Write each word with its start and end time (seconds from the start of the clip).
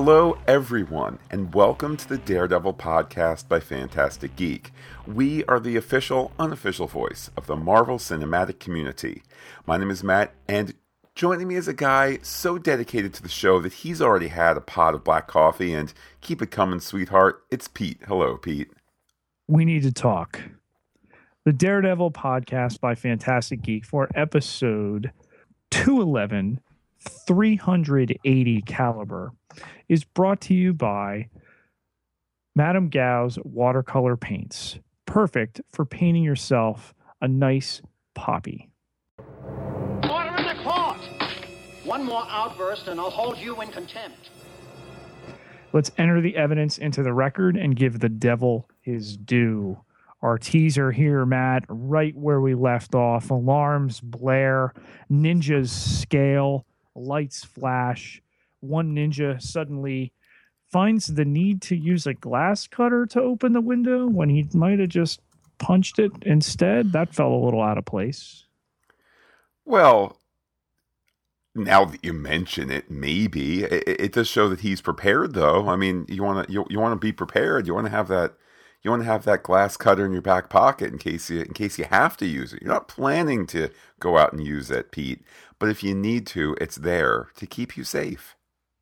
Hello, 0.00 0.38
everyone, 0.46 1.18
and 1.28 1.52
welcome 1.52 1.96
to 1.96 2.08
the 2.08 2.18
Daredevil 2.18 2.74
podcast 2.74 3.48
by 3.48 3.58
Fantastic 3.58 4.36
Geek. 4.36 4.70
We 5.08 5.44
are 5.46 5.58
the 5.58 5.74
official, 5.74 6.30
unofficial 6.38 6.86
voice 6.86 7.32
of 7.36 7.48
the 7.48 7.56
Marvel 7.56 7.98
cinematic 7.98 8.60
community. 8.60 9.24
My 9.66 9.76
name 9.76 9.90
is 9.90 10.04
Matt, 10.04 10.34
and 10.46 10.74
joining 11.16 11.48
me 11.48 11.56
is 11.56 11.66
a 11.66 11.74
guy 11.74 12.20
so 12.22 12.58
dedicated 12.58 13.12
to 13.14 13.24
the 13.24 13.28
show 13.28 13.58
that 13.58 13.72
he's 13.72 14.00
already 14.00 14.28
had 14.28 14.56
a 14.56 14.60
pot 14.60 14.94
of 14.94 15.02
black 15.02 15.26
coffee 15.26 15.74
and 15.74 15.92
keep 16.20 16.40
it 16.42 16.52
coming, 16.52 16.78
sweetheart. 16.78 17.42
It's 17.50 17.66
Pete. 17.66 17.98
Hello, 18.06 18.36
Pete. 18.36 18.70
We 19.48 19.64
need 19.64 19.82
to 19.82 19.92
talk. 19.92 20.40
The 21.44 21.52
Daredevil 21.52 22.12
podcast 22.12 22.78
by 22.78 22.94
Fantastic 22.94 23.62
Geek 23.62 23.84
for 23.84 24.08
episode 24.14 25.10
211 25.72 26.60
380 27.00 28.62
caliber 28.62 29.32
is 29.88 30.04
brought 30.04 30.40
to 30.42 30.54
you 30.54 30.72
by 30.72 31.28
Madame 32.54 32.88
Gao's 32.88 33.38
watercolor 33.44 34.16
paints. 34.16 34.78
Perfect 35.06 35.60
for 35.70 35.84
painting 35.84 36.24
yourself 36.24 36.94
a 37.20 37.28
nice 37.28 37.80
poppy. 38.14 38.68
Order 39.18 40.36
in 40.38 40.46
the 40.46 40.62
court! 40.62 40.98
One 41.84 42.04
more 42.04 42.24
outburst 42.28 42.88
and 42.88 43.00
I'll 43.00 43.10
hold 43.10 43.38
you 43.38 43.60
in 43.62 43.70
contempt. 43.70 44.30
Let's 45.72 45.90
enter 45.98 46.20
the 46.20 46.36
evidence 46.36 46.78
into 46.78 47.02
the 47.02 47.12
record 47.12 47.56
and 47.56 47.76
give 47.76 48.00
the 48.00 48.08
devil 48.08 48.68
his 48.80 49.16
due. 49.16 49.78
Our 50.22 50.38
teaser 50.38 50.90
here, 50.90 51.24
Matt, 51.24 51.64
right 51.68 52.16
where 52.16 52.40
we 52.40 52.54
left 52.54 52.94
off. 52.94 53.30
Alarms 53.30 54.00
blare, 54.00 54.74
ninjas 55.10 55.68
scale, 55.68 56.66
lights 56.94 57.44
flash. 57.44 58.22
One 58.60 58.94
ninja 58.94 59.40
suddenly 59.40 60.12
finds 60.70 61.06
the 61.06 61.24
need 61.24 61.62
to 61.62 61.76
use 61.76 62.06
a 62.06 62.14
glass 62.14 62.66
cutter 62.66 63.06
to 63.06 63.22
open 63.22 63.52
the 63.52 63.60
window 63.60 64.06
when 64.06 64.28
he 64.28 64.46
might 64.52 64.78
have 64.78 64.88
just 64.88 65.20
punched 65.58 65.98
it 65.98 66.12
instead. 66.22 66.92
That 66.92 67.14
felt 67.14 67.32
a 67.32 67.44
little 67.44 67.62
out 67.62 67.78
of 67.78 67.84
place. 67.84 68.44
Well, 69.64 70.18
now 71.54 71.84
that 71.84 72.04
you 72.04 72.12
mention 72.12 72.70
it, 72.70 72.90
maybe 72.90 73.64
it, 73.64 73.84
it 73.86 74.12
does 74.12 74.28
show 74.28 74.48
that 74.48 74.60
he's 74.60 74.80
prepared. 74.80 75.34
Though, 75.34 75.68
I 75.68 75.76
mean, 75.76 76.06
you 76.08 76.22
want 76.22 76.46
to 76.46 76.52
you, 76.52 76.66
you 76.70 76.78
want 76.78 76.92
to 76.92 77.04
be 77.04 77.12
prepared. 77.12 77.66
You 77.66 77.74
want 77.74 77.86
to 77.86 77.90
have 77.90 78.08
that 78.08 78.34
you 78.82 78.90
want 78.90 79.02
to 79.02 79.08
have 79.08 79.24
that 79.24 79.42
glass 79.42 79.76
cutter 79.76 80.06
in 80.06 80.12
your 80.12 80.22
back 80.22 80.48
pocket 80.48 80.92
in 80.92 80.98
case 80.98 81.28
you 81.30 81.40
in 81.40 81.52
case 81.52 81.78
you 81.78 81.84
have 81.84 82.16
to 82.18 82.26
use 82.26 82.52
it. 82.52 82.62
You're 82.62 82.72
not 82.72 82.88
planning 82.88 83.46
to 83.48 83.70
go 84.00 84.16
out 84.16 84.32
and 84.32 84.46
use 84.46 84.70
it, 84.70 84.92
Pete, 84.92 85.22
but 85.58 85.68
if 85.68 85.82
you 85.82 85.94
need 85.94 86.26
to, 86.28 86.56
it's 86.60 86.76
there 86.76 87.28
to 87.36 87.46
keep 87.46 87.76
you 87.76 87.84
safe. 87.84 88.36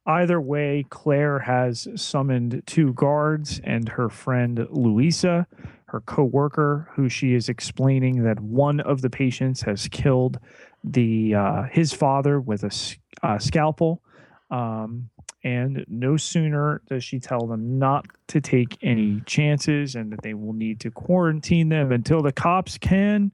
Either 0.06 0.40
way, 0.40 0.86
Claire 0.88 1.40
has 1.40 1.88
summoned 1.96 2.62
two 2.66 2.92
guards 2.92 3.60
and 3.64 3.88
her 3.88 4.08
friend 4.08 4.66
Louisa, 4.70 5.48
her 5.86 6.00
co-worker, 6.00 6.88
who 6.94 7.08
she 7.08 7.34
is 7.34 7.48
explaining 7.48 8.22
that 8.22 8.38
one 8.38 8.78
of 8.80 9.02
the 9.02 9.10
patients 9.10 9.62
has 9.62 9.88
killed 9.88 10.38
the 10.84 11.34
uh, 11.34 11.64
his 11.64 11.92
father 11.92 12.40
with 12.40 12.62
a 12.62 13.26
uh, 13.26 13.38
scalpel. 13.38 14.00
Um, 14.48 15.10
and 15.42 15.84
no 15.88 16.16
sooner 16.16 16.82
does 16.88 17.04
she 17.04 17.20
tell 17.20 17.46
them 17.46 17.78
not 17.78 18.06
to 18.28 18.40
take 18.40 18.78
any 18.82 19.22
chances 19.26 19.94
and 19.94 20.12
that 20.12 20.22
they 20.22 20.34
will 20.34 20.52
need 20.52 20.80
to 20.80 20.90
quarantine 20.90 21.68
them 21.68 21.92
until 21.92 22.22
the 22.22 22.32
cops 22.32 22.78
can. 22.78 23.30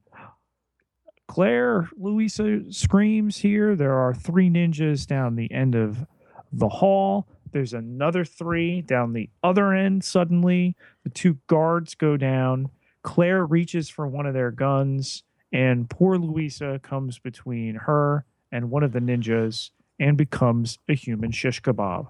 Claire, 1.27 1.89
Louisa 1.97 2.71
screams 2.71 3.37
here. 3.37 3.75
There 3.75 3.93
are 3.93 4.13
three 4.13 4.49
ninjas 4.49 5.07
down 5.07 5.35
the 5.35 5.51
end 5.51 5.75
of 5.75 6.05
the 6.51 6.69
hall. 6.69 7.27
There's 7.51 7.73
another 7.73 8.25
three 8.25 8.81
down 8.81 9.13
the 9.13 9.29
other 9.43 9.73
end. 9.73 10.03
Suddenly, 10.03 10.75
the 11.03 11.09
two 11.09 11.37
guards 11.47 11.95
go 11.95 12.17
down. 12.17 12.69
Claire 13.03 13.45
reaches 13.45 13.89
for 13.89 14.07
one 14.07 14.25
of 14.25 14.33
their 14.33 14.51
guns, 14.51 15.23
and 15.51 15.89
poor 15.89 16.17
Louisa 16.17 16.79
comes 16.81 17.19
between 17.19 17.75
her 17.75 18.25
and 18.51 18.69
one 18.69 18.83
of 18.83 18.91
the 18.91 18.99
ninjas 18.99 19.71
and 19.99 20.17
becomes 20.17 20.79
a 20.89 20.93
human 20.93 21.31
shish 21.31 21.61
kebab. 21.61 22.09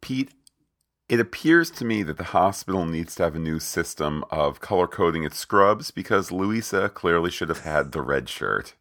Pete, 0.00 0.32
it 1.08 1.20
appears 1.20 1.70
to 1.72 1.84
me 1.84 2.02
that 2.04 2.16
the 2.16 2.24
hospital 2.24 2.86
needs 2.86 3.14
to 3.16 3.24
have 3.24 3.34
a 3.34 3.38
new 3.40 3.60
system 3.60 4.24
of 4.30 4.60
color 4.60 4.86
coding 4.86 5.24
its 5.24 5.38
scrubs 5.38 5.90
because 5.90 6.32
Louisa 6.32 6.88
clearly 6.88 7.30
should 7.30 7.48
have 7.48 7.60
had 7.60 7.92
the 7.92 8.00
red 8.02 8.28
shirt. 8.28 8.74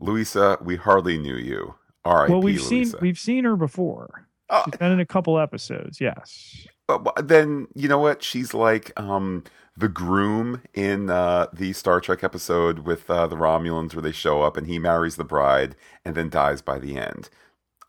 Louisa, 0.00 0.58
we 0.60 0.76
hardly 0.76 1.18
knew 1.18 1.36
you. 1.36 1.76
All 2.04 2.16
right. 2.16 2.28
Well, 2.30 2.42
we've 2.42 2.56
Louisa. 2.70 2.90
seen 2.90 3.00
we've 3.00 3.18
seen 3.18 3.44
her 3.44 3.56
before. 3.56 4.28
Uh, 4.50 4.62
She's 4.66 4.76
been 4.76 4.92
in 4.92 5.00
a 5.00 5.06
couple 5.06 5.38
episodes. 5.38 6.00
Yes. 6.00 6.66
But 6.86 7.28
then 7.28 7.68
you 7.74 7.88
know 7.88 7.98
what? 7.98 8.22
She's 8.22 8.52
like 8.52 8.92
um, 9.00 9.44
the 9.76 9.88
groom 9.88 10.60
in 10.74 11.08
uh, 11.08 11.46
the 11.52 11.72
Star 11.72 12.00
Trek 12.00 12.22
episode 12.22 12.80
with 12.80 13.08
uh, 13.08 13.26
the 13.26 13.36
Romulans, 13.36 13.94
where 13.94 14.02
they 14.02 14.12
show 14.12 14.42
up 14.42 14.56
and 14.58 14.66
he 14.66 14.78
marries 14.78 15.16
the 15.16 15.24
bride 15.24 15.76
and 16.04 16.14
then 16.14 16.28
dies 16.28 16.60
by 16.60 16.78
the 16.78 16.98
end. 16.98 17.30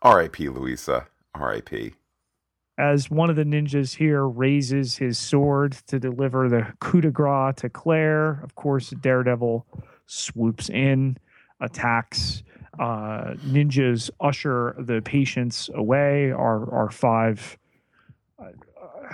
R.I.P. 0.00 0.48
Louisa. 0.48 1.08
R.I.P. 1.34 1.94
As 2.78 3.10
one 3.10 3.30
of 3.30 3.36
the 3.36 3.44
ninjas 3.44 3.96
here 3.96 4.26
raises 4.26 4.96
his 4.96 5.18
sword 5.18 5.72
to 5.86 5.98
deliver 5.98 6.48
the 6.48 6.72
coup 6.78 7.00
de 7.00 7.10
grace 7.10 7.54
to 7.56 7.70
Claire, 7.70 8.40
of 8.42 8.54
course, 8.54 8.90
Daredevil 8.90 9.66
swoops 10.06 10.68
in, 10.68 11.16
attacks. 11.60 12.42
Uh, 12.78 13.34
ninjas 13.46 14.10
usher 14.20 14.76
the 14.78 15.00
patients 15.00 15.70
away. 15.74 16.30
Our 16.30 16.70
our 16.70 16.90
five 16.90 17.56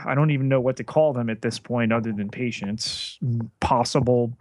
I 0.05 0.15
don't 0.15 0.31
even 0.31 0.49
know 0.49 0.61
what 0.61 0.77
to 0.77 0.85
call 0.85 1.13
them 1.13 1.31
at 1.31 1.43
this 1.43 1.59
point 1.59 1.93
other 1.93 2.13
than 2.13 2.29
patients, 2.29 3.19
possible 3.61 4.33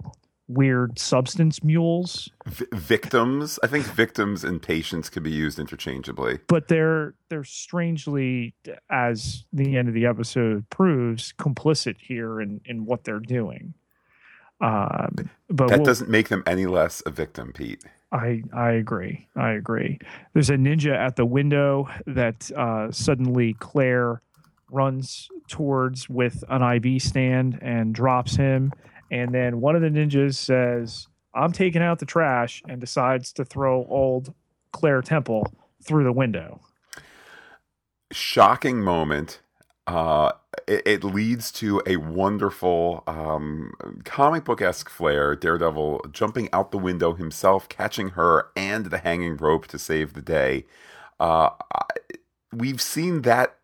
weird 0.48 1.00
substance 1.00 1.64
mules. 1.64 2.30
V- 2.46 2.66
victims. 2.74 3.60
I 3.64 3.68
think 3.68 3.86
victims 3.86 4.44
and 4.44 4.62
patients 4.62 5.10
could 5.10 5.24
be 5.24 5.32
used 5.32 5.60
interchangeably. 5.60 6.40
But 6.48 6.68
they're 6.68 7.16
they're 7.30 7.44
strangely, 7.44 8.54
as 8.90 9.46
the 9.54 9.78
end 9.78 9.88
of 9.88 9.94
the 9.94 10.06
episode 10.06 10.70
proves, 10.70 11.34
complicit 11.38 11.96
here 12.00 12.42
in 12.42 12.62
in 12.66 12.86
what 12.86 13.04
they're 13.04 13.20
doing. 13.20 13.74
Uh, 14.60 15.08
but 15.50 15.70
that 15.70 15.80
we'll, 15.80 15.86
doesn't 15.86 16.10
make 16.10 16.30
them 16.30 16.44
any 16.46 16.66
less 16.66 17.02
a 17.06 17.10
victim, 17.10 17.52
Pete. 17.54 17.84
I 18.12 18.44
I 18.54 18.72
agree. 18.72 19.28
I 19.36 19.52
agree. 19.52 20.00
There's 20.34 20.50
a 20.50 20.56
ninja 20.56 20.96
at 20.96 21.16
the 21.16 21.26
window 21.26 21.88
that 22.06 22.52
uh, 22.52 22.92
suddenly 22.92 23.56
Claire 23.60 24.22
runs 24.70 25.30
towards 25.48 26.10
with 26.10 26.44
an 26.50 26.62
IV 26.62 27.02
stand 27.02 27.60
and 27.62 27.94
drops 27.94 28.36
him. 28.36 28.72
And 29.12 29.34
then 29.36 29.60
one 29.60 29.76
of 29.76 29.82
the 29.82 29.90
ninjas 29.90 30.36
says, 30.36 31.08
I'm 31.36 31.52
taking 31.52 31.82
out 31.82 32.00
the 32.00 32.06
trash 32.06 32.64
and 32.68 32.80
decides 32.80 33.34
to 33.34 33.46
throw 33.46 33.86
old 33.86 34.34
Claire 34.72 35.02
Temple 35.02 35.54
through 35.84 36.06
the 36.06 36.14
window. 36.14 36.62
Shocking 38.12 38.82
moment. 38.82 39.42
Uh, 39.88 40.32
it, 40.68 40.84
it, 40.86 41.04
leads 41.04 41.52
to 41.52 41.82
a 41.86 41.98
wonderful 41.98 43.04
um, 43.08 43.74
comic 44.06 44.46
book 44.46 44.62
esque 44.62 44.90
flair. 44.90 45.36
Daredevil 45.36 46.06
jumping 46.12 46.50
out 46.54 46.72
the 46.72 46.78
window 46.78 47.14
himself, 47.14 47.68
catching 47.68 48.10
her 48.10 48.50
and 48.56 48.86
the 48.86 49.00
hanging 49.00 49.38
rope 49.38 49.68
to 49.68 49.80
save 49.80 50.14
the 50.14 50.22
day. 50.22 50.66
Uh, 51.20 51.50
we've 52.54 52.82
seen 52.82 53.24
that 53.24 53.58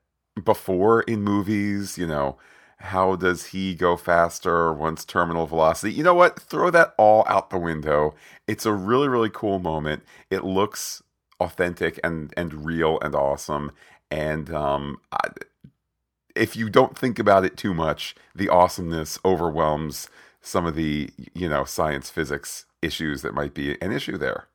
before 0.44 1.02
in 1.04 1.22
movies, 1.22 1.98
you 1.98 2.08
know, 2.08 2.38
how 2.80 3.16
does 3.16 3.48
he 3.48 3.74
go 3.74 3.98
faster 3.98 4.72
once 4.72 5.04
terminal 5.04 5.48
velocity? 5.48 5.94
You 5.94 6.04
know 6.04 6.14
what? 6.14 6.40
Throw 6.40 6.70
that 6.70 6.94
all 6.98 7.26
out 7.28 7.50
the 7.50 7.58
window. 7.58 8.14
It's 8.48 8.66
a 8.66 8.74
really, 8.74 9.08
really 9.08 9.32
cool 9.32 9.60
moment. 9.60 10.04
It 10.30 10.44
looks 10.44 11.02
authentic 11.40 12.00
and, 12.04 12.34
and 12.38 12.66
real 12.66 13.00
and 13.02 13.16
awesome. 13.16 13.72
And 14.12 14.54
um, 14.54 14.98
I, 15.12 15.30
if 16.36 16.56
you 16.56 16.70
don't 16.70 16.98
think 16.98 17.18
about 17.18 17.46
it 17.46 17.58
too 17.58 17.74
much, 17.74 18.16
the 18.36 18.50
awesomeness 18.50 19.18
overwhelms 19.26 20.10
some 20.42 20.66
of 20.66 20.76
the, 20.76 21.10
you 21.34 21.50
know, 21.50 21.64
science 21.64 22.10
physics 22.10 22.66
issues 22.82 23.24
that 23.24 23.34
might 23.34 23.56
be 23.56 23.76
an 23.82 23.92
issue 23.92 24.18
there 24.18 24.48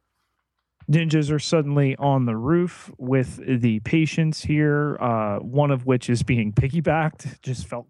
ninjas 0.90 1.30
are 1.30 1.38
suddenly 1.38 1.96
on 1.96 2.26
the 2.26 2.36
roof 2.36 2.90
with 2.98 3.40
the 3.46 3.80
patients 3.80 4.42
here, 4.42 4.96
uh, 5.00 5.38
one 5.38 5.70
of 5.70 5.86
which 5.86 6.10
is 6.10 6.22
being 6.22 6.52
piggybacked. 6.52 7.40
Just 7.42 7.66
felt 7.66 7.86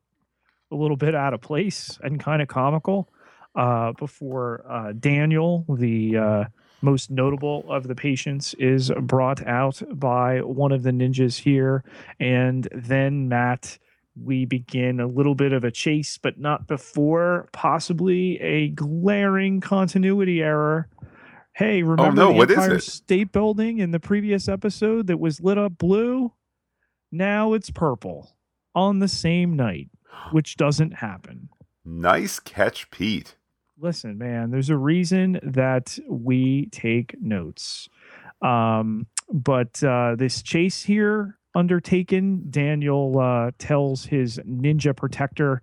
a 0.73 0.77
little 0.77 0.97
bit 0.97 1.15
out 1.15 1.35
of 1.35 1.41
place 1.41 1.99
and 2.03 2.19
kind 2.19 2.43
of 2.43 2.49
comical. 2.49 3.09
Uh, 3.55 3.93
before 3.93 4.65
uh, 4.67 4.93
Daniel, 4.99 5.67
the 5.69 6.17
uh, 6.17 6.45
most 6.81 7.11
notable 7.11 7.71
of 7.71 7.87
the 7.87 7.95
patients, 7.95 8.55
is 8.55 8.91
brought 9.03 9.47
out 9.47 9.83
by 9.93 10.41
one 10.41 10.73
of 10.73 10.83
the 10.83 10.91
ninjas 10.91 11.37
here. 11.39 11.85
And 12.19 12.67
then 12.73 13.29
Matt, 13.29 13.79
we 14.21 14.47
begin 14.47 15.01
a 15.01 15.07
little 15.07 15.35
bit 15.35 15.53
of 15.53 15.65
a 15.65 15.71
chase, 15.71 16.19
but 16.19 16.39
not 16.39 16.67
before 16.67 17.49
possibly 17.53 18.41
a 18.41 18.69
glaring 18.69 19.61
continuity 19.61 20.43
error 20.43 20.89
Hey, 21.55 21.83
remember 21.83 22.23
oh, 22.23 22.33
no, 22.33 22.47
the 22.47 22.55
Empire 22.55 22.79
State 22.79 23.31
Building 23.31 23.79
in 23.79 23.91
the 23.91 24.01
previous 24.01 24.49
episode 24.49 25.09
that 25.09 25.21
was 25.21 25.43
lit 25.43 25.59
up 25.59 25.77
blue? 25.77 26.33
now 27.13 27.53
it's 27.53 27.71
purple 27.71 28.35
on 28.75 28.99
the 28.99 29.09
same 29.09 29.55
night, 29.55 29.91
which 30.31 30.57
doesn't 30.57 30.95
happen. 30.95 31.49
Nice 31.85 32.39
catch, 32.39 32.91
Pete. 32.91 33.37
Listen, 33.79 34.17
man, 34.17 34.51
there's 34.51 34.71
a 34.71 34.77
reason 34.77 35.41
that 35.43 35.99
we 36.09 36.67
take 36.67 37.21
notes. 37.21 37.89
Um, 38.41 39.07
but 39.33 39.83
uh, 39.83 40.15
this 40.17 40.43
chase 40.43 40.83
here 40.83 41.39
undertaken, 41.55 42.47
Daniel 42.51 43.19
uh, 43.19 43.51
tells 43.59 44.05
his 44.05 44.39
ninja 44.39 44.97
protector, 44.97 45.63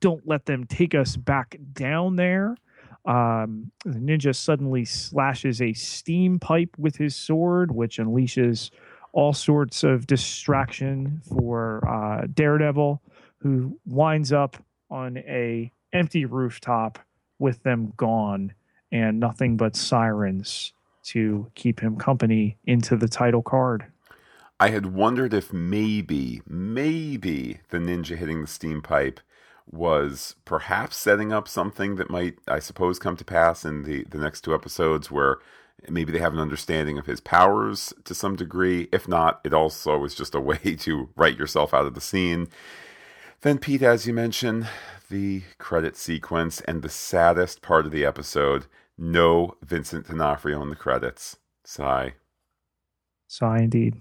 don't 0.00 0.26
let 0.26 0.46
them 0.46 0.64
take 0.64 0.94
us 0.94 1.16
back 1.16 1.56
down 1.72 2.16
there. 2.16 2.56
Um, 3.04 3.70
the 3.84 3.98
ninja 3.98 4.34
suddenly 4.34 4.84
slashes 4.84 5.62
a 5.62 5.72
steam 5.72 6.38
pipe 6.38 6.76
with 6.78 6.96
his 6.96 7.16
sword, 7.16 7.72
which 7.72 7.98
unleashes 7.98 8.70
all 9.12 9.32
sorts 9.32 9.82
of 9.82 10.06
distraction 10.06 11.20
for 11.24 11.86
uh, 11.88 12.26
Daredevil, 12.32 13.02
who 13.40 13.78
winds 13.86 14.32
up 14.32 14.56
on 14.90 15.18
a 15.18 15.72
empty 15.92 16.24
rooftop 16.24 16.98
with 17.38 17.62
them 17.62 17.92
gone 17.96 18.52
and 18.92 19.20
nothing 19.20 19.56
but 19.56 19.76
sirens 19.76 20.72
to 21.02 21.50
keep 21.54 21.80
him 21.80 21.96
company 21.96 22.56
into 22.64 22.96
the 22.96 23.08
title 23.08 23.42
card. 23.42 23.86
I 24.58 24.68
had 24.68 24.86
wondered 24.86 25.32
if 25.32 25.52
maybe, 25.52 26.42
maybe 26.46 27.60
the 27.70 27.78
ninja 27.78 28.16
hitting 28.16 28.42
the 28.42 28.46
steam 28.46 28.82
pipe 28.82 29.20
was 29.70 30.34
perhaps 30.44 30.96
setting 30.96 31.32
up 31.32 31.48
something 31.48 31.96
that 31.96 32.10
might, 32.10 32.34
I 32.46 32.58
suppose, 32.58 32.98
come 32.98 33.16
to 33.16 33.24
pass 33.24 33.64
in 33.64 33.84
the, 33.84 34.04
the 34.10 34.18
next 34.18 34.42
two 34.42 34.54
episodes 34.54 35.10
where 35.10 35.38
maybe 35.88 36.12
they 36.12 36.18
have 36.18 36.34
an 36.34 36.40
understanding 36.40 36.98
of 36.98 37.06
his 37.06 37.20
powers 37.20 37.94
to 38.04 38.14
some 38.14 38.36
degree. 38.36 38.88
If 38.92 39.08
not, 39.08 39.40
it 39.44 39.54
also 39.54 39.96
was 39.96 40.14
just 40.14 40.34
a 40.34 40.40
way 40.40 40.58
to 40.80 41.08
write 41.16 41.38
yourself 41.38 41.72
out 41.72 41.86
of 41.86 41.94
the 41.94 42.00
scene. 42.00 42.48
Then, 43.42 43.58
Pete, 43.58 43.82
as 43.82 44.06
you 44.06 44.12
mentioned, 44.12 44.68
the 45.08 45.42
credit 45.58 45.96
sequence 45.96 46.60
and 46.62 46.82
the 46.82 46.90
saddest 46.90 47.62
part 47.62 47.86
of 47.86 47.92
the 47.92 48.04
episode 48.04 48.66
no 48.98 49.54
Vincent 49.62 50.06
D'Onofrio 50.06 50.60
in 50.62 50.68
the 50.68 50.76
credits. 50.76 51.38
Sigh. 51.64 52.14
Sigh 53.28 53.60
indeed. 53.60 53.98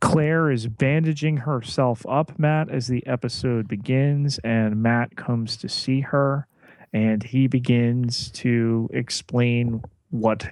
Claire 0.00 0.50
is 0.50 0.66
bandaging 0.66 1.38
herself 1.38 2.04
up, 2.06 2.38
Matt, 2.38 2.68
as 2.68 2.88
the 2.88 3.06
episode 3.06 3.68
begins, 3.68 4.38
and 4.44 4.82
Matt 4.82 5.16
comes 5.16 5.56
to 5.56 5.68
see 5.68 6.00
her, 6.00 6.46
and 6.92 7.22
he 7.22 7.46
begins 7.46 8.30
to 8.32 8.90
explain 8.92 9.80
what 10.10 10.46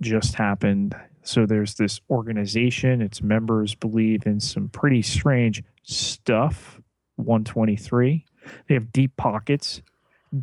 just 0.00 0.36
happened. 0.36 0.96
So 1.22 1.44
there's 1.44 1.74
this 1.74 2.00
organization, 2.08 3.02
its 3.02 3.20
members 3.20 3.74
believe 3.74 4.26
in 4.26 4.40
some 4.40 4.68
pretty 4.70 5.02
strange 5.02 5.62
stuff. 5.84 6.80
123. 7.16 8.24
They 8.68 8.74
have 8.74 8.92
deep 8.92 9.16
pockets, 9.16 9.82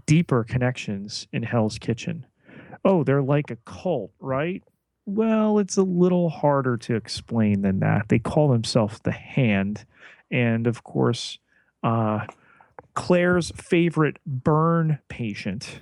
deeper 0.06 0.44
connections 0.44 1.28
in 1.32 1.44
Hell's 1.44 1.78
Kitchen. 1.78 2.26
Oh, 2.84 3.04
they're 3.04 3.22
like 3.22 3.52
a 3.52 3.58
cult, 3.58 4.12
right? 4.20 4.64
Well, 5.06 5.60
it's 5.60 5.78
a 5.78 5.84
little 5.84 6.30
harder 6.30 6.78
to 6.78 6.96
explain 6.96 7.62
than 7.62 7.80
that. 7.80 8.10
They 8.10 8.20
call 8.20 8.50
themselves 8.50 9.00
the 9.04 9.12
Hand. 9.12 9.86
And 10.30 10.68
of 10.68 10.84
course, 10.84 11.38
uh, 11.84 12.26
Claire's 12.94 13.52
favorite 13.56 14.18
burn 14.26 15.00
patient, 15.10 15.82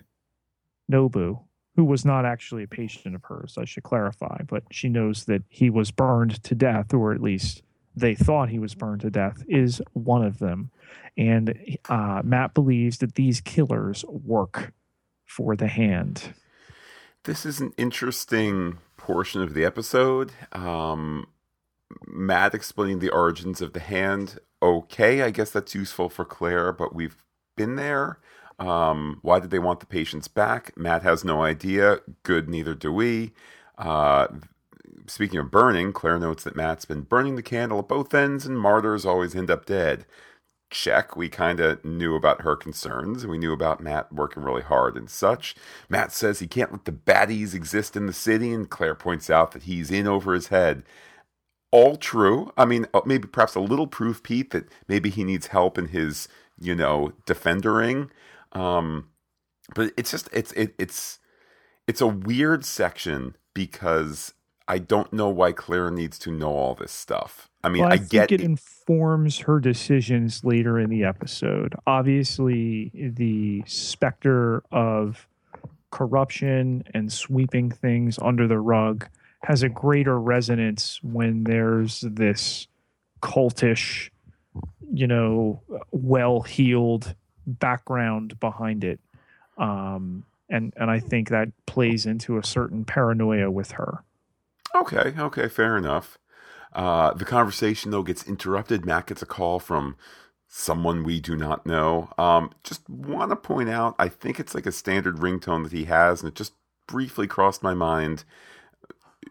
Nobu, 0.91 1.41
who 1.75 1.85
was 1.85 2.05
not 2.05 2.25
actually 2.25 2.63
a 2.63 2.67
patient 2.67 3.15
of 3.15 3.23
hers, 3.25 3.57
I 3.57 3.65
should 3.65 3.83
clarify, 3.83 4.41
but 4.47 4.63
she 4.71 4.89
knows 4.89 5.25
that 5.25 5.43
he 5.49 5.69
was 5.69 5.91
burned 5.91 6.41
to 6.43 6.55
death, 6.55 6.93
or 6.93 7.13
at 7.13 7.21
least 7.21 7.63
they 7.99 8.15
thought 8.15 8.49
he 8.49 8.59
was 8.59 8.75
burned 8.75 9.01
to 9.01 9.09
death, 9.09 9.43
is 9.47 9.81
one 9.93 10.23
of 10.23 10.39
them. 10.39 10.71
And 11.17 11.77
uh, 11.89 12.21
Matt 12.23 12.53
believes 12.53 12.99
that 12.99 13.15
these 13.15 13.41
killers 13.41 14.05
work 14.05 14.73
for 15.25 15.55
the 15.55 15.67
Hand. 15.67 16.33
This 17.25 17.45
is 17.45 17.59
an 17.59 17.73
interesting 17.77 18.77
portion 18.97 19.41
of 19.41 19.53
the 19.53 19.65
episode. 19.65 20.31
Um, 20.53 21.27
Matt 22.07 22.53
explaining 22.53 22.99
the 22.99 23.09
origins 23.09 23.61
of 23.61 23.73
the 23.73 23.79
hand. 23.79 24.39
Okay, 24.61 25.21
I 25.21 25.29
guess 25.29 25.51
that's 25.51 25.75
useful 25.75 26.09
for 26.09 26.25
Claire, 26.25 26.71
but 26.71 26.95
we've 26.95 27.17
been 27.55 27.75
there. 27.75 28.19
Um, 28.57 29.19
why 29.21 29.39
did 29.39 29.51
they 29.51 29.59
want 29.59 29.79
the 29.79 29.85
patients 29.85 30.27
back? 30.27 30.77
Matt 30.77 31.03
has 31.03 31.23
no 31.23 31.43
idea. 31.43 31.99
Good, 32.23 32.49
neither 32.49 32.73
do 32.73 32.91
we. 32.91 33.33
Uh, 33.77 34.27
speaking 35.09 35.39
of 35.39 35.51
burning, 35.51 35.91
Claire 35.93 36.19
notes 36.19 36.43
that 36.43 36.55
Matt's 36.55 36.85
been 36.85 37.01
burning 37.01 37.35
the 37.35 37.41
candle 37.41 37.79
at 37.79 37.87
both 37.87 38.13
ends, 38.13 38.45
and 38.45 38.59
martyrs 38.59 39.05
always 39.05 39.35
end 39.35 39.51
up 39.51 39.65
dead 39.65 40.05
check. 40.69 41.15
We 41.15 41.29
kind 41.29 41.59
of 41.59 41.83
knew 41.83 42.15
about 42.15 42.41
her 42.41 42.55
concerns. 42.55 43.25
We 43.25 43.37
knew 43.37 43.53
about 43.53 43.81
Matt 43.81 44.11
working 44.13 44.43
really 44.43 44.61
hard 44.61 44.95
and 44.95 45.09
such. 45.09 45.55
Matt 45.89 46.11
says 46.11 46.39
he 46.39 46.47
can't 46.47 46.71
let 46.71 46.85
the 46.85 46.91
baddies 46.91 47.53
exist 47.53 47.95
in 47.95 48.05
the 48.05 48.13
city, 48.13 48.53
and 48.53 48.69
Claire 48.69 48.95
points 48.95 49.29
out 49.29 49.51
that 49.51 49.63
he's 49.63 49.91
in 49.91 50.07
over 50.07 50.33
his 50.33 50.47
head. 50.47 50.83
All 51.71 51.97
true. 51.97 52.51
I 52.57 52.65
mean, 52.65 52.87
uh, 52.93 53.01
maybe 53.05 53.27
perhaps 53.27 53.55
a 53.55 53.59
little 53.59 53.87
proof, 53.87 54.23
Pete, 54.23 54.51
that 54.51 54.69
maybe 54.87 55.09
he 55.09 55.23
needs 55.23 55.47
help 55.47 55.77
in 55.77 55.89
his, 55.89 56.27
you 56.59 56.75
know, 56.75 57.13
defendering. 57.25 58.11
Um, 58.53 59.09
but 59.75 59.93
it's 59.97 60.11
just 60.11 60.29
it's 60.33 60.51
it, 60.53 60.73
it's 60.79 61.19
it's 61.87 62.01
a 62.01 62.07
weird 62.07 62.65
section 62.65 63.35
because 63.53 64.33
I 64.69 64.77
don't 64.77 65.11
know 65.11 65.29
why 65.29 65.51
Claire 65.51 65.89
needs 65.89 66.19
to 66.19 66.31
know 66.31 66.51
all 66.51 66.75
this 66.75 66.91
stuff. 66.91 67.49
I 67.63 67.69
mean, 67.69 67.81
well, 67.81 67.91
I, 67.91 67.95
I 67.95 67.97
get 67.97 68.31
it 68.31 68.39
informs 68.39 69.39
her 69.39 69.59
decisions 69.59 70.43
later 70.43 70.79
in 70.79 70.91
the 70.91 71.03
episode. 71.03 71.73
Obviously, 71.87 72.91
the 72.93 73.63
specter 73.65 74.63
of 74.71 75.27
corruption 75.89 76.83
and 76.93 77.11
sweeping 77.11 77.71
things 77.71 78.19
under 78.21 78.47
the 78.47 78.59
rug 78.59 79.07
has 79.41 79.63
a 79.63 79.69
greater 79.69 80.19
resonance 80.19 80.99
when 81.01 81.45
there's 81.45 82.01
this 82.01 82.67
cultish, 83.23 84.11
you 84.93 85.07
know, 85.07 85.61
well-heeled 85.91 87.15
background 87.47 88.39
behind 88.39 88.83
it. 88.83 88.99
Um, 89.57 90.25
and 90.47 90.73
and 90.77 90.91
I 90.91 90.99
think 90.99 91.29
that 91.29 91.49
plays 91.65 92.05
into 92.05 92.37
a 92.37 92.43
certain 92.43 92.85
paranoia 92.85 93.49
with 93.49 93.71
her. 93.71 94.03
Okay, 94.79 95.13
okay, 95.17 95.47
fair 95.47 95.77
enough. 95.77 96.17
Uh, 96.73 97.13
the 97.13 97.25
conversation, 97.25 97.91
though, 97.91 98.03
gets 98.03 98.27
interrupted. 98.27 98.85
Matt 98.85 99.07
gets 99.07 99.21
a 99.21 99.25
call 99.25 99.59
from 99.59 99.97
someone 100.47 101.03
we 101.03 101.19
do 101.19 101.35
not 101.35 101.65
know. 101.65 102.11
Um, 102.17 102.51
just 102.63 102.87
want 102.89 103.31
to 103.31 103.35
point 103.35 103.69
out, 103.69 103.95
I 103.99 104.07
think 104.07 104.39
it's 104.39 104.55
like 104.55 104.65
a 104.65 104.71
standard 104.71 105.17
ringtone 105.17 105.63
that 105.63 105.71
he 105.71 105.85
has, 105.85 106.21
and 106.21 106.29
it 106.29 106.35
just 106.35 106.53
briefly 106.87 107.27
crossed 107.27 107.63
my 107.63 107.73
mind. 107.73 108.23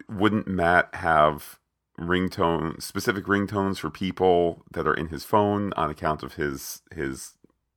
Wouldn't 0.08 0.46
Matt 0.46 0.94
have 0.94 1.58
ringtone 1.98 2.80
specific 2.80 3.24
ringtones 3.24 3.78
for 3.78 3.90
people 3.90 4.64
that 4.72 4.86
are 4.86 4.94
in 4.94 5.08
his 5.08 5.24
phone 5.24 5.72
on 5.72 5.90
account 5.90 6.22
of 6.22 6.34
his 6.34 6.82
his 6.94 7.34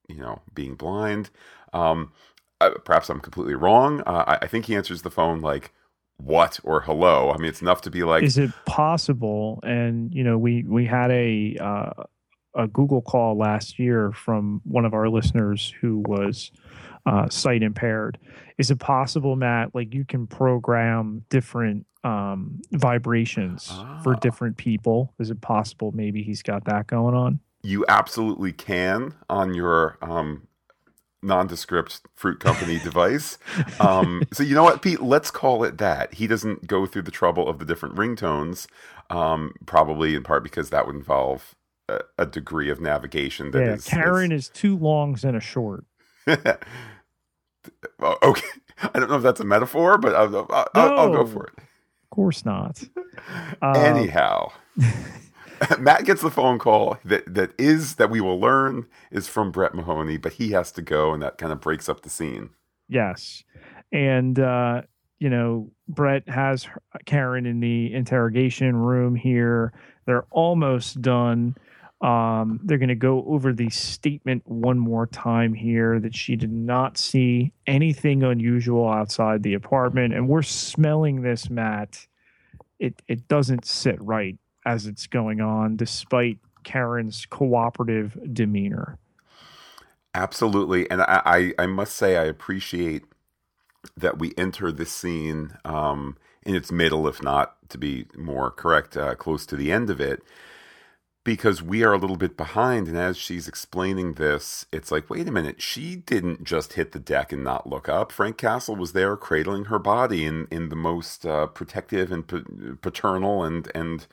you 0.08 0.18
know 0.18 0.42
being 0.54 0.76
blind? 0.76 1.30
Um, 1.74 2.12
perhaps 2.86 3.10
I'm 3.10 3.20
completely 3.20 3.56
wrong. 3.56 4.02
Uh, 4.02 4.24
I, 4.28 4.36
I 4.44 4.48
think 4.48 4.66
he 4.66 4.76
answers 4.76 5.02
the 5.02 5.12
phone 5.12 5.42
like 5.42 5.74
what 6.24 6.60
or 6.64 6.82
hello. 6.82 7.32
I 7.32 7.38
mean, 7.38 7.50
it's 7.50 7.62
enough 7.62 7.82
to 7.82 7.92
be 7.92 8.04
like, 8.04 8.24
is 8.24 8.38
it 8.38 8.52
possible? 8.66 9.60
And 9.64 10.14
you 10.14 10.24
know, 10.24 10.38
we 10.38 10.64
we 10.64 10.86
had 10.86 11.12
a 11.12 11.58
uh, 11.60 12.04
a 12.56 12.68
Google 12.68 13.02
call 13.02 13.38
last 13.38 13.80
year 13.80 14.12
from 14.12 14.62
one 14.64 14.86
of 14.86 14.94
our 14.94 15.10
listeners 15.10 15.74
who 15.82 16.00
was 16.00 16.52
uh, 17.06 17.30
sight 17.30 17.64
impaired. 17.64 18.18
Is 18.58 18.72
it 18.72 18.80
possible, 18.80 19.36
Matt? 19.36 19.74
Like 19.74 19.94
you 19.94 20.06
can 20.06 20.28
program 20.28 21.26
different 21.30 21.86
um, 22.04 22.62
vibrations 22.72 23.68
ah. 23.72 24.02
for 24.04 24.16
different 24.16 24.58
people. 24.58 25.14
Is 25.20 25.30
it 25.30 25.42
possible? 25.42 25.92
Maybe 25.94 26.24
he's 26.24 26.42
got 26.42 26.66
that 26.66 26.88
going 26.88 27.16
on. 27.16 27.40
You 27.64 27.86
absolutely 27.88 28.54
can 28.54 29.14
on 29.30 29.54
your 29.54 29.98
um, 30.02 30.48
nondescript 31.22 32.02
fruit 32.16 32.40
company 32.40 32.80
device. 32.80 33.38
Um, 33.80 34.24
so 34.34 34.44
you 34.44 34.56
know 34.56 34.64
what, 34.64 34.82
Pete? 34.82 35.02
Let's 35.02 35.32
call 35.32 35.64
it 35.64 35.78
that. 35.78 36.14
He 36.14 36.28
doesn't 36.28 36.68
go 36.68 36.86
through 36.86 37.04
the 37.04 37.12
trouble 37.12 37.48
of 37.48 37.60
the 37.60 37.66
different 37.66 37.96
ringtones, 37.96 38.68
um, 39.10 39.54
probably 39.66 40.16
in 40.16 40.24
part 40.24 40.44
because 40.44 40.70
that 40.70 40.86
would 40.86 40.96
involve 40.96 41.56
a, 41.88 42.00
a 42.18 42.26
degree 42.26 42.70
of 42.70 42.80
navigation. 42.80 43.52
That 43.52 43.66
yeah, 43.66 43.74
is, 43.74 43.86
Karen 43.86 44.32
is, 44.32 44.46
is 44.46 44.50
two 44.50 44.78
longs 44.78 45.24
and 45.24 45.38
a 45.38 45.42
short. 45.42 45.86
okay, 46.28 46.60
I 48.02 49.00
don't 49.00 49.10
know 49.10 49.18
if 49.18 49.24
that's 49.24 49.40
a 49.40 49.46
metaphor, 49.46 49.98
but 49.98 50.16
I'll, 50.16 50.48
I'll, 50.52 50.68
no, 50.76 50.96
I'll 50.96 51.14
go 51.14 51.26
for 51.26 51.48
it. 51.48 51.54
Of 51.58 52.10
course 52.10 52.46
not. 52.46 52.84
Anyhow. 53.64 54.52
Matt 55.80 56.06
gets 56.06 56.22
the 56.22 56.32
phone 56.32 56.60
call 56.60 56.98
that 57.06 57.34
that 57.34 57.52
is 57.58 57.96
that 57.96 58.10
we 58.10 58.22
will 58.22 58.40
learn 58.40 58.88
is 59.12 59.28
from 59.28 59.52
Brett 59.52 59.76
Mahoney, 59.76 60.18
but 60.18 60.34
he 60.34 60.52
has 60.52 60.72
to 60.74 60.82
go, 60.82 61.14
and 61.14 61.22
that 61.22 61.38
kind 61.38 61.52
of 61.52 61.62
breaks 61.62 61.90
up 61.90 62.02
the 62.02 62.10
scene. 62.10 62.52
Yes, 62.88 63.44
and 63.92 64.40
uh, 64.40 64.82
you 65.20 65.30
know 65.30 65.72
Brett 65.88 66.28
has 66.28 66.68
Karen 67.06 67.46
in 67.46 67.60
the 67.60 67.94
interrogation 67.94 68.76
room 68.76 69.16
here. 69.16 69.74
They're 70.06 70.26
almost 70.32 71.02
done. 71.02 71.56
Um, 72.02 72.60
they're 72.64 72.80
going 72.80 72.90
to 72.90 72.96
go 72.96 73.24
over 73.28 73.54
the 73.54 73.70
statement 73.70 74.42
one 74.48 74.80
more 74.80 75.06
time 75.06 75.54
here 75.54 76.00
that 76.00 76.16
she 76.16 76.36
did 76.36 76.52
not 76.52 76.98
see 76.98 77.54
anything 77.68 78.24
unusual 78.24 78.90
outside 78.90 79.44
the 79.44 79.54
apartment, 79.54 80.16
and 80.16 80.28
we're 80.28 80.42
smelling 80.42 81.22
this, 81.22 81.50
Matt. 81.50 82.08
It 82.80 83.00
it 83.08 83.28
doesn't 83.28 83.66
sit 83.66 84.02
right 84.02 84.40
as 84.66 84.86
it's 84.86 85.08
going 85.08 85.42
on, 85.42 85.76
despite 85.76 86.38
Karen's 86.64 87.26
cooperative 87.26 88.18
demeanor. 88.34 88.98
Absolutely, 90.14 90.90
and 90.92 91.02
I 91.02 91.54
I, 91.58 91.64
I 91.64 91.66
must 91.66 91.96
say 91.96 92.18
I 92.18 92.26
appreciate 92.26 93.04
that 93.98 94.20
we 94.20 94.34
enter 94.38 94.72
this 94.72 94.92
scene 94.92 95.58
um, 95.66 96.18
in 96.44 96.56
its 96.56 96.72
middle, 96.72 97.08
if 97.08 97.22
not 97.22 97.58
to 97.70 97.78
be 97.78 98.06
more 98.16 98.52
correct, 98.52 98.96
uh, 98.96 99.16
close 99.16 99.46
to 99.48 99.56
the 99.56 99.72
end 99.72 99.90
of 99.90 100.00
it 100.00 100.22
because 101.24 101.62
we 101.62 101.84
are 101.84 101.94
a 101.94 101.98
little 101.98 102.18
bit 102.18 102.36
behind. 102.36 102.88
And 102.88 102.98
as 102.98 103.18
she's 103.18 103.48
explaining 103.48 104.14
this, 104.14 104.66
it's 104.72 104.92
like, 104.92 105.10
wait 105.10 105.28
a 105.28 105.32
minute, 105.32 105.62
she 105.62 105.96
didn't 105.96 106.44
just 106.44 106.74
hit 106.74 106.92
the 106.92 107.00
deck 107.00 107.32
and 107.32 107.44
not 107.44 107.68
look 107.68 107.88
up. 107.88 108.12
Frank 108.12 108.38
Castle 108.38 108.76
was 108.76 108.94
there 108.94 109.16
cradling 109.16 109.66
her 109.66 109.80
body 109.80 110.26
in, 110.26 110.48
in 110.50 110.70
the 110.70 110.76
most 110.76 111.26
uh, 111.26 111.48
protective 111.48 112.12
and 112.12 112.28
paternal 112.82 113.44
and, 113.44 113.72
and 113.76 114.08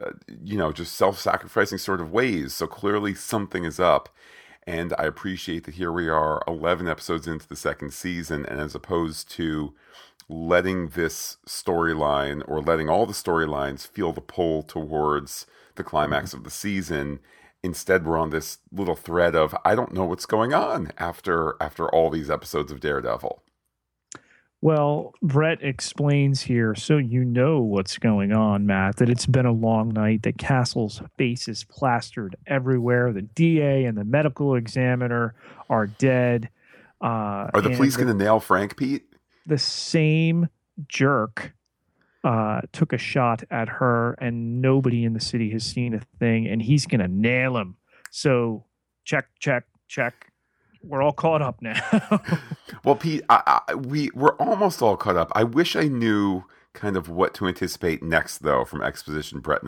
uh, 0.00 0.12
you 0.42 0.58
know, 0.58 0.72
just 0.72 0.94
self 0.94 1.18
sacrificing 1.18 1.78
sort 1.78 2.00
of 2.00 2.12
ways. 2.12 2.54
So 2.54 2.66
clearly 2.66 3.14
something 3.14 3.64
is 3.64 3.80
up. 3.80 4.08
And 4.66 4.92
I 4.98 5.04
appreciate 5.04 5.64
that 5.64 5.76
here 5.76 5.92
we 5.92 6.08
are 6.08 6.42
11 6.48 6.88
episodes 6.88 7.28
into 7.28 7.46
the 7.46 7.54
second 7.54 7.92
season. 7.92 8.44
And 8.46 8.60
as 8.60 8.74
opposed 8.74 9.30
to 9.32 9.74
letting 10.28 10.88
this 10.88 11.36
storyline 11.46 12.42
or 12.48 12.60
letting 12.60 12.88
all 12.88 13.06
the 13.06 13.12
storylines 13.12 13.86
feel 13.86 14.12
the 14.12 14.20
pull 14.20 14.62
towards 14.62 15.46
the 15.76 15.84
climax 15.84 16.34
of 16.34 16.44
the 16.44 16.50
season. 16.50 17.20
Instead, 17.62 18.04
we're 18.04 18.18
on 18.18 18.30
this 18.30 18.58
little 18.72 18.96
thread 18.96 19.34
of 19.34 19.54
I 19.64 19.74
don't 19.74 19.94
know 19.94 20.04
what's 20.04 20.26
going 20.26 20.52
on 20.52 20.92
after 20.98 21.56
after 21.60 21.88
all 21.88 22.10
these 22.10 22.30
episodes 22.30 22.72
of 22.72 22.80
Daredevil. 22.80 23.42
Well, 24.62 25.12
Brett 25.22 25.62
explains 25.62 26.42
here, 26.42 26.74
so 26.74 26.96
you 26.96 27.24
know 27.24 27.60
what's 27.60 27.98
going 27.98 28.32
on, 28.32 28.66
Matt, 28.66 28.96
that 28.96 29.10
it's 29.10 29.26
been 29.26 29.46
a 29.46 29.52
long 29.52 29.90
night, 29.90 30.22
that 30.22 30.38
Castle's 30.38 31.02
face 31.18 31.46
is 31.46 31.64
plastered 31.64 32.36
everywhere. 32.46 33.12
The 33.12 33.22
DA 33.22 33.84
and 33.84 33.98
the 33.98 34.04
medical 34.04 34.54
examiner 34.54 35.34
are 35.68 35.86
dead. 35.86 36.48
Uh, 37.02 37.50
are 37.52 37.60
the 37.60 37.76
police 37.76 37.96
going 37.96 38.08
to 38.08 38.14
nail 38.14 38.40
Frank, 38.40 38.76
Pete? 38.76 39.04
The 39.46 39.58
same 39.58 40.48
jerk 40.88 41.54
uh, 42.24 42.62
took 42.72 42.92
a 42.92 42.98
shot 42.98 43.44
at 43.50 43.68
her, 43.68 44.14
and 44.14 44.62
nobody 44.62 45.04
in 45.04 45.12
the 45.12 45.20
city 45.20 45.50
has 45.50 45.64
seen 45.64 45.94
a 45.94 46.00
thing, 46.18 46.46
and 46.46 46.62
he's 46.62 46.86
going 46.86 47.00
to 47.00 47.08
nail 47.08 47.56
him. 47.58 47.76
So, 48.10 48.64
check, 49.04 49.26
check, 49.38 49.64
check. 49.86 50.32
We're 50.82 51.02
all 51.02 51.12
caught 51.12 51.42
up 51.42 51.60
now. 51.62 51.80
well, 52.84 52.96
Pete, 52.96 53.22
I, 53.28 53.60
I, 53.68 53.74
we 53.74 54.10
we're 54.14 54.36
almost 54.36 54.82
all 54.82 54.96
caught 54.96 55.16
up. 55.16 55.32
I 55.34 55.44
wish 55.44 55.76
I 55.76 55.84
knew 55.84 56.44
kind 56.76 56.96
of 56.96 57.08
what 57.08 57.34
to 57.34 57.46
anticipate 57.46 58.02
next, 58.02 58.38
though, 58.38 58.64
from 58.64 58.82
exposition 58.82 59.40
Brett, 59.40 59.62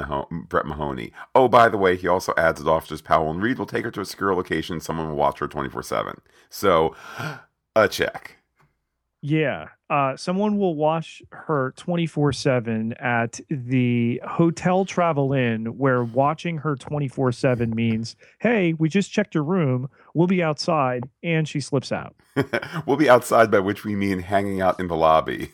Brett 0.48 0.66
Mahoney. 0.66 1.12
Oh, 1.34 1.48
by 1.48 1.68
the 1.68 1.78
way, 1.78 1.96
he 1.96 2.06
also 2.06 2.34
adds 2.36 2.62
that 2.62 2.70
officers 2.70 3.00
Powell 3.00 3.30
and 3.30 3.42
Reed 3.42 3.58
will 3.58 3.66
take 3.66 3.84
her 3.84 3.90
to 3.90 4.02
a 4.02 4.04
secure 4.04 4.34
location. 4.34 4.80
Someone 4.80 5.08
will 5.08 5.16
watch 5.16 5.40
her 5.40 5.48
24 5.48 5.82
7. 5.82 6.20
So, 6.50 6.94
a 7.76 7.88
check. 7.88 8.37
Yeah. 9.20 9.68
Uh, 9.90 10.16
someone 10.16 10.58
will 10.58 10.76
watch 10.76 11.22
her 11.32 11.72
24 11.76 12.32
7 12.32 12.92
at 12.94 13.40
the 13.48 14.20
Hotel 14.24 14.84
Travel 14.84 15.32
Inn, 15.32 15.78
where 15.78 16.04
watching 16.04 16.58
her 16.58 16.76
24 16.76 17.32
7 17.32 17.74
means, 17.74 18.16
hey, 18.38 18.74
we 18.74 18.88
just 18.88 19.10
checked 19.10 19.34
your 19.34 19.44
room. 19.44 19.88
We'll 20.14 20.26
be 20.26 20.42
outside. 20.42 21.08
And 21.22 21.48
she 21.48 21.60
slips 21.60 21.90
out. 21.90 22.14
we'll 22.86 22.96
be 22.96 23.08
outside, 23.08 23.50
by 23.50 23.60
which 23.60 23.84
we 23.84 23.96
mean 23.96 24.20
hanging 24.20 24.60
out 24.60 24.78
in 24.78 24.88
the 24.88 24.96
lobby. 24.96 25.50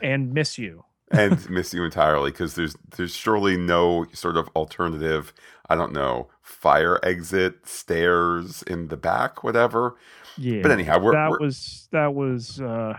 and 0.00 0.32
miss 0.32 0.56
you. 0.56 0.84
and 1.10 1.50
miss 1.50 1.74
you 1.74 1.84
entirely 1.84 2.30
because 2.30 2.54
there's 2.54 2.76
there's 2.96 3.14
surely 3.14 3.56
no 3.56 4.06
sort 4.12 4.36
of 4.36 4.48
alternative 4.56 5.32
I 5.68 5.74
don't 5.74 5.92
know 5.92 6.28
fire 6.42 6.98
exit 7.02 7.66
stairs 7.66 8.62
in 8.62 8.88
the 8.88 8.96
back 8.96 9.44
whatever 9.44 9.96
yeah. 10.38 10.62
But 10.62 10.70
anyhow, 10.70 10.98
we're, 10.98 11.12
that 11.12 11.30
we're, 11.30 11.38
was 11.38 11.88
that 11.92 12.14
was 12.14 12.60
uh 12.60 12.98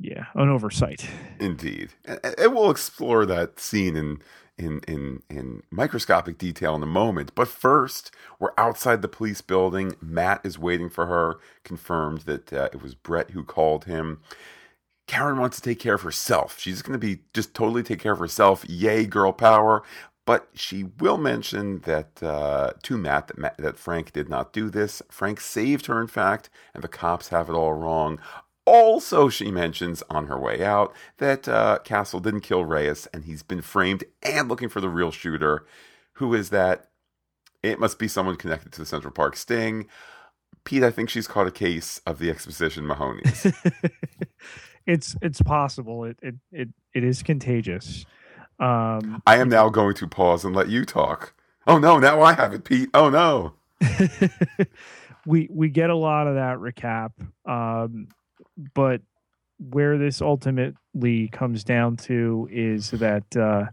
yeah, 0.00 0.26
an 0.34 0.48
oversight. 0.48 1.06
Indeed. 1.38 1.90
And 2.06 2.54
we'll 2.54 2.70
explore 2.70 3.26
that 3.26 3.60
scene 3.60 3.96
in 3.96 4.22
in 4.56 4.80
in 4.88 5.22
in 5.28 5.62
microscopic 5.70 6.38
detail 6.38 6.74
in 6.74 6.82
a 6.82 6.86
moment. 6.86 7.34
But 7.34 7.48
first, 7.48 8.10
we're 8.38 8.52
outside 8.56 9.02
the 9.02 9.08
police 9.08 9.40
building. 9.40 9.96
Matt 10.00 10.40
is 10.44 10.58
waiting 10.58 10.88
for 10.88 11.06
her. 11.06 11.38
Confirmed 11.64 12.22
that 12.22 12.52
uh, 12.52 12.68
it 12.72 12.82
was 12.82 12.94
Brett 12.94 13.30
who 13.30 13.44
called 13.44 13.84
him. 13.84 14.20
Karen 15.06 15.38
wants 15.38 15.56
to 15.56 15.62
take 15.62 15.80
care 15.80 15.94
of 15.94 16.02
herself. 16.02 16.58
She's 16.58 16.82
going 16.82 16.98
to 16.98 17.06
be 17.06 17.22
just 17.34 17.52
totally 17.52 17.82
take 17.82 17.98
care 17.98 18.12
of 18.12 18.20
herself. 18.20 18.64
Yay, 18.68 19.06
girl 19.06 19.32
power. 19.32 19.82
But 20.30 20.46
she 20.54 20.84
will 20.84 21.18
mention 21.18 21.80
that 21.80 22.22
uh, 22.22 22.74
to 22.84 22.96
Matt 22.96 23.26
that, 23.26 23.36
Matt 23.36 23.56
that 23.58 23.76
Frank 23.76 24.12
did 24.12 24.28
not 24.28 24.52
do 24.52 24.70
this. 24.70 25.02
Frank 25.10 25.40
saved 25.40 25.86
her, 25.86 26.00
in 26.00 26.06
fact, 26.06 26.50
and 26.72 26.84
the 26.84 26.88
cops 26.88 27.30
have 27.30 27.48
it 27.48 27.54
all 27.54 27.72
wrong. 27.72 28.20
Also, 28.64 29.28
she 29.28 29.50
mentions 29.50 30.04
on 30.08 30.28
her 30.28 30.38
way 30.38 30.62
out 30.62 30.94
that 31.18 31.48
uh, 31.48 31.80
Castle 31.82 32.20
didn't 32.20 32.42
kill 32.42 32.64
Reyes 32.64 33.08
and 33.12 33.24
he's 33.24 33.42
been 33.42 33.60
framed 33.60 34.04
and 34.22 34.48
looking 34.48 34.68
for 34.68 34.80
the 34.80 34.88
real 34.88 35.10
shooter. 35.10 35.66
Who 36.12 36.32
is 36.32 36.50
that? 36.50 36.90
It 37.64 37.80
must 37.80 37.98
be 37.98 38.06
someone 38.06 38.36
connected 38.36 38.70
to 38.70 38.78
the 38.78 38.86
Central 38.86 39.12
Park 39.12 39.34
sting. 39.34 39.88
Pete, 40.62 40.84
I 40.84 40.92
think 40.92 41.10
she's 41.10 41.26
caught 41.26 41.48
a 41.48 41.50
case 41.50 42.00
of 42.06 42.20
the 42.20 42.30
exposition 42.30 42.86
Mahoney's. 42.86 43.52
it's 44.86 45.16
it's 45.20 45.42
possible. 45.42 46.04
It 46.04 46.18
it 46.22 46.36
it, 46.52 46.68
it 46.94 47.02
is 47.02 47.24
contagious. 47.24 48.06
Um, 48.60 49.22
I 49.26 49.38
am 49.38 49.48
now 49.48 49.70
going 49.70 49.94
to 49.94 50.06
pause 50.06 50.44
and 50.44 50.54
let 50.54 50.68
you 50.68 50.84
talk. 50.84 51.32
Oh 51.66 51.78
no, 51.78 51.98
now 51.98 52.20
I 52.20 52.34
have 52.34 52.52
it, 52.52 52.64
Pete. 52.64 52.90
Oh 52.92 53.08
no. 53.08 53.54
we 55.26 55.48
we 55.50 55.70
get 55.70 55.88
a 55.88 55.96
lot 55.96 56.26
of 56.26 56.34
that 56.34 56.58
recap, 56.58 57.12
um, 57.46 58.08
but 58.74 59.00
where 59.70 59.96
this 59.96 60.20
ultimately 60.20 61.28
comes 61.28 61.64
down 61.64 61.96
to 61.96 62.48
is 62.50 62.90
that 62.90 63.36
uh, 63.36 63.66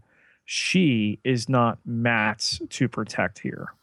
she 0.46 1.18
is 1.24 1.48
not 1.48 1.78
Matt's 1.84 2.60
to 2.70 2.88
protect 2.88 3.40
here. 3.40 3.74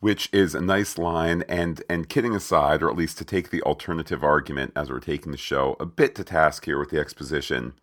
Which 0.00 0.28
is 0.32 0.54
a 0.54 0.60
nice 0.60 0.98
line, 0.98 1.42
and 1.48 1.82
and 1.88 2.08
kidding 2.08 2.34
aside, 2.34 2.82
or 2.82 2.90
at 2.90 2.96
least 2.96 3.16
to 3.18 3.24
take 3.24 3.50
the 3.50 3.62
alternative 3.62 4.22
argument 4.22 4.72
as 4.76 4.90
we're 4.90 5.00
taking 5.00 5.32
the 5.32 5.38
show 5.38 5.76
a 5.80 5.86
bit 5.86 6.14
to 6.16 6.24
task 6.24 6.66
here 6.66 6.78
with 6.78 6.90
the 6.90 6.98
exposition 6.98 7.74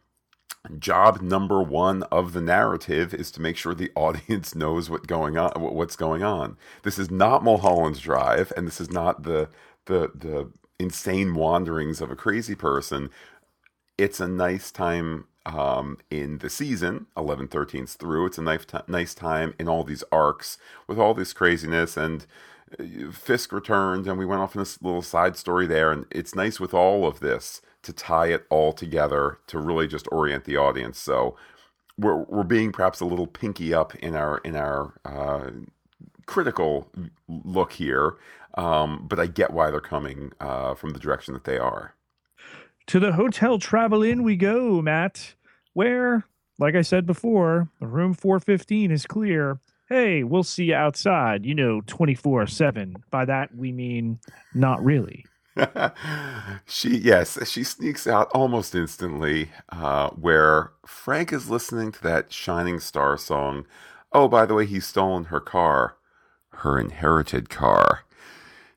job 0.79 1.21
number 1.21 1.62
one 1.62 2.03
of 2.03 2.33
the 2.33 2.41
narrative 2.41 3.13
is 3.13 3.31
to 3.31 3.41
make 3.41 3.57
sure 3.57 3.74
the 3.74 3.91
audience 3.95 4.55
knows 4.55 4.89
what 4.89 5.07
going 5.07 5.38
on 5.38 5.51
what's 5.62 5.95
going 5.95 6.24
on. 6.24 6.57
This 6.83 7.00
is 7.00 7.12
not 7.12 7.43
mulholland's 7.43 8.00
drive 8.00 8.51
and 8.55 8.67
this 8.67 8.81
is 8.81 8.91
not 8.91 9.24
the 9.24 9.50
the 9.86 10.12
the 10.13 10.51
insane 10.79 11.33
wanderings 11.33 12.01
of 12.01 12.12
a 12.12 12.15
crazy 12.15 12.55
person. 12.55 13.09
It's 13.97 14.19
a 14.19 14.27
nice 14.27 14.71
time 14.71 15.25
um, 15.45 15.97
in 16.12 16.39
the 16.39 16.50
season 16.50 17.07
11 17.15 17.47
13 17.47 17.88
through. 17.88 18.27
It's 18.27 18.38
a 18.38 18.41
nice, 18.41 18.65
t- 18.65 18.77
nice 18.88 19.13
time 19.13 19.53
in 19.59 19.67
all 19.67 19.83
these 19.83 20.03
arcs 20.12 20.57
with 20.88 21.00
all 21.00 21.13
this 21.13 21.33
craziness 21.33 21.97
and 21.97 22.25
uh, 22.79 23.12
fisk 23.12 23.51
returned 23.51 24.07
and 24.07 24.19
we 24.19 24.25
went 24.25 24.41
off 24.41 24.55
in 24.55 24.59
this 24.59 24.81
little 24.81 25.01
side 25.01 25.38
story 25.38 25.65
there 25.65 25.91
and 25.91 26.05
it's 26.12 26.36
nice 26.36 26.59
with 26.59 26.74
all 26.74 27.07
of 27.07 27.21
this 27.21 27.62
to 27.88 27.94
tie 27.94 28.27
it 28.27 28.46
all 28.50 28.74
together 28.74 29.39
to 29.48 29.58
really 29.60 29.88
just 29.88 30.08
orient 30.12 30.44
the 30.44 30.58
audience. 30.58 31.00
So 31.00 31.38
we're 31.98 32.24
we're 32.25 32.44
being 32.44 32.72
perhaps 32.72 33.00
a 33.00 33.06
little 33.06 33.25
pinky 33.25 33.74
up 33.74 33.96
in 33.96 34.13
our 34.13 34.39
in 34.39 34.56
our 34.56 34.94
uh, 35.06 35.50
critical 36.25 36.91
look 37.27 37.72
here, 37.72 38.15
um, 38.56 39.06
but 39.10 39.20
I 39.20 39.25
get 39.25 39.51
why 39.51 39.72
they're 39.72 39.79
coming 39.79 40.34
uh, 40.39 40.75
from 40.75 40.91
the 40.91 41.00
direction 41.00 41.34
that 41.34 41.46
they 41.46 41.58
are. 41.58 41.96
To 42.88 43.00
the 43.00 43.13
Hotel 43.13 43.58
Travel 43.58 44.03
Inn 44.03 44.24
we 44.24 44.36
go, 44.36 44.82
Matt. 44.82 45.34
Where, 45.74 46.25
like 46.60 46.75
I 46.75 46.82
said 46.82 47.06
before, 47.06 47.70
room 47.79 48.13
415 48.13 48.91
is 48.91 49.06
clear. 49.06 49.60
Hey, 49.88 50.24
we'll 50.24 50.44
see 50.44 50.65
you 50.65 50.75
outside, 50.75 51.46
you 51.46 51.56
know, 51.56 51.82
24 51.88 52.48
7. 52.48 52.96
By 53.12 53.25
that, 53.25 53.56
we 53.56 53.72
mean 53.72 54.20
not 54.53 54.84
really. 54.84 55.24
she 56.65 56.97
yes, 56.97 57.37
she 57.49 57.63
sneaks 57.63 58.07
out 58.07 58.29
almost 58.33 58.75
instantly. 58.75 59.49
Uh, 59.69 60.09
where 60.11 60.71
Frank 60.85 61.33
is 61.33 61.49
listening 61.49 61.91
to 61.91 62.03
that 62.03 62.31
Shining 62.31 62.79
Star 62.79 63.17
song. 63.17 63.65
Oh, 64.11 64.27
by 64.27 64.45
the 64.45 64.53
way, 64.53 64.65
he's 64.65 64.85
stolen 64.85 65.25
her 65.25 65.39
car, 65.39 65.97
her 66.49 66.79
inherited 66.79 67.49
car. 67.49 68.03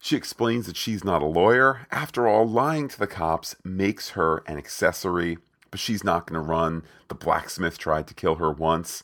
She 0.02 0.16
explains 0.16 0.66
that 0.66 0.76
she's 0.76 1.04
not 1.04 1.22
a 1.22 1.26
lawyer. 1.26 1.87
After 1.90 2.26
all, 2.26 2.49
lying 2.49 2.88
to 2.88 2.99
the 2.99 3.06
cops 3.06 3.54
makes 3.62 4.10
her 4.10 4.42
an 4.46 4.56
accessory, 4.56 5.38
but 5.70 5.78
she's 5.78 6.02
not 6.02 6.26
going 6.26 6.42
to 6.42 6.49
run. 6.49 6.82
The 7.08 7.14
blacksmith 7.14 7.76
tried 7.78 8.06
to 8.06 8.14
kill 8.14 8.37
her 8.37 8.50
once. 8.50 9.02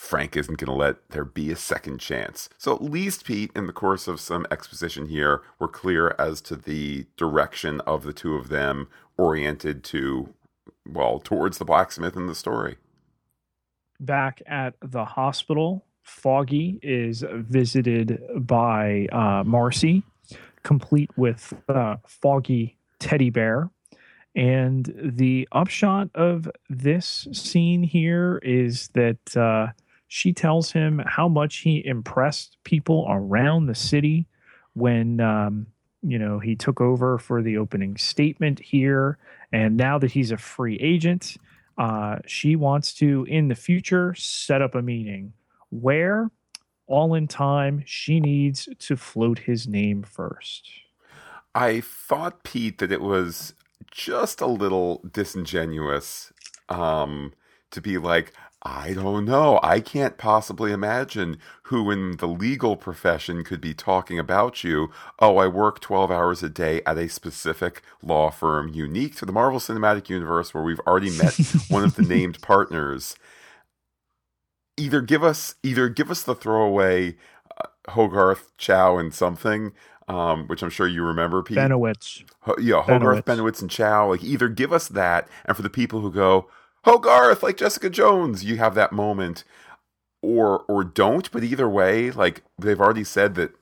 Frank 0.00 0.34
isn't 0.34 0.58
going 0.58 0.66
to 0.66 0.72
let 0.72 1.10
there 1.10 1.26
be 1.26 1.52
a 1.52 1.56
second 1.56 1.98
chance. 1.98 2.48
So, 2.56 2.74
at 2.74 2.82
least, 2.82 3.26
Pete, 3.26 3.52
in 3.54 3.66
the 3.66 3.72
course 3.72 4.08
of 4.08 4.18
some 4.18 4.46
exposition 4.50 5.06
here, 5.06 5.42
we're 5.58 5.68
clear 5.68 6.16
as 6.18 6.40
to 6.40 6.56
the 6.56 7.04
direction 7.18 7.82
of 7.82 8.02
the 8.02 8.14
two 8.14 8.34
of 8.34 8.48
them 8.48 8.88
oriented 9.18 9.84
to, 9.84 10.32
well, 10.88 11.20
towards 11.20 11.58
the 11.58 11.66
blacksmith 11.66 12.16
in 12.16 12.26
the 12.26 12.34
story. 12.34 12.78
Back 14.00 14.40
at 14.46 14.74
the 14.80 15.04
hospital, 15.04 15.84
Foggy 16.02 16.80
is 16.82 17.22
visited 17.30 18.20
by 18.34 19.06
uh, 19.12 19.44
Marcy, 19.44 20.02
complete 20.62 21.10
with 21.18 21.52
uh, 21.68 21.96
Foggy 22.06 22.78
teddy 22.98 23.28
bear. 23.28 23.70
And 24.34 24.92
the 24.96 25.46
upshot 25.52 26.08
of 26.14 26.50
this 26.70 27.28
scene 27.32 27.82
here 27.82 28.40
is 28.42 28.88
that 28.94 29.36
uh, 29.36 29.72
she 30.12 30.32
tells 30.32 30.72
him 30.72 31.00
how 31.06 31.28
much 31.28 31.58
he 31.58 31.82
impressed 31.86 32.58
people 32.64 33.06
around 33.08 33.66
the 33.66 33.74
city 33.74 34.26
when 34.74 35.20
um, 35.20 35.66
you 36.02 36.18
know 36.18 36.38
he 36.38 36.56
took 36.56 36.80
over 36.80 37.16
for 37.16 37.42
the 37.42 37.56
opening 37.56 37.96
statement 37.96 38.58
here. 38.58 39.18
And 39.52 39.76
now 39.76 39.98
that 39.98 40.12
he's 40.12 40.30
a 40.30 40.36
free 40.36 40.78
agent 40.80 41.36
uh, 41.80 42.18
she 42.26 42.56
wants 42.56 42.92
to 42.92 43.24
in 43.26 43.48
the 43.48 43.54
future 43.54 44.14
set 44.14 44.60
up 44.60 44.74
a 44.74 44.82
meeting 44.82 45.32
where 45.70 46.30
all 46.86 47.14
in 47.14 47.26
time 47.26 47.82
she 47.86 48.20
needs 48.20 48.68
to 48.78 48.96
float 48.96 49.38
his 49.38 49.66
name 49.66 50.02
first. 50.02 50.68
I 51.54 51.80
thought 51.80 52.42
pete 52.44 52.78
that 52.78 52.92
it 52.92 53.00
was 53.00 53.54
just 53.90 54.42
a 54.42 54.46
little 54.46 55.00
disingenuous 55.10 56.32
um, 56.68 57.32
to 57.70 57.80
be 57.80 57.96
like 57.96 58.34
I 58.62 58.92
don't 58.92 59.24
know. 59.24 59.58
I 59.62 59.80
can't 59.80 60.18
possibly 60.18 60.70
imagine 60.70 61.38
who 61.64 61.90
in 61.90 62.18
the 62.18 62.26
legal 62.26 62.76
profession 62.76 63.42
could 63.42 63.60
be 63.60 63.72
talking 63.72 64.18
about 64.18 64.62
you. 64.62 64.90
Oh, 65.18 65.38
I 65.38 65.46
work 65.46 65.80
12 65.80 66.10
hours 66.10 66.42
a 66.42 66.50
day 66.50 66.82
at 66.84 66.98
a 66.98 67.08
specific 67.08 67.82
law 68.02 68.30
firm 68.30 68.68
unique 68.68 69.16
to 69.16 69.24
the 69.24 69.32
Marvel 69.32 69.60
Cinematic 69.60 70.10
Universe 70.10 70.52
where 70.52 70.62
we've 70.62 70.80
already 70.80 71.10
met 71.16 71.34
one 71.68 71.84
of 71.84 71.94
the 71.94 72.02
named 72.02 72.42
partners. 72.42 73.16
Either 74.76 75.00
give 75.00 75.24
us 75.24 75.54
either 75.62 75.88
give 75.88 76.10
us 76.10 76.22
the 76.22 76.34
throwaway 76.34 77.16
uh, 77.58 77.68
Hogarth 77.92 78.52
Chao 78.58 78.98
and 78.98 79.14
something 79.14 79.72
um, 80.10 80.48
which 80.48 80.62
I'm 80.62 80.70
sure 80.70 80.88
you 80.88 81.04
remember, 81.04 81.42
Pete. 81.42 81.56
Benowitz. 81.56 82.24
Ho- 82.40 82.56
yeah, 82.60 82.82
Hogarth, 82.82 83.24
Benowitz. 83.24 83.38
Benowitz, 83.38 83.62
and 83.62 83.70
Chao. 83.70 84.08
Like 84.10 84.24
either 84.24 84.48
give 84.48 84.72
us 84.72 84.88
that, 84.88 85.28
and 85.44 85.56
for 85.56 85.62
the 85.62 85.70
people 85.70 86.00
who 86.00 86.10
go, 86.10 86.48
Hogarth, 86.84 87.42
like 87.42 87.56
Jessica 87.56 87.90
Jones, 87.90 88.44
you 88.44 88.56
have 88.56 88.74
that 88.74 88.92
moment, 88.92 89.44
or 90.22 90.64
or 90.68 90.84
don't. 90.84 91.30
But 91.30 91.44
either 91.44 91.68
way, 91.68 92.10
like 92.10 92.42
they've 92.58 92.80
already 92.80 93.04
said 93.04 93.34
that 93.36 93.52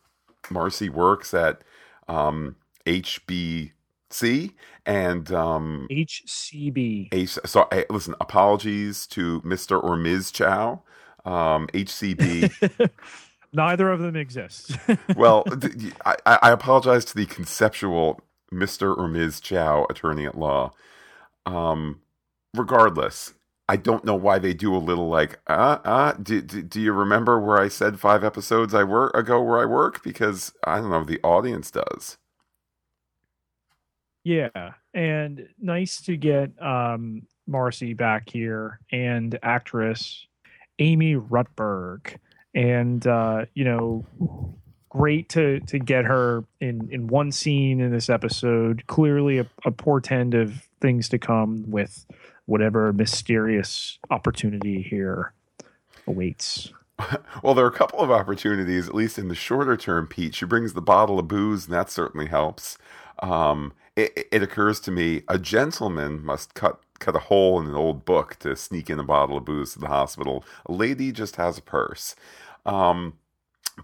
Marcy 0.50 0.88
works 0.88 1.34
at 1.34 1.62
um, 2.08 2.56
HBC 2.86 4.52
and 4.86 5.32
um, 5.32 5.86
HCB. 5.90 7.08
H, 7.12 7.38
so 7.44 7.66
hey, 7.70 7.84
listen, 7.90 8.14
apologies 8.20 9.06
to 9.08 9.42
Mister 9.44 9.78
or 9.78 9.96
Ms. 9.96 10.30
Chao. 10.30 10.82
Um, 11.24 11.66
HCB. 11.74 12.90
Neither 13.52 13.90
of 13.90 14.00
them 14.00 14.14
exists. 14.14 14.76
well, 15.16 15.44
I, 16.04 16.16
I 16.24 16.50
apologize 16.50 17.04
to 17.06 17.14
the 17.14 17.26
conceptual 17.26 18.20
Mr. 18.52 18.96
or 18.96 19.08
Ms. 19.08 19.40
Chao, 19.40 19.86
attorney 19.88 20.26
at 20.26 20.36
law. 20.38 20.72
Um, 21.46 22.00
regardless, 22.54 23.34
I 23.68 23.76
don't 23.76 24.04
know 24.04 24.14
why 24.14 24.38
they 24.38 24.54
do 24.54 24.74
a 24.74 24.78
little 24.78 25.08
like, 25.08 25.38
uh, 25.46 25.78
uh, 25.84 26.12
do, 26.14 26.40
do, 26.40 26.62
do, 26.62 26.80
you 26.80 26.92
remember 26.92 27.38
where 27.38 27.58
I 27.58 27.68
said 27.68 28.00
five 28.00 28.24
episodes 28.24 28.74
I 28.74 28.84
work 28.84 29.14
ago 29.14 29.42
where 29.42 29.58
I 29.58 29.66
work? 29.66 30.02
Because 30.02 30.52
I 30.64 30.78
don't 30.78 30.90
know, 30.90 31.00
if 31.00 31.06
the 31.06 31.20
audience 31.22 31.70
does. 31.70 32.16
Yeah. 34.24 34.72
And 34.94 35.48
nice 35.60 36.00
to 36.02 36.16
get 36.16 36.50
um, 36.62 37.26
Marcy 37.46 37.92
back 37.92 38.30
here 38.30 38.80
and 38.90 39.38
actress 39.42 40.26
Amy 40.78 41.14
Rutberg. 41.14 42.16
And, 42.54 43.06
uh, 43.06 43.44
you 43.54 43.64
know, 43.64 44.06
great 44.88 45.28
to 45.28 45.60
to 45.60 45.78
get 45.78 46.04
her 46.06 46.44
in 46.60 46.88
in 46.90 47.06
one 47.08 47.30
scene 47.30 47.78
in 47.78 47.92
this 47.92 48.08
episode 48.08 48.82
clearly 48.86 49.38
a, 49.38 49.46
a 49.66 49.70
portend 49.70 50.34
of 50.34 50.66
things 50.80 51.10
to 51.10 51.18
come 51.18 51.62
with 51.70 52.06
whatever 52.48 52.94
mysterious 52.94 53.98
opportunity 54.10 54.80
here 54.82 55.32
awaits. 56.06 56.72
Well, 57.44 57.54
there 57.54 57.64
are 57.64 57.68
a 57.68 57.72
couple 57.72 58.00
of 58.00 58.10
opportunities, 58.10 58.88
at 58.88 58.94
least 58.94 59.20
in 59.20 59.28
the 59.28 59.36
shorter 59.36 59.76
term, 59.76 60.08
Pete. 60.08 60.34
She 60.34 60.44
brings 60.44 60.72
the 60.72 60.82
bottle 60.82 61.20
of 61.20 61.28
booze, 61.28 61.66
and 61.66 61.74
that 61.74 61.92
certainly 61.92 62.26
helps. 62.26 62.76
Um, 63.20 63.72
it, 63.94 64.26
it, 64.32 64.42
occurs 64.42 64.80
to 64.80 64.90
me 64.90 65.22
a 65.28 65.38
gentleman 65.38 66.24
must 66.24 66.54
cut 66.54 66.80
cut 66.98 67.14
a 67.14 67.20
hole 67.20 67.60
in 67.60 67.68
an 67.68 67.76
old 67.76 68.04
book 68.04 68.36
to 68.40 68.56
sneak 68.56 68.90
in 68.90 68.98
a 68.98 69.04
bottle 69.04 69.36
of 69.36 69.44
booze 69.44 69.74
to 69.74 69.78
the 69.78 69.86
hospital. 69.86 70.44
A 70.66 70.72
lady 70.72 71.12
just 71.12 71.36
has 71.36 71.56
a 71.58 71.62
purse. 71.62 72.16
Um, 72.66 73.14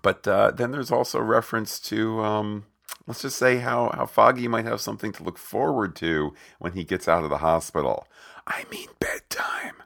but 0.02 0.26
uh, 0.26 0.50
then 0.50 0.72
there's 0.72 0.90
also 0.90 1.20
reference 1.20 1.78
to 1.80 2.20
um, 2.20 2.64
let's 3.06 3.22
just 3.22 3.36
say 3.36 3.58
how, 3.58 3.90
how 3.94 4.06
Foggy 4.06 4.48
might 4.48 4.64
have 4.64 4.80
something 4.80 5.12
to 5.12 5.22
look 5.22 5.38
forward 5.38 5.94
to 5.96 6.34
when 6.58 6.72
he 6.72 6.84
gets 6.84 7.08
out 7.08 7.24
of 7.24 7.30
the 7.30 7.38
hospital. 7.38 8.06
I 8.46 8.64
mean 8.70 8.88
bedtime. 8.98 9.82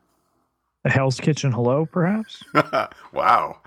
A 0.84 0.90
Hell's 0.90 1.20
Kitchen 1.20 1.52
hello, 1.52 1.86
perhaps? 1.86 2.42
wow. 3.12 3.60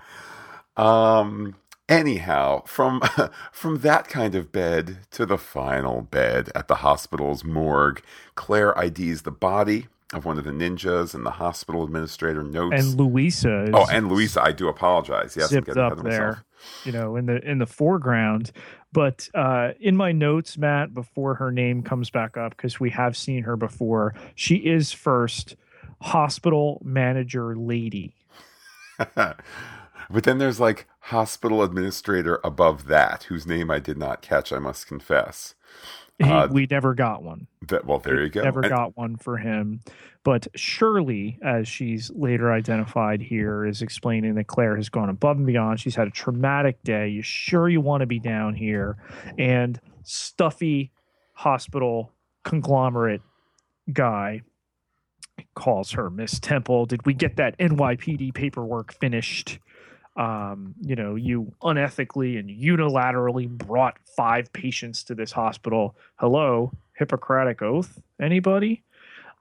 Um 0.76 1.56
anyhow, 1.88 2.62
from 2.64 3.02
from 3.52 3.78
that 3.78 4.08
kind 4.08 4.34
of 4.34 4.52
bed 4.52 4.98
to 5.12 5.26
the 5.26 5.38
final 5.38 6.02
bed 6.02 6.50
at 6.54 6.68
the 6.68 6.76
hospital's 6.76 7.44
morgue, 7.44 8.02
Claire 8.34 8.72
IDs 8.72 9.22
the 9.22 9.30
body 9.30 9.88
of 10.12 10.24
one 10.24 10.38
of 10.38 10.44
the 10.44 10.50
ninjas, 10.50 11.14
and 11.14 11.24
the 11.24 11.32
hospital 11.32 11.84
administrator 11.84 12.42
notes. 12.42 12.84
And 12.84 13.00
Louisa. 13.00 13.70
oh, 13.72 13.86
and 13.90 14.08
Louisa, 14.08 14.42
I 14.42 14.52
do 14.52 14.68
apologize. 14.68 15.36
Yes, 15.36 15.48
zipped 15.48 15.70
up 15.70 16.02
there, 16.02 16.44
you 16.84 16.92
know, 16.92 17.16
in 17.16 17.26
the 17.26 17.38
in 17.48 17.58
the 17.58 17.66
foreground. 17.66 18.52
But 18.92 19.28
uh, 19.34 19.70
in 19.80 19.96
my 19.96 20.12
notes, 20.12 20.58
Matt, 20.58 20.94
before 20.94 21.34
her 21.34 21.50
name 21.50 21.82
comes 21.82 22.10
back 22.10 22.36
up, 22.36 22.56
because 22.56 22.78
we 22.78 22.90
have 22.90 23.16
seen 23.16 23.42
her 23.44 23.56
before, 23.56 24.14
she 24.34 24.56
is 24.56 24.92
first 24.92 25.56
hospital 26.02 26.80
manager 26.84 27.56
lady. 27.56 28.12
but 29.14 29.44
then 30.10 30.38
there's 30.38 30.60
like 30.60 30.86
hospital 31.00 31.62
administrator 31.62 32.40
above 32.44 32.86
that, 32.86 33.24
whose 33.24 33.46
name 33.46 33.70
I 33.70 33.78
did 33.78 33.96
not 33.96 34.20
catch, 34.20 34.52
I 34.52 34.58
must 34.58 34.86
confess. 34.86 35.54
He, 36.18 36.28
uh, 36.28 36.48
we 36.48 36.66
never 36.70 36.94
got 36.94 37.22
one. 37.22 37.46
That, 37.68 37.84
well, 37.86 37.98
there 37.98 38.22
you 38.22 38.28
go. 38.28 38.42
Never 38.42 38.60
and, 38.60 38.68
got 38.68 38.96
one 38.96 39.16
for 39.16 39.38
him. 39.38 39.80
But 40.24 40.46
Shirley, 40.54 41.38
as 41.42 41.66
she's 41.66 42.10
later 42.14 42.52
identified 42.52 43.20
here, 43.20 43.64
is 43.64 43.82
explaining 43.82 44.34
that 44.34 44.46
Claire 44.46 44.76
has 44.76 44.88
gone 44.88 45.08
above 45.08 45.38
and 45.38 45.46
beyond. 45.46 45.80
She's 45.80 45.96
had 45.96 46.08
a 46.08 46.12
traumatic 46.12 46.82
day. 46.84 47.08
You 47.08 47.22
sure 47.22 47.68
you 47.68 47.80
want 47.80 48.02
to 48.02 48.06
be 48.06 48.20
down 48.20 48.54
here? 48.54 48.96
And 49.38 49.80
stuffy 50.04 50.92
hospital 51.34 52.12
conglomerate 52.44 53.22
guy 53.92 54.42
calls 55.54 55.92
her 55.92 56.10
Miss 56.10 56.38
Temple. 56.38 56.86
Did 56.86 57.04
we 57.06 57.14
get 57.14 57.36
that 57.36 57.58
NYPD 57.58 58.34
paperwork 58.34 58.92
finished? 58.94 59.58
Um, 60.16 60.74
you 60.80 60.94
know, 60.94 61.14
you 61.14 61.52
unethically 61.62 62.38
and 62.38 62.50
unilaterally 62.50 63.48
brought 63.48 63.98
five 64.16 64.52
patients 64.52 65.02
to 65.04 65.14
this 65.14 65.32
hospital. 65.32 65.96
Hello, 66.16 66.72
Hippocratic 66.94 67.62
oath, 67.62 68.00
anybody? 68.20 68.82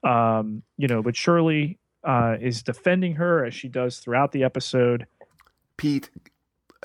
Um, 0.04 0.64
you 0.78 0.88
know, 0.88 1.02
but 1.02 1.16
Shirley 1.16 1.78
uh, 2.04 2.38
is 2.40 2.64
defending 2.64 3.16
her 3.16 3.46
as 3.46 3.54
she 3.54 3.68
does 3.68 4.00
throughout 4.00 4.32
the 4.32 4.44
episode. 4.44 5.06
Pete, 5.78 6.10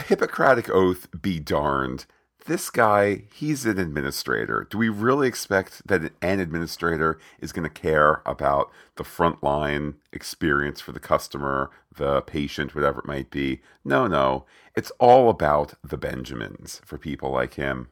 Hippocratic 0.04 0.68
oath 0.68 1.08
be 1.22 1.38
darned 1.38 2.06
this 2.46 2.70
guy, 2.70 3.24
he's 3.34 3.66
an 3.66 3.78
administrator. 3.78 4.66
Do 4.70 4.78
we 4.78 4.88
really 4.88 5.28
expect 5.28 5.86
that 5.86 6.12
an 6.22 6.40
administrator 6.40 7.18
is 7.40 7.52
going 7.52 7.68
to 7.68 7.80
care 7.80 8.22
about 8.24 8.70
the 8.96 9.04
frontline 9.04 9.94
experience 10.12 10.80
for 10.80 10.92
the 10.92 11.00
customer, 11.00 11.70
the 11.94 12.22
patient, 12.22 12.74
whatever 12.74 13.00
it 13.00 13.06
might 13.06 13.30
be? 13.30 13.60
No, 13.84 14.06
no. 14.06 14.46
It's 14.74 14.90
all 14.98 15.28
about 15.28 15.74
the 15.84 15.96
Benjamins 15.96 16.80
for 16.84 16.98
people 16.98 17.30
like 17.30 17.54
him. 17.54 17.88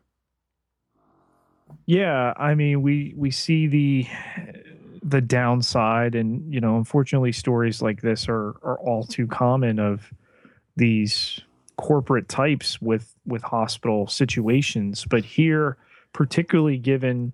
Yeah, 1.87 2.33
I 2.37 2.55
mean, 2.55 2.83
we 2.83 3.15
we 3.17 3.31
see 3.31 3.67
the 3.67 4.07
the 5.03 5.21
downside 5.21 6.15
and 6.15 6.53
you 6.53 6.61
know, 6.61 6.77
unfortunately 6.77 7.33
stories 7.33 7.83
like 7.83 8.01
this 8.01 8.29
are 8.29 8.55
are 8.63 8.79
all 8.79 9.05
too 9.05 9.27
common 9.27 9.79
of 9.79 10.13
these 10.77 11.41
corporate 11.77 12.29
types 12.29 12.81
with 12.81 13.15
with 13.27 13.43
hospital 13.43 14.07
situations 14.07 15.07
but 15.09 15.25
here 15.25 15.77
particularly 16.13 16.79
given 16.79 17.33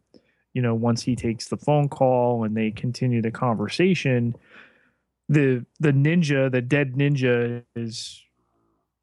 you 0.54 0.62
know 0.62 0.74
once 0.74 1.02
he 1.02 1.14
takes 1.14 1.48
the 1.48 1.56
phone 1.56 1.88
call 1.88 2.44
and 2.44 2.56
they 2.56 2.70
continue 2.70 3.20
the 3.20 3.30
conversation 3.30 4.34
the 5.30 5.64
the 5.78 5.92
ninja, 5.92 6.50
the 6.50 6.60
dead 6.60 6.94
ninja, 6.94 7.62
is 7.76 8.20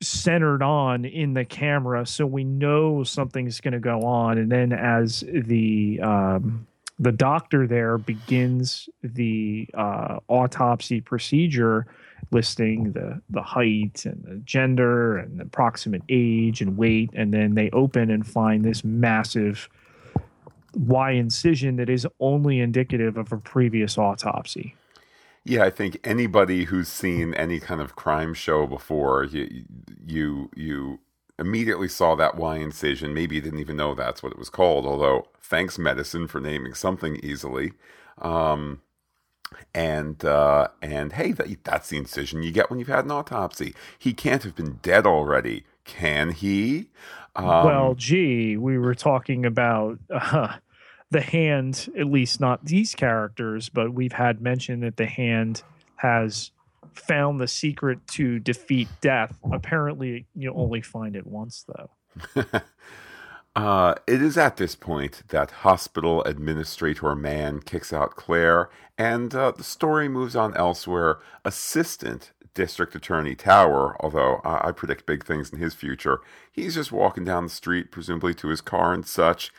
centered 0.04 0.62
on 0.62 1.06
in 1.06 1.34
the 1.34 1.45
camera, 1.45 2.06
so 2.06 2.26
we 2.26 2.43
know 2.43 3.04
something's 3.04 3.62
going 3.62 3.73
to 3.73 3.80
go 3.80 4.02
on. 4.02 4.38
And 4.38 4.52
then 4.52 4.73
as 4.73 5.21
the 5.21 6.02
um, 6.02 6.67
the 6.99 7.12
doctor 7.12 7.67
there 7.67 7.97
begins 7.97 8.89
the 9.03 9.67
uh, 9.73 10.19
autopsy 10.27 11.01
procedure, 11.01 11.86
listing 12.31 12.91
the 12.93 13.21
the 13.29 13.41
height 13.41 14.05
and 14.05 14.23
the 14.23 14.38
gender 14.45 15.17
and 15.17 15.39
the 15.39 15.43
approximate 15.43 16.01
age 16.10 16.62
and 16.62 16.77
weight, 16.77 17.12
and 17.13 17.33
then 17.33 17.53
they 17.53 17.69
open 17.71 18.10
and 18.10 18.25
find 18.25 18.65
this 18.65 18.83
massive 18.83 19.69
Y 20.75 21.12
incision 21.12 21.75
that 21.77 21.89
is 21.89 22.07
only 22.19 22.60
indicative 22.60 23.17
of 23.17 23.31
a 23.31 23.38
previous 23.38 23.97
autopsy. 23.97 24.75
Yeah, 25.43 25.63
I 25.63 25.69
think 25.69 25.99
anybody 26.03 26.65
who's 26.65 26.89
seen 26.89 27.33
any 27.36 27.60
kind 27.60 27.79
of 27.79 27.95
crime 27.95 28.33
show 28.33 28.67
before, 28.67 29.23
you 29.23 29.65
you 30.05 30.49
you 30.55 30.99
immediately 31.39 31.88
saw 31.88 32.15
that 32.15 32.36
Y 32.36 32.58
incision. 32.58 33.13
Maybe 33.13 33.39
didn't 33.39 33.60
even 33.60 33.78
know 33.78 33.93
that's 33.93 34.23
what 34.23 34.32
it 34.32 34.39
was 34.39 34.50
called. 34.50 34.86
Although, 34.86 35.28
thanks 35.41 35.78
medicine 35.78 36.28
for 36.28 36.39
naming 36.39 36.73
something 36.73 37.17
easily. 37.23 37.73
Um, 38.21 38.82
and 39.73 40.23
uh, 40.26 40.69
and 40.82 41.13
hey, 41.13 41.32
that, 41.34 41.63
that's 41.63 41.89
the 41.89 41.97
incision 41.97 42.43
you 42.43 42.52
get 42.52 42.69
when 42.69 42.80
you've 42.80 42.88
had 42.88 43.06
an 43.06 43.12
autopsy. 43.12 43.73
He 43.97 44.13
can't 44.13 44.43
have 44.43 44.56
been 44.56 44.80
dead 44.82 45.06
already, 45.06 45.65
can 45.86 46.32
he? 46.32 46.89
Um, 47.36 47.45
well, 47.45 47.93
gee, 47.95 48.58
we 48.58 48.78
were 48.78 48.95
talking 48.95 49.45
about 49.45 50.00
uh, 50.10 50.58
the 51.12 51.21
hand, 51.21 51.89
at 51.97 52.08
least 52.08 52.41
not 52.41 52.65
these 52.65 52.95
characters, 52.95 53.69
but 53.69 53.93
we've 53.93 54.13
had 54.13 54.41
mention 54.41 54.82
that 54.82 54.97
the 54.97 55.06
hand 55.06 55.63
has 55.97 56.52
found 56.93 57.39
the 57.39 57.47
secret 57.47 58.00
to 58.08 58.39
defeat 58.39 58.88
death. 59.02 59.38
Apparently, 59.52 60.28
you 60.36 60.54
only 60.54 60.82
find 60.82 61.15
it 61.15 61.26
once, 61.26 61.65
though. 61.67 62.45
uh, 63.56 63.95
it 64.08 64.21
is 64.21 64.38
at 64.38 64.58
this 64.58 64.76
point 64.76 65.23
that 65.30 65.52
hospital 65.52 66.23
administrator 66.23 67.15
man 67.15 67.60
kicks 67.60 67.91
out 67.93 68.15
Claire, 68.15 68.69
and 68.97 69.34
uh, 69.36 69.52
the 69.52 69.63
story 69.63 70.08
moves 70.08 70.36
on 70.36 70.56
elsewhere. 70.56 71.19
Assistant 71.45 72.32
District 72.54 72.95
Attorney 72.95 73.36
Tower, 73.36 73.95
although 74.00 74.41
I 74.43 74.71
predict 74.71 75.06
big 75.06 75.23
things 75.23 75.52
in 75.52 75.60
his 75.60 75.76
future, 75.76 76.21
he's 76.52 76.73
just 76.73 76.91
walking 76.91 77.23
down 77.23 77.43
the 77.43 77.50
street, 77.52 77.91
presumably 77.91 78.34
to 78.34 78.47
his 78.47 78.62
car 78.62 78.93
and 78.93 79.06
such. 79.06 79.52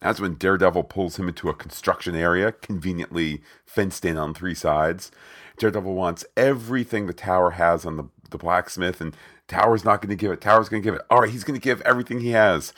That's 0.00 0.20
when 0.20 0.34
Daredevil 0.34 0.84
pulls 0.84 1.18
him 1.18 1.28
into 1.28 1.48
a 1.48 1.54
construction 1.54 2.14
area, 2.14 2.52
conveniently 2.52 3.42
fenced 3.64 4.04
in 4.04 4.18
on 4.18 4.34
three 4.34 4.54
sides. 4.54 5.10
Daredevil 5.58 5.94
wants 5.94 6.24
everything 6.36 7.06
the 7.06 7.12
Tower 7.12 7.52
has 7.52 7.86
on 7.86 7.96
the, 7.96 8.04
the 8.30 8.38
blacksmith, 8.38 9.00
and 9.00 9.16
Tower's 9.48 9.84
not 9.84 10.00
going 10.00 10.10
to 10.10 10.16
give 10.16 10.32
it. 10.32 10.40
Tower's 10.40 10.68
going 10.68 10.82
to 10.82 10.86
give 10.86 10.94
it. 10.94 11.02
All 11.10 11.20
right, 11.20 11.30
he's 11.30 11.44
going 11.44 11.58
to 11.58 11.64
give 11.64 11.80
everything 11.82 12.20
he 12.20 12.30
has. 12.30 12.72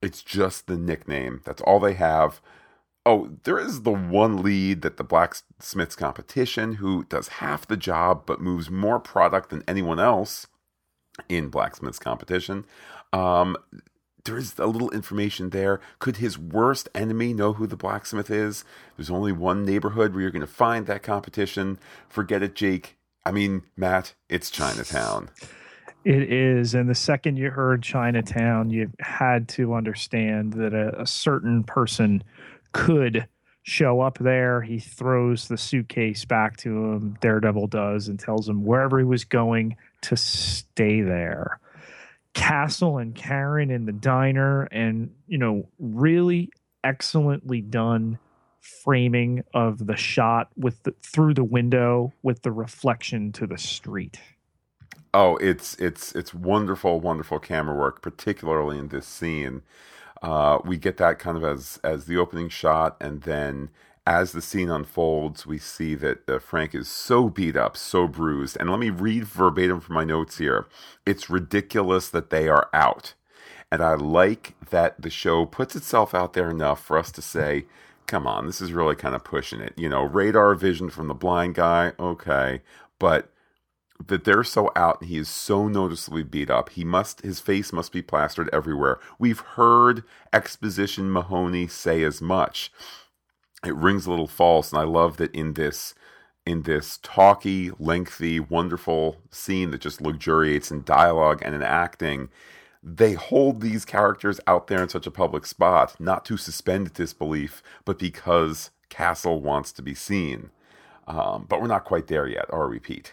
It's 0.00 0.22
just 0.22 0.66
the 0.66 0.76
nickname. 0.76 1.40
That's 1.44 1.62
all 1.62 1.80
they 1.80 1.94
have. 1.94 2.40
Oh, 3.04 3.36
there 3.44 3.58
is 3.58 3.82
the 3.82 3.90
one 3.90 4.42
lead 4.42 4.82
that 4.82 4.96
the 4.96 5.04
blacksmith's 5.04 5.96
competition 5.96 6.74
who 6.74 7.04
does 7.04 7.28
half 7.28 7.66
the 7.66 7.76
job 7.76 8.24
but 8.26 8.40
moves 8.40 8.70
more 8.70 9.00
product 9.00 9.50
than 9.50 9.64
anyone 9.66 9.98
else 9.98 10.46
in 11.28 11.48
blacksmith's 11.48 11.98
competition. 11.98 12.64
Um, 13.12 13.56
there 14.28 14.38
is 14.38 14.54
a 14.58 14.66
little 14.66 14.90
information 14.90 15.50
there. 15.50 15.80
Could 15.98 16.18
his 16.18 16.38
worst 16.38 16.88
enemy 16.94 17.32
know 17.32 17.54
who 17.54 17.66
the 17.66 17.76
blacksmith 17.76 18.30
is? 18.30 18.64
There's 18.96 19.10
only 19.10 19.32
one 19.32 19.64
neighborhood 19.64 20.12
where 20.12 20.22
you're 20.22 20.30
going 20.30 20.40
to 20.40 20.46
find 20.46 20.86
that 20.86 21.02
competition. 21.02 21.78
Forget 22.08 22.42
it, 22.42 22.54
Jake. 22.54 22.96
I 23.24 23.32
mean, 23.32 23.62
Matt, 23.76 24.14
it's 24.28 24.50
Chinatown. 24.50 25.30
It 26.04 26.32
is. 26.32 26.74
And 26.74 26.88
the 26.88 26.94
second 26.94 27.36
you 27.36 27.50
heard 27.50 27.82
Chinatown, 27.82 28.70
you 28.70 28.90
had 29.00 29.48
to 29.50 29.74
understand 29.74 30.54
that 30.54 30.72
a, 30.72 31.02
a 31.02 31.06
certain 31.06 31.64
person 31.64 32.22
could 32.72 33.26
show 33.62 34.00
up 34.00 34.18
there. 34.18 34.62
He 34.62 34.78
throws 34.78 35.48
the 35.48 35.58
suitcase 35.58 36.24
back 36.24 36.56
to 36.58 36.70
him. 36.70 37.18
Daredevil 37.20 37.66
does 37.66 38.08
and 38.08 38.18
tells 38.18 38.48
him 38.48 38.64
wherever 38.64 38.98
he 38.98 39.04
was 39.04 39.24
going 39.24 39.76
to 40.02 40.16
stay 40.16 41.02
there. 41.02 41.60
Castle 42.38 42.98
and 42.98 43.16
Karen 43.16 43.68
in 43.68 43.84
the 43.84 43.92
diner, 43.92 44.62
and 44.70 45.10
you 45.26 45.38
know, 45.38 45.68
really 45.80 46.50
excellently 46.84 47.60
done 47.60 48.18
framing 48.60 49.42
of 49.54 49.86
the 49.86 49.96
shot 49.96 50.48
with 50.56 50.80
the, 50.84 50.92
through 51.02 51.34
the 51.34 51.42
window 51.42 52.12
with 52.22 52.42
the 52.42 52.52
reflection 52.52 53.32
to 53.32 53.46
the 53.46 53.58
street. 53.58 54.20
Oh, 55.12 55.36
it's 55.38 55.74
it's 55.80 56.14
it's 56.14 56.32
wonderful, 56.32 57.00
wonderful 57.00 57.40
camera 57.40 57.74
work, 57.74 58.02
particularly 58.02 58.78
in 58.78 58.88
this 58.88 59.06
scene. 59.06 59.62
Uh, 60.22 60.58
we 60.64 60.76
get 60.76 60.96
that 60.98 61.18
kind 61.18 61.36
of 61.36 61.42
as 61.42 61.80
as 61.82 62.04
the 62.04 62.18
opening 62.18 62.48
shot, 62.48 62.96
and 63.00 63.22
then 63.22 63.70
as 64.08 64.32
the 64.32 64.40
scene 64.40 64.70
unfolds, 64.70 65.44
we 65.46 65.58
see 65.58 65.94
that 65.94 66.26
uh, 66.26 66.38
Frank 66.38 66.74
is 66.74 66.88
so 66.88 67.28
beat 67.28 67.56
up, 67.56 67.76
so 67.76 68.08
bruised. 68.08 68.56
And 68.58 68.70
let 68.70 68.80
me 68.80 68.88
read 68.88 69.24
verbatim 69.24 69.80
from 69.80 69.96
my 69.96 70.04
notes 70.04 70.38
here. 70.38 70.66
It's 71.04 71.28
ridiculous 71.28 72.08
that 72.08 72.30
they 72.30 72.48
are 72.48 72.70
out. 72.72 73.12
And 73.70 73.82
I 73.82 73.96
like 73.96 74.54
that 74.70 74.98
the 74.98 75.10
show 75.10 75.44
puts 75.44 75.76
itself 75.76 76.14
out 76.14 76.32
there 76.32 76.48
enough 76.48 76.82
for 76.82 76.96
us 76.96 77.12
to 77.12 77.20
say, 77.20 77.66
come 78.06 78.26
on, 78.26 78.46
this 78.46 78.62
is 78.62 78.72
really 78.72 78.96
kind 78.96 79.14
of 79.14 79.24
pushing 79.24 79.60
it. 79.60 79.74
You 79.76 79.90
know, 79.90 80.04
radar 80.04 80.54
vision 80.54 80.88
from 80.88 81.08
the 81.08 81.14
blind 81.14 81.54
guy, 81.54 81.92
okay. 82.00 82.62
But 82.98 83.30
that 84.06 84.24
they're 84.24 84.44
so 84.44 84.70
out 84.74 85.02
and 85.02 85.10
he 85.10 85.18
is 85.18 85.28
so 85.28 85.68
noticeably 85.68 86.22
beat 86.22 86.48
up. 86.48 86.70
He 86.70 86.84
must 86.84 87.20
his 87.20 87.40
face 87.40 87.74
must 87.74 87.92
be 87.92 88.00
plastered 88.00 88.48
everywhere. 88.54 89.00
We've 89.18 89.40
heard 89.40 90.02
exposition 90.32 91.12
Mahoney 91.12 91.66
say 91.66 92.02
as 92.04 92.22
much 92.22 92.72
it 93.64 93.74
rings 93.74 94.06
a 94.06 94.10
little 94.10 94.26
false 94.26 94.72
and 94.72 94.80
i 94.80 94.84
love 94.84 95.16
that 95.16 95.34
in 95.34 95.54
this 95.54 95.94
in 96.48 96.62
this 96.62 96.98
talky 97.02 97.70
lengthy 97.78 98.40
wonderful 98.40 99.18
scene 99.30 99.70
that 99.70 99.82
just 99.82 100.00
luxuriates 100.00 100.70
in 100.70 100.82
dialogue 100.82 101.42
and 101.44 101.54
in 101.54 101.62
acting. 101.62 102.30
They 102.82 103.12
hold 103.12 103.60
these 103.60 103.84
characters 103.84 104.40
out 104.46 104.66
there 104.66 104.82
in 104.82 104.88
such 104.88 105.06
a 105.06 105.10
public 105.10 105.44
spot 105.44 106.00
not 106.00 106.24
to 106.24 106.38
suspend 106.38 106.94
disbelief 106.94 107.62
but 107.84 107.98
because 107.98 108.70
castle 108.88 109.42
wants 109.42 109.72
to 109.72 109.82
be 109.82 109.94
seen. 109.94 110.50
Um, 111.06 111.44
but 111.48 111.60
we're 111.60 111.66
not 111.66 111.84
quite 111.84 112.06
there 112.06 112.26
yet 112.26 112.46
are 112.50 112.68
we 112.68 112.78
pete 112.78 113.12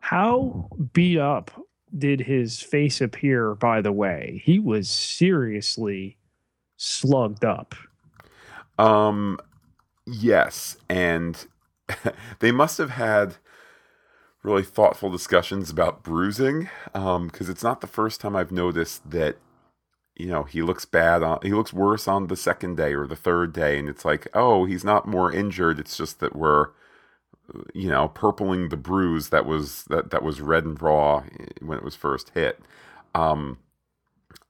how 0.00 0.68
beat 0.92 1.18
up 1.18 1.50
did 1.96 2.20
his 2.20 2.60
face 2.60 3.00
appear 3.00 3.54
by 3.54 3.80
the 3.80 3.92
way? 3.92 4.42
He 4.44 4.58
was 4.58 4.88
seriously 4.90 6.18
slugged 6.76 7.44
up. 7.44 7.74
Um 8.78 9.38
Yes, 10.06 10.76
and 10.88 11.46
they 12.38 12.52
must 12.52 12.78
have 12.78 12.90
had 12.90 13.36
really 14.42 14.62
thoughtful 14.62 15.10
discussions 15.10 15.70
about 15.70 16.02
bruising 16.02 16.68
because 16.92 17.16
um, 17.16 17.30
it's 17.40 17.62
not 17.62 17.80
the 17.80 17.86
first 17.86 18.20
time 18.20 18.36
I've 18.36 18.52
noticed 18.52 19.10
that 19.10 19.36
you 20.16 20.26
know 20.28 20.44
he 20.44 20.62
looks 20.62 20.84
bad 20.84 21.22
on 21.22 21.40
he 21.42 21.52
looks 21.52 21.72
worse 21.72 22.08
on 22.08 22.28
the 22.28 22.36
second 22.36 22.76
day 22.76 22.94
or 22.94 23.06
the 23.06 23.16
third 23.16 23.52
day 23.52 23.78
and 23.78 23.88
it's 23.88 24.04
like 24.04 24.28
oh 24.34 24.64
he's 24.66 24.84
not 24.84 25.08
more 25.08 25.32
injured 25.32 25.78
it's 25.80 25.96
just 25.96 26.20
that 26.20 26.36
we're 26.36 26.68
you 27.74 27.88
know 27.88 28.08
purpling 28.08 28.68
the 28.68 28.76
bruise 28.76 29.28
that 29.30 29.46
was 29.46 29.84
that 29.84 30.10
that 30.10 30.22
was 30.22 30.40
red 30.40 30.64
and 30.64 30.80
raw 30.82 31.22
when 31.60 31.78
it 31.78 31.84
was 31.84 31.94
first 31.94 32.30
hit. 32.34 32.60
Um 33.14 33.58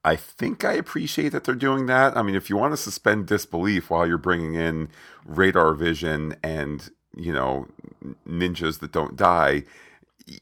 I 0.03 0.15
think 0.15 0.63
I 0.63 0.73
appreciate 0.73 1.29
that 1.29 1.43
they're 1.43 1.55
doing 1.55 1.87
that. 1.87 2.15
I 2.15 2.21
mean, 2.21 2.35
if 2.35 2.49
you 2.49 2.57
want 2.57 2.73
to 2.73 2.77
suspend 2.77 3.27
disbelief 3.27 3.89
while 3.89 4.07
you're 4.07 4.17
bringing 4.17 4.55
in 4.55 4.89
radar 5.25 5.73
vision 5.73 6.35
and, 6.41 6.89
you 7.15 7.33
know, 7.33 7.67
ninjas 8.27 8.79
that 8.79 8.91
don't 8.91 9.15
die, 9.17 9.63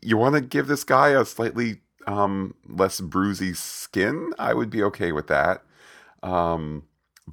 you 0.02 0.18
want 0.18 0.36
to 0.36 0.42
give 0.42 0.68
this 0.68 0.84
guy 0.84 1.10
a 1.10 1.26
slightly 1.26 1.82
um, 2.06 2.54
less 2.68 3.02
bruisey 3.02 3.56
skin. 3.56 4.34
I 4.38 4.54
would 4.54 4.70
be 4.70 4.84
okay 4.84 5.12
with 5.12 5.28
that. 5.28 5.64
Um, 6.22 6.84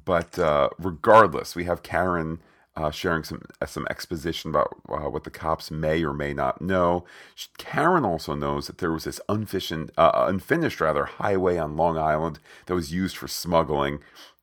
but 0.05 0.39
uh, 0.39 0.69
regardless, 0.79 1.55
we 1.55 1.65
have 1.65 1.83
Karen 1.83 2.39
uh, 2.75 2.91
sharing 2.91 3.23
some 3.23 3.41
uh, 3.61 3.65
some 3.65 3.85
exposition 3.89 4.49
about 4.49 4.75
uh, 4.89 5.09
what 5.09 5.23
the 5.23 5.29
cops 5.29 5.69
may 5.69 6.03
or 6.03 6.13
may 6.13 6.33
not 6.33 6.61
know. 6.61 7.05
Karen 7.57 8.03
also 8.03 8.35
knows 8.35 8.67
that 8.67 8.79
there 8.79 8.91
was 8.91 9.03
this 9.03 9.21
unfinished, 9.29 9.91
uh, 9.97 10.25
unfinished 10.27 10.81
rather 10.81 11.05
highway 11.05 11.57
on 11.57 11.77
Long 11.77 11.97
Island 11.97 12.39
that 12.65 12.75
was 12.75 12.91
used 12.91 13.15
for 13.15 13.27
smuggling. 13.27 13.99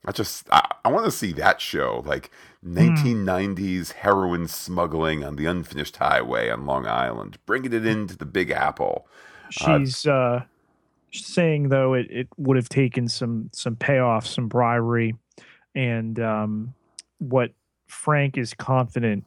I 0.07 0.13
just 0.13 0.47
I, 0.51 0.75
I 0.85 0.91
want 0.91 1.07
to 1.07 1.11
see 1.11 1.33
that 1.35 1.61
show, 1.61 2.03
like 2.07 2.31
1990s 2.65 3.57
mm. 3.57 3.93
heroin 3.93 4.47
smuggling 4.47 5.25
on 5.25 5.37
the 5.37 5.47
unfinished 5.47 5.97
highway 5.97 6.51
on 6.51 6.67
Long 6.67 6.87
Island, 6.87 7.39
bringing 7.47 7.73
it 7.73 7.85
into 7.85 8.17
the 8.17 8.27
Big 8.27 8.51
Apple. 8.51 9.07
Uh, 9.61 9.79
She's 9.81 10.07
uh, 10.07 10.45
saying 11.13 11.71
though 11.71 11.95
it, 11.95 12.07
it 12.11 12.29
would 12.37 12.57
have 12.57 12.69
taken 12.69 13.09
some 13.09 13.51
some 13.53 13.75
payoff, 13.75 14.25
some 14.25 14.47
bribery, 14.47 15.17
and 15.75 16.21
um, 16.21 16.75
what 17.19 17.53
Frank 17.91 18.39
is 18.39 18.55
confident 18.55 19.25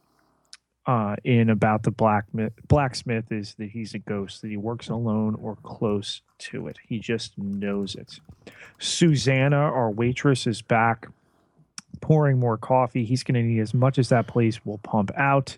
uh, 0.86 1.16
in 1.24 1.50
about 1.50 1.84
the 1.84 1.92
black 1.92 2.26
blacksmith 2.68 3.32
is 3.32 3.56
that 3.56 3.70
he's 3.70 3.94
a 3.94 4.00
ghost, 4.00 4.42
that 4.42 4.50
he 4.50 4.58
works 4.58 4.90
alone 4.90 5.36
or 5.36 5.56
close 5.64 6.22
to 6.38 6.68
it. 6.68 6.78
He 6.88 7.00
just 7.00 7.38
knows 7.38 7.96
it. 7.96 8.20
Susanna, 8.80 9.58
our 9.58 9.90
waitress, 9.90 10.46
is 10.46 10.62
back 10.62 11.08
pouring 12.02 12.38
more 12.38 12.58
coffee. 12.58 13.06
He's 13.06 13.24
going 13.24 13.36
to 13.36 13.44
need 13.44 13.62
as 13.62 13.74
much 13.74 13.98
as 13.98 14.10
that 14.10 14.28
place 14.28 14.66
will 14.66 14.80
pump 14.80 15.12
out. 15.16 15.58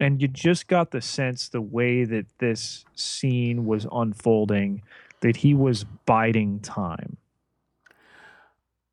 And 0.00 0.20
you 0.20 0.28
just 0.28 0.66
got 0.66 0.90
the 0.90 1.00
sense 1.00 1.48
the 1.48 1.60
way 1.60 2.04
that 2.04 2.26
this 2.38 2.84
scene 2.94 3.66
was 3.66 3.86
unfolding 3.92 4.82
that 5.20 5.36
he 5.36 5.54
was 5.54 5.84
biding 6.04 6.60
time. 6.60 7.16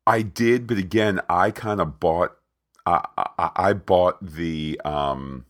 I 0.06 0.22
did, 0.22 0.66
but 0.66 0.78
again, 0.78 1.20
I 1.28 1.50
kind 1.50 1.80
of 1.80 1.98
bought. 1.98 2.36
I, 2.86 3.50
I, 3.56 3.72
bought 3.72 4.24
the 4.24 4.80
um, 4.84 5.46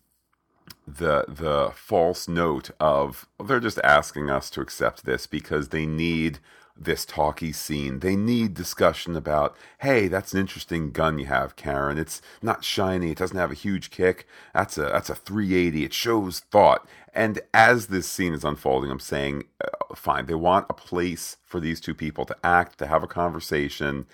the 0.87 1.25
the 1.27 1.73
false 1.75 2.29
note 2.29 2.71
of 2.79 3.27
they're 3.45 3.59
just 3.59 3.79
asking 3.83 4.31
us 4.31 4.51
to 4.51 4.61
accept 4.61 5.05
this 5.05 5.27
because 5.27 5.71
they 5.71 5.85
need 5.85 6.39
this 6.77 7.05
talky 7.05 7.53
scene. 7.53 8.01
They 8.01 8.17
need 8.17 8.55
discussion 8.55 9.17
about, 9.17 9.57
hey, 9.79 10.09
that's 10.09 10.33
an 10.33 10.41
interesting 10.41 10.91
gun 10.91 11.19
you 11.19 11.27
have, 11.27 11.57
Karen. 11.57 11.99
It's 11.99 12.21
not 12.43 12.65
shiny. 12.65 13.13
It 13.13 13.19
doesn't 13.19 13.37
have 13.37 13.53
a 13.53 13.55
huge 13.55 13.91
kick. 13.91 14.27
That's 14.53 14.77
a 14.77 14.83
that's 14.83 15.11
a 15.11 15.15
380. 15.15 15.85
It 15.85 15.93
shows 15.93 16.41
thought. 16.41 16.87
And 17.13 17.41
as 17.53 17.87
this 17.87 18.09
scene 18.09 18.35
is 18.35 18.45
unfolding, 18.45 18.91
I'm 18.91 18.99
saying, 19.01 19.45
uh, 19.63 19.95
fine. 19.95 20.27
They 20.27 20.35
want 20.35 20.67
a 20.69 20.75
place 20.75 21.37
for 21.45 21.61
these 21.61 21.81
two 21.81 21.95
people 21.95 22.25
to 22.27 22.37
act, 22.43 22.79
to 22.79 22.87
have 22.87 23.05
a 23.05 23.09
conversation. 23.09 24.07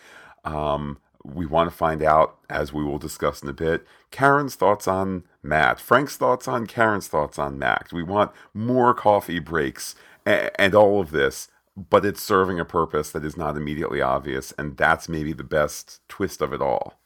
Um, 0.44 0.98
we 1.24 1.46
want 1.46 1.70
to 1.70 1.76
find 1.76 2.02
out, 2.02 2.38
as 2.48 2.72
we 2.72 2.84
will 2.84 2.98
discuss 2.98 3.42
in 3.42 3.48
a 3.48 3.52
bit, 3.52 3.86
Karen's 4.10 4.54
thoughts 4.54 4.88
on 4.88 5.24
Matt, 5.42 5.80
Frank's 5.80 6.16
thoughts 6.16 6.48
on 6.48 6.66
Karen's 6.66 7.08
thoughts 7.08 7.38
on 7.38 7.58
Matt. 7.58 7.92
We 7.92 8.02
want 8.02 8.32
more 8.54 8.94
coffee 8.94 9.38
breaks 9.38 9.94
and, 10.24 10.50
and 10.56 10.74
all 10.74 11.00
of 11.00 11.10
this 11.10 11.48
but 11.88 12.04
it's 12.04 12.22
serving 12.22 12.60
a 12.60 12.64
purpose 12.64 13.10
that 13.10 13.24
is 13.24 13.36
not 13.36 13.56
immediately 13.56 14.00
obvious, 14.00 14.52
and 14.58 14.76
that's 14.76 15.08
maybe 15.08 15.32
the 15.32 15.44
best 15.44 16.00
twist 16.08 16.42
of 16.42 16.52
it 16.52 16.60
all. 16.60 16.98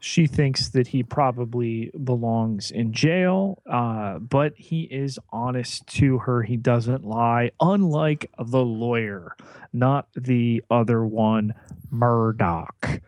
She 0.00 0.26
thinks 0.26 0.68
that 0.70 0.88
he 0.88 1.02
probably 1.02 1.90
belongs 2.02 2.70
in 2.70 2.92
jail, 2.92 3.62
uh, 3.70 4.18
but 4.18 4.52
he 4.56 4.82
is 4.82 5.18
honest 5.30 5.86
to 5.98 6.18
her. 6.18 6.42
He 6.42 6.58
doesn't 6.58 7.04
lie, 7.04 7.52
unlike 7.60 8.30
the 8.38 8.64
lawyer, 8.64 9.34
not 9.72 10.08
the 10.14 10.62
other 10.70 11.06
one, 11.06 11.54
Murdock. 11.90 13.00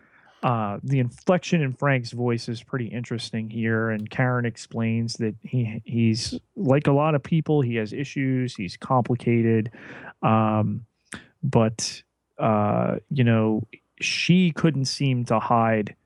Uh, 0.46 0.78
the 0.84 1.00
inflection 1.00 1.60
in 1.60 1.72
Frank's 1.72 2.12
voice 2.12 2.48
is 2.48 2.62
pretty 2.62 2.86
interesting 2.86 3.50
here, 3.50 3.90
and 3.90 4.08
Karen 4.08 4.46
explains 4.46 5.14
that 5.14 5.34
he 5.42 5.82
he's 5.84 6.38
like 6.54 6.86
a 6.86 6.92
lot 6.92 7.16
of 7.16 7.22
people. 7.24 7.62
He 7.62 7.74
has 7.74 7.92
issues. 7.92 8.54
He's 8.54 8.76
complicated, 8.76 9.72
um, 10.22 10.86
but 11.42 12.00
uh, 12.38 12.98
you 13.10 13.24
know 13.24 13.66
she 14.00 14.52
couldn't 14.52 14.84
seem 14.84 15.24
to 15.24 15.40
hide 15.40 15.96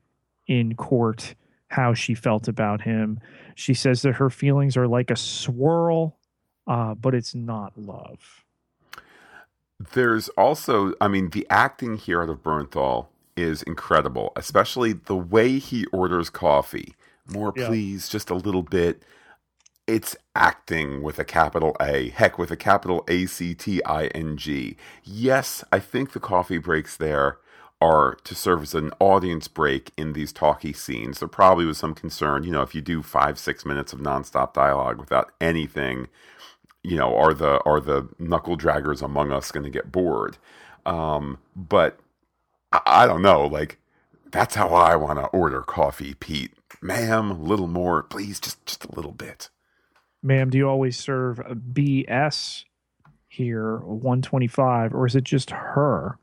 in 0.47 0.75
court 0.75 1.35
how 1.67 1.93
she 1.93 2.15
felt 2.15 2.47
about 2.47 2.81
him. 2.81 3.19
She 3.53 3.75
says 3.75 4.01
that 4.01 4.13
her 4.13 4.31
feelings 4.31 4.75
are 4.75 4.87
like 4.87 5.11
a 5.11 5.15
swirl, 5.15 6.17
uh, 6.65 6.95
but 6.95 7.13
it's 7.13 7.35
not 7.35 7.77
love. 7.77 8.43
There's 9.93 10.29
also, 10.29 10.93
I 10.99 11.07
mean, 11.07 11.29
the 11.29 11.45
acting 11.49 11.97
here 11.97 12.23
out 12.23 12.29
of 12.29 12.41
Bernthal 12.41 13.07
is 13.35 13.63
incredible, 13.63 14.33
especially 14.35 14.93
the 14.93 15.15
way 15.15 15.59
he 15.59 15.85
orders 15.87 16.29
coffee. 16.29 16.95
More, 17.27 17.53
yeah. 17.55 17.67
please, 17.67 18.09
just 18.09 18.29
a 18.29 18.35
little 18.35 18.63
bit. 18.63 19.03
It's 19.87 20.15
acting 20.35 21.01
with 21.01 21.19
a 21.19 21.25
capital 21.25 21.75
A, 21.81 22.09
heck, 22.09 22.37
with 22.37 22.51
a 22.51 22.57
capital 22.57 23.03
A 23.07 23.25
C 23.25 23.53
T 23.53 23.83
I 23.83 24.07
N 24.07 24.37
G. 24.37 24.77
Yes, 25.03 25.63
I 25.71 25.79
think 25.79 26.13
the 26.13 26.19
coffee 26.19 26.59
breaks 26.59 26.95
there 26.95 27.37
are 27.81 28.15
to 28.23 28.35
serve 28.35 28.61
as 28.61 28.75
an 28.75 28.91
audience 28.99 29.47
break 29.47 29.91
in 29.97 30.13
these 30.13 30.31
talky 30.31 30.71
scenes. 30.71 31.19
There 31.19 31.27
probably 31.27 31.65
was 31.65 31.79
some 31.79 31.95
concern, 31.95 32.43
you 32.43 32.51
know, 32.51 32.61
if 32.61 32.75
you 32.75 32.81
do 32.81 33.01
five, 33.01 33.39
six 33.39 33.65
minutes 33.65 33.91
of 33.91 33.99
nonstop 33.99 34.53
dialogue 34.53 34.99
without 34.99 35.31
anything, 35.41 36.07
you 36.83 36.95
know, 36.95 37.15
are 37.15 37.33
the 37.33 37.59
are 37.65 37.79
the 37.79 38.07
knuckle 38.19 38.55
draggers 38.57 39.01
among 39.01 39.31
us 39.31 39.51
going 39.51 39.63
to 39.63 39.69
get 39.69 39.91
bored? 39.91 40.37
Um, 40.85 41.39
but 41.55 41.99
I, 42.71 43.05
don't 43.05 43.21
know, 43.21 43.45
like 43.45 43.77
that's 44.31 44.55
how 44.55 44.69
I 44.69 44.95
want 44.95 45.19
to 45.19 45.25
order 45.27 45.61
coffee, 45.61 46.13
Pete. 46.13 46.53
Ma'am, 46.81 47.31
a 47.31 47.33
little 47.35 47.67
more, 47.67 48.01
please, 48.03 48.39
just 48.39 48.65
just 48.65 48.85
a 48.85 48.95
little 48.95 49.11
bit. 49.11 49.49
Ma'am, 50.23 50.49
do 50.49 50.57
you 50.57 50.69
always 50.69 50.97
serve 50.97 51.39
a 51.39 51.55
BS 51.55 52.65
here, 53.27 53.77
125, 53.77 54.93
or 54.93 55.05
is 55.07 55.15
it 55.15 55.23
just 55.23 55.49
her? 55.51 56.17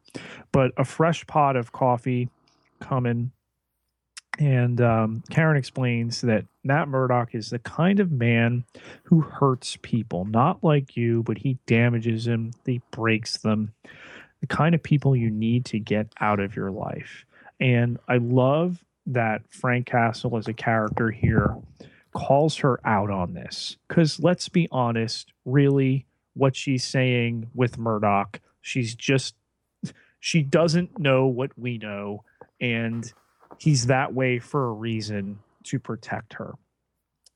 But 0.53 0.73
a 0.77 0.85
fresh 0.85 1.27
pot 1.27 1.57
of 1.57 1.73
coffee 1.73 2.29
coming. 2.81 3.33
And 4.39 4.81
um, 4.81 5.25
Karen 5.31 5.57
explains 5.57 6.21
that 6.21 6.47
Matt 6.63 6.87
Murdock 6.89 7.35
is 7.35 7.51
the 7.51 7.59
kind 7.59 7.99
of 7.99 8.13
man 8.13 8.65
who 9.03 9.21
hurts 9.21 9.77
people, 9.83 10.25
not 10.27 10.63
like 10.63 10.97
you, 10.97 11.25
but 11.25 11.39
he 11.39 11.59
damages 11.67 12.27
them, 12.27 12.53
he 12.65 12.81
breaks 12.93 13.39
them 13.39 13.73
the 14.41 14.47
kind 14.47 14.75
of 14.75 14.83
people 14.83 15.17
you 15.17 15.31
need 15.31 15.65
to 15.67 15.79
get 15.79 16.13
out 16.21 16.41
of 16.41 16.55
your 16.55 16.71
life. 16.71 17.25
And 17.61 17.99
I 18.09 18.19
love 18.19 18.85
that 19.07 19.43
Frank 19.49 19.87
Castle 19.87 20.37
as 20.37 20.49
a 20.49 20.53
character 20.53 21.11
here 21.11 21.57
calls 22.13 22.57
her 22.59 22.81
out 22.85 23.11
on 23.11 23.35
this. 23.35 23.77
Because 23.89 24.21
let's 24.21 24.49
be 24.49 24.69
honest, 24.71 25.33
really, 25.45 26.07
what 26.35 26.55
she's 26.55 26.85
saying 26.85 27.51
with 27.55 27.79
Murdock, 27.79 28.41
she's 28.61 28.95
just, 28.95 29.35
she 30.21 30.43
doesn't 30.43 30.99
know 30.99 31.27
what 31.27 31.59
we 31.59 31.79
know. 31.79 32.25
And 32.61 33.13
he's 33.59 33.87
that 33.87 34.15
way 34.15 34.39
for 34.39 34.69
a 34.69 34.73
reason 34.73 35.41
to 35.65 35.79
protect 35.79 36.35
her. 36.35 36.55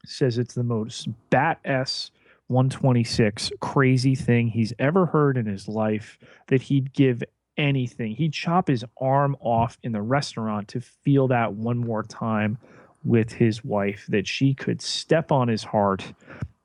Says 0.05 0.39
it's 0.39 0.55
the 0.55 0.65
most 0.65 1.09
bat 1.31 1.59
s 1.65 2.11
126 2.53 3.51
crazy 3.61 4.15
thing 4.15 4.49
he's 4.49 4.75
ever 4.79 5.07
heard 5.07 5.37
in 5.37 5.47
his 5.47 5.69
life 5.69 6.19
that 6.49 6.63
he'd 6.63 6.93
give 6.93 7.23
anything. 7.57 8.15
He'd 8.15 8.33
chop 8.33 8.69
his 8.69 8.85
arm 9.01 9.37
off 9.41 9.79
in 9.83 9.93
the 9.93 10.03
restaurant 10.03 10.69
to 10.69 10.81
feel 10.81 11.29
that 11.29 11.55
one 11.55 11.79
more 11.79 12.03
time 12.03 12.59
with 13.05 13.33
his 13.33 13.65
wife, 13.65 14.07
that 14.09 14.27
she 14.27 14.55
could 14.55 14.81
step 14.81 15.33
on 15.33 15.49
his 15.49 15.65
heart 15.65 16.13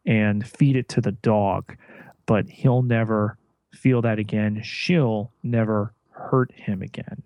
and 0.06 0.48
feed 0.48 0.76
it 0.76 0.90
to 0.90 1.02
the 1.02 1.12
dog. 1.12 1.76
But 2.26 2.50
he'll 2.50 2.84
never 2.84 3.38
feel 3.74 4.02
that 4.02 4.20
again. 4.20 4.62
She'll 4.64 5.32
never 5.42 5.94
hurt 6.12 6.52
him 6.52 6.82
again. 6.82 7.24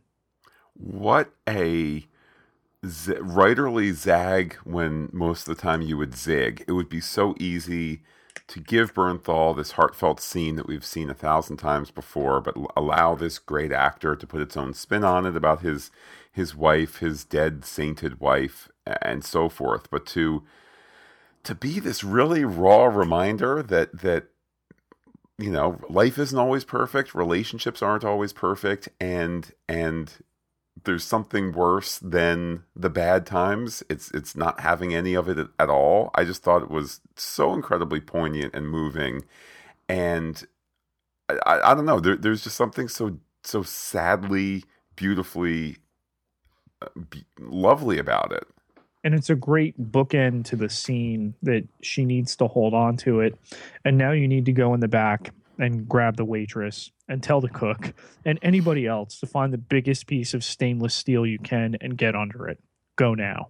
What 0.74 1.32
a 1.48 2.06
z- 2.86 3.14
writerly 3.14 3.94
zag 3.94 4.56
when 4.64 5.10
most 5.12 5.48
of 5.48 5.56
the 5.56 5.62
time 5.62 5.82
you 5.82 5.98
would 5.98 6.16
zig. 6.16 6.64
It 6.68 6.74
would 6.74 6.90
be 6.90 7.02
so 7.02 7.36
easy 7.40 8.02
to 8.48 8.60
give 8.60 8.94
Bernthal 8.94 9.56
this 9.56 9.72
heartfelt 9.72 10.20
scene 10.20 10.56
that 10.56 10.68
we've 10.68 10.86
seen 10.86 11.10
a 11.10 11.14
thousand 11.16 11.58
times 11.58 11.92
before, 11.92 12.42
but 12.42 12.56
allow 12.76 13.16
this 13.16 13.40
great 13.40 13.72
actor 13.72 14.16
to 14.16 14.28
put 14.28 14.42
its 14.42 14.58
own 14.58 14.74
spin 14.74 15.04
on 15.04 15.26
it 15.26 15.36
about 15.36 15.62
his 15.62 15.92
his 16.32 16.56
wife, 16.56 16.98
his 16.98 17.26
dead 17.26 17.66
sainted 17.66 18.20
wife, 18.22 18.70
and 19.02 19.24
so 19.26 19.50
forth. 19.50 19.90
But 19.90 20.06
to 20.08 20.44
to 21.44 21.56
be 21.56 21.80
this 21.80 22.04
really 22.04 22.46
raw 22.46 22.86
reminder 22.86 23.64
that 23.64 24.02
that 24.02 24.28
you 25.38 25.52
know 25.52 25.80
life 25.90 26.18
isn't 26.18 26.38
always 26.38 26.64
perfect, 26.64 27.16
relationships 27.16 27.82
aren't 27.82 28.06
always 28.06 28.34
perfect, 28.34 28.90
and 29.00 29.52
and 29.68 30.14
there's 30.84 31.04
something 31.04 31.52
worse 31.52 32.00
than 32.00 32.64
the 32.76 32.90
bad 32.90 33.26
times. 33.26 33.84
It's 33.90 34.12
it's 34.12 34.36
not 34.36 34.60
having 34.62 34.94
any 34.94 35.14
of 35.14 35.28
it 35.30 35.48
at 35.60 35.70
all. 35.70 36.12
I 36.16 36.24
just 36.24 36.44
thought 36.44 36.64
it 36.64 36.72
was 36.72 37.02
so 37.16 37.54
incredibly 37.54 38.00
poignant 38.00 38.54
and 38.56 38.68
moving, 38.68 39.24
and 39.88 40.46
I, 41.46 41.72
I 41.72 41.74
don't 41.74 41.86
know. 41.86 42.00
There, 42.00 42.16
there's 42.16 42.44
just 42.44 42.56
something 42.56 42.88
so 42.88 43.18
so 43.44 43.64
sadly, 43.64 44.64
beautifully, 44.96 45.78
uh, 46.82 46.88
be, 47.10 47.26
lovely 47.40 47.98
about 47.98 48.32
it. 48.32 48.48
And 49.04 49.16
it's 49.16 49.32
a 49.32 49.36
great 49.36 49.92
bookend 49.92 50.46
to 50.46 50.56
the 50.56 50.70
scene 50.70 51.34
that 51.42 51.68
she 51.82 52.06
needs 52.06 52.36
to 52.36 52.48
hold 52.48 52.74
on 52.74 52.98
to 52.98 53.22
it, 53.22 53.38
and 53.86 53.98
now 53.98 54.12
you 54.12 54.28
need 54.28 54.46
to 54.46 54.54
go 54.54 54.74
in 54.74 54.80
the 54.80 54.88
back 54.88 55.32
and 55.62 55.88
grab 55.88 56.18
the 56.18 56.26
waitress 56.26 56.92
and 57.08 57.22
tell 57.22 57.40
the 57.40 57.48
cook 57.48 57.94
and 58.26 58.40
anybody 58.42 58.88
else 58.88 59.20
to 59.20 59.28
find 59.28 59.54
the 59.54 59.58
biggest 59.58 60.08
piece 60.08 60.34
of 60.34 60.44
stainless 60.44 60.94
steel 60.94 61.26
you 61.26 61.38
can 61.38 61.78
and 61.80 61.98
get 61.98 62.16
under 62.16 62.50
it. 62.50 62.60
Go 62.96 63.14
now. 63.14 63.50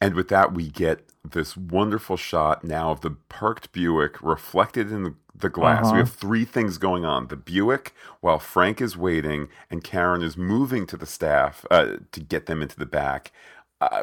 And 0.00 0.14
with 0.14 0.28
that, 0.28 0.54
we 0.54 0.68
get 0.68 1.08
this 1.28 1.56
wonderful 1.56 2.16
shot 2.16 2.64
now 2.64 2.90
of 2.90 3.00
the 3.00 3.10
parked 3.28 3.72
Buick 3.72 4.22
reflected 4.22 4.90
in 4.90 5.02
the, 5.02 5.14
glass. 5.48 5.86
Uh-huh. 5.86 5.94
We 5.94 5.98
have 5.98 6.12
three 6.12 6.44
things 6.44 6.78
going 6.78 7.04
on 7.04 7.26
the 7.26 7.36
Buick 7.36 7.94
while 8.20 8.38
Frank 8.38 8.80
is 8.80 8.96
waiting 8.96 9.48
and 9.70 9.82
Karen 9.82 10.22
is 10.22 10.36
moving 10.36 10.86
to 10.86 10.96
the 10.96 11.06
staff 11.06 11.66
uh, 11.68 11.96
to 12.12 12.20
get 12.20 12.46
them 12.46 12.62
into 12.62 12.78
the 12.78 12.86
back. 12.86 13.32
Uh, 13.90 14.02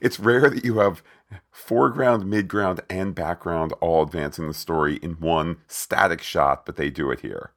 it's 0.00 0.18
rare 0.18 0.48
that 0.50 0.64
you 0.64 0.78
have 0.78 1.02
foreground, 1.50 2.24
midground, 2.24 2.80
and 2.88 3.14
background 3.14 3.72
all 3.80 4.02
advancing 4.02 4.48
the 4.48 4.54
story 4.54 4.96
in 4.96 5.12
one 5.12 5.58
static 5.68 6.22
shot, 6.22 6.66
but 6.66 6.76
they 6.76 6.90
do 6.90 7.10
it 7.10 7.20
here. 7.20 7.52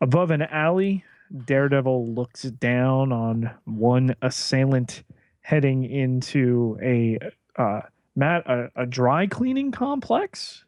Above 0.00 0.30
an 0.30 0.42
alley, 0.42 1.04
Daredevil 1.44 2.12
looks 2.14 2.42
down 2.42 3.12
on 3.12 3.50
one 3.64 4.14
assailant 4.22 5.02
heading 5.40 5.84
into 5.84 6.78
a 6.82 7.18
uh, 7.56 7.80
Matt 8.14 8.46
a, 8.46 8.70
a 8.76 8.86
dry 8.86 9.26
cleaning 9.26 9.70
complex. 9.70 10.64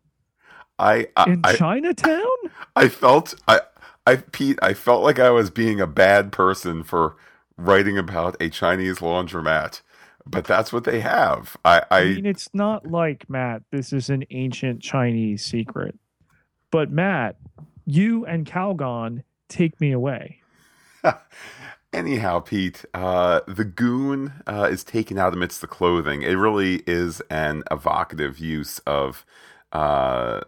I, 0.78 1.08
I 1.16 1.30
in 1.30 1.40
I, 1.44 1.54
Chinatown. 1.54 2.26
I 2.76 2.88
felt 2.88 3.34
I 3.48 3.60
I 4.06 4.16
Pete 4.16 4.58
I 4.62 4.74
felt 4.74 5.02
like 5.02 5.18
I 5.18 5.30
was 5.30 5.50
being 5.50 5.80
a 5.80 5.86
bad 5.86 6.32
person 6.32 6.82
for 6.82 7.16
writing 7.56 7.98
about 7.98 8.36
a 8.40 8.48
Chinese 8.48 8.98
laundromat, 8.98 9.80
but 10.30 10.44
that's 10.44 10.72
what 10.72 10.84
they 10.84 11.00
have. 11.00 11.56
I 11.64 11.82
I, 11.90 12.00
I 12.00 12.04
mean, 12.04 12.26
it's 12.26 12.48
not 12.52 12.86
like 12.86 13.28
Matt. 13.28 13.62
This 13.70 13.92
is 13.92 14.10
an 14.10 14.24
ancient 14.30 14.80
Chinese 14.82 15.44
secret, 15.44 15.98
but 16.70 16.90
Matt, 16.90 17.36
you 17.86 18.24
and 18.26 18.46
Calgon 18.46 19.22
take 19.48 19.80
me 19.80 19.92
away. 19.92 20.40
Anyhow, 21.92 22.40
Pete, 22.40 22.84
uh, 22.92 23.40
the 23.48 23.64
goon 23.64 24.42
uh, 24.46 24.68
is 24.70 24.84
taken 24.84 25.18
out 25.18 25.32
amidst 25.32 25.62
the 25.62 25.66
clothing. 25.66 26.20
It 26.20 26.34
really 26.34 26.82
is 26.86 27.22
an 27.30 27.62
evocative 27.70 28.38
use 28.38 28.78
of 28.80 29.24
uh, 29.72 30.42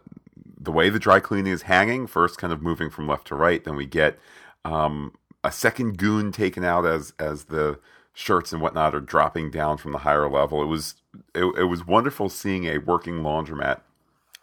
the 0.59 0.71
way 0.71 0.89
the 0.89 0.99
dry 0.99 1.19
cleaning 1.19 1.51
is 1.51 1.63
hanging. 1.63 2.05
First, 2.05 2.37
kind 2.37 2.53
of 2.53 2.61
moving 2.61 2.91
from 2.91 3.07
left 3.07 3.27
to 3.27 3.35
right, 3.35 3.63
then 3.63 3.75
we 3.75 3.87
get 3.87 4.19
um, 4.63 5.13
a 5.43 5.51
second 5.51 5.97
goon 5.97 6.31
taken 6.31 6.63
out 6.63 6.85
as 6.85 7.13
as 7.17 7.45
the 7.45 7.79
shirts 8.13 8.51
and 8.53 8.61
whatnot 8.61 8.93
are 8.95 8.99
dropping 9.01 9.51
down 9.51 9.77
from 9.77 9.91
the 9.91 9.99
higher 9.99 10.29
level. 10.29 10.61
It 10.61 10.67
was 10.67 10.95
it, 11.33 11.43
it 11.57 11.63
was 11.65 11.85
wonderful 11.85 12.29
seeing 12.29 12.65
a 12.65 12.77
working 12.79 13.21
laundromat 13.21 13.81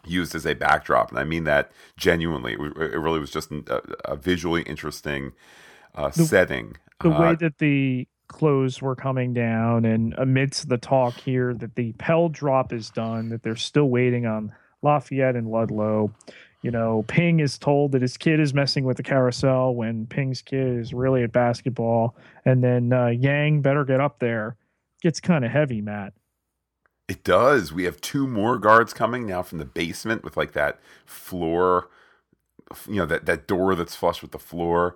used 0.05 0.33
as 0.35 0.45
a 0.45 0.55
backdrop, 0.55 1.09
and 1.09 1.19
I 1.19 1.23
mean 1.23 1.43
that 1.43 1.71
genuinely. 1.97 2.53
It, 2.53 2.59
it 2.93 2.99
really 2.99 3.19
was 3.19 3.31
just 3.31 3.51
a, 3.51 3.81
a 4.05 4.15
visually 4.15 4.61
interesting 4.63 5.33
uh, 5.95 6.09
The- 6.09 6.23
setting. 6.25 6.77
The 7.01 7.11
Uh, 7.11 7.19
way 7.21 7.35
that 7.35 7.57
the 7.59 8.07
clothes 8.27 8.81
were 8.81 8.95
coming 8.95 9.33
down, 9.33 9.85
and 9.85 10.13
amidst 10.17 10.69
the 10.69 10.77
talk 10.77 11.15
here 11.15 11.53
that 11.53 11.75
the 11.75 11.93
Pell 11.93 12.29
drop 12.29 12.71
is 12.73 12.89
done, 12.89 13.29
that 13.29 13.41
they're 13.43 13.55
still 13.55 13.89
waiting 13.89 14.25
on 14.25 14.51
Lafayette 14.81 15.35
and 15.35 15.47
Ludlow. 15.47 16.11
You 16.61 16.71
know, 16.71 17.05
Ping 17.07 17.39
is 17.39 17.57
told 17.57 17.93
that 17.93 18.01
his 18.01 18.17
kid 18.17 18.39
is 18.39 18.53
messing 18.53 18.83
with 18.83 18.97
the 18.97 19.03
carousel 19.03 19.73
when 19.73 20.05
Ping's 20.07 20.41
kid 20.41 20.77
is 20.77 20.93
really 20.93 21.23
at 21.23 21.31
basketball, 21.31 22.15
and 22.43 22.63
then 22.63 22.91
uh, 22.91 23.07
Yang 23.07 23.61
better 23.61 23.85
get 23.85 24.01
up 24.01 24.19
there. 24.19 24.57
Gets 25.01 25.21
kind 25.21 25.45
of 25.45 25.51
heavy, 25.51 25.79
Matt. 25.79 26.13
It 27.07 27.23
does. 27.23 27.71
We 27.71 27.85
have 27.85 28.01
two 28.01 28.27
more 28.27 28.59
guards 28.59 28.93
coming 28.93 29.25
now 29.25 29.41
from 29.41 29.57
the 29.57 29.65
basement 29.65 30.23
with 30.23 30.35
like 30.35 30.51
that 30.51 30.79
floor, 31.05 31.89
you 32.87 32.97
know, 32.97 33.05
that, 33.05 33.25
that 33.25 33.47
door 33.47 33.73
that's 33.75 33.95
flush 33.95 34.21
with 34.21 34.31
the 34.31 34.37
floor. 34.39 34.95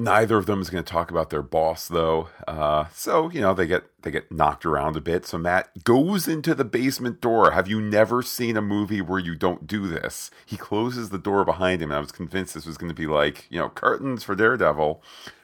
Neither 0.00 0.36
of 0.36 0.46
them 0.46 0.60
is 0.60 0.70
going 0.70 0.84
to 0.84 0.90
talk 0.90 1.10
about 1.10 1.30
their 1.30 1.42
boss 1.42 1.88
though. 1.88 2.28
Uh, 2.46 2.84
so, 2.94 3.30
you 3.30 3.40
know, 3.40 3.52
they 3.52 3.66
get 3.66 3.82
they 4.02 4.12
get 4.12 4.30
knocked 4.30 4.64
around 4.64 4.96
a 4.96 5.00
bit. 5.00 5.26
So 5.26 5.38
Matt 5.38 5.82
goes 5.82 6.28
into 6.28 6.54
the 6.54 6.64
basement 6.64 7.20
door. 7.20 7.50
Have 7.50 7.66
you 7.66 7.80
never 7.80 8.22
seen 8.22 8.56
a 8.56 8.62
movie 8.62 9.00
where 9.00 9.18
you 9.18 9.34
don't 9.34 9.66
do 9.66 9.88
this? 9.88 10.30
He 10.46 10.56
closes 10.56 11.10
the 11.10 11.18
door 11.18 11.44
behind 11.44 11.82
him 11.82 11.90
and 11.90 11.96
I 11.96 12.00
was 12.00 12.12
convinced 12.12 12.54
this 12.54 12.64
was 12.64 12.78
going 12.78 12.90
to 12.90 12.94
be 12.94 13.08
like, 13.08 13.46
you 13.50 13.58
know, 13.58 13.70
curtains 13.70 14.22
for 14.22 14.36
Daredevil. 14.36 15.02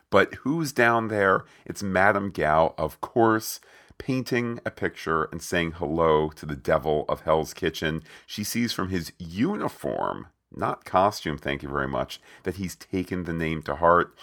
But 0.09 0.35
who's 0.35 0.73
down 0.73 1.09
there? 1.09 1.45
It's 1.67 1.83
Madame 1.83 2.31
Gao, 2.31 2.75
of 2.79 3.01
course 3.01 3.59
painting 3.99 4.61
a 4.65 4.71
picture 4.71 5.25
and 5.25 5.41
saying 5.41 5.73
hello 5.73 6.29
to 6.31 6.47
the 6.47 6.57
devil 6.57 7.05
of 7.09 7.23
Hell's 7.23 7.55
Kitchen. 7.55 8.03
She 8.27 8.45
sees 8.45 8.73
from 8.73 8.89
his 8.89 9.13
uniform, 9.19 10.27
not 10.57 10.85
costume, 10.85 11.39
thank 11.39 11.63
you 11.63 11.69
very 11.69 11.89
much, 11.89 12.21
that 12.45 12.57
he's 12.57 12.77
taken 12.77 13.25
the 13.25 13.33
name 13.33 13.63
to 13.63 13.77
heart. 13.77 14.15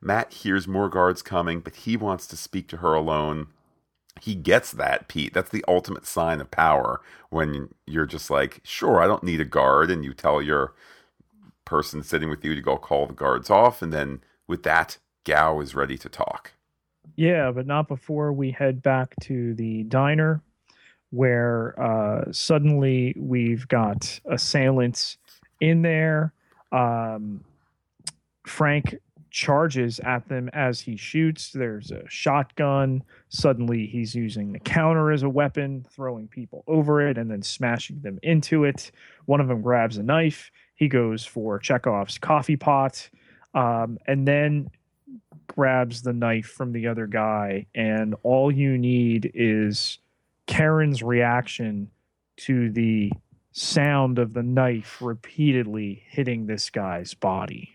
Matt 0.00 0.32
hears 0.32 0.68
more 0.68 0.88
guards 0.88 1.22
coming, 1.22 1.60
but 1.60 1.76
he 1.76 1.96
wants 1.96 2.26
to 2.28 2.36
speak 2.36 2.68
to 2.68 2.78
her 2.78 2.94
alone. 2.94 3.48
He 4.20 4.34
gets 4.34 4.72
that, 4.72 5.08
Pete. 5.08 5.34
That's 5.34 5.50
the 5.50 5.64
ultimate 5.68 6.06
sign 6.06 6.40
of 6.40 6.50
power 6.50 7.00
when 7.30 7.68
you're 7.86 8.06
just 8.06 8.30
like, 8.30 8.60
sure, 8.62 9.00
I 9.00 9.06
don't 9.06 9.24
need 9.24 9.40
a 9.40 9.44
guard, 9.44 9.90
and 9.90 10.04
you 10.04 10.14
tell 10.14 10.40
your 10.40 10.74
person 11.64 12.02
sitting 12.02 12.30
with 12.30 12.44
you 12.44 12.54
to 12.54 12.62
go 12.62 12.76
call 12.76 13.06
the 13.06 13.14
guards 13.14 13.50
off, 13.50 13.82
and 13.82 13.92
then 13.92 14.22
with 14.46 14.62
that, 14.62 14.98
Gao 15.24 15.60
is 15.60 15.74
ready 15.74 15.98
to 15.98 16.08
talk. 16.08 16.52
Yeah, 17.16 17.50
but 17.50 17.66
not 17.66 17.88
before 17.88 18.32
we 18.32 18.50
head 18.50 18.82
back 18.82 19.14
to 19.22 19.54
the 19.54 19.84
diner 19.84 20.40
where 21.10 21.80
uh, 21.80 22.30
suddenly 22.32 23.14
we've 23.16 23.66
got 23.68 24.20
assailants 24.26 25.18
in 25.60 25.82
there. 25.82 26.32
Um, 26.72 27.44
Frank 28.46 28.96
charges 29.30 30.00
at 30.00 30.28
them 30.28 30.48
as 30.52 30.80
he 30.80 30.96
shoots. 30.96 31.50
There's 31.52 31.90
a 31.90 32.08
shotgun. 32.08 33.02
Suddenly 33.28 33.86
he's 33.86 34.14
using 34.14 34.52
the 34.52 34.58
counter 34.60 35.12
as 35.12 35.22
a 35.22 35.28
weapon, 35.28 35.84
throwing 35.90 36.28
people 36.28 36.64
over 36.66 37.06
it 37.06 37.18
and 37.18 37.30
then 37.30 37.42
smashing 37.42 38.00
them 38.00 38.18
into 38.22 38.64
it. 38.64 38.90
One 39.26 39.40
of 39.40 39.48
them 39.48 39.62
grabs 39.62 39.98
a 39.98 40.02
knife. 40.02 40.50
He 40.74 40.88
goes 40.88 41.24
for 41.24 41.58
Chekhov's 41.58 42.18
coffee 42.18 42.56
pot. 42.56 43.08
Um, 43.54 43.98
and 44.06 44.28
then 44.28 44.70
grabs 45.46 46.02
the 46.02 46.12
knife 46.12 46.46
from 46.46 46.72
the 46.72 46.86
other 46.86 47.06
guy, 47.06 47.66
and 47.74 48.14
all 48.22 48.52
you 48.52 48.76
need 48.76 49.30
is 49.34 49.98
Karen's 50.46 51.02
reaction 51.02 51.90
to 52.38 52.70
the 52.70 53.12
sound 53.56 54.18
of 54.18 54.34
the 54.34 54.42
knife 54.42 55.00
repeatedly 55.00 56.02
hitting 56.08 56.46
this 56.46 56.70
guy's 56.70 57.14
body. 57.14 57.72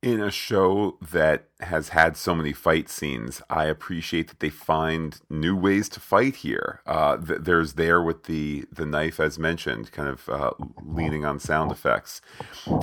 in 0.00 0.20
a 0.20 0.30
show 0.30 0.96
that 1.10 1.48
has 1.60 1.88
had 1.88 2.16
so 2.16 2.32
many 2.34 2.52
fight 2.52 2.88
scenes, 2.88 3.42
I 3.50 3.64
appreciate 3.64 4.28
that 4.28 4.38
they 4.38 4.48
find 4.50 5.20
new 5.28 5.56
ways 5.56 5.88
to 5.90 6.00
fight 6.00 6.36
here. 6.36 6.80
Uh, 6.86 7.16
th- 7.16 7.40
there's 7.42 7.72
there 7.74 8.00
with 8.00 8.24
the 8.24 8.64
the 8.72 8.86
knife, 8.86 9.18
as 9.18 9.38
mentioned, 9.40 9.90
kind 9.90 10.08
of 10.08 10.28
uh, 10.28 10.52
leaning 10.82 11.24
on 11.24 11.40
sound 11.40 11.72
effects. 11.72 12.20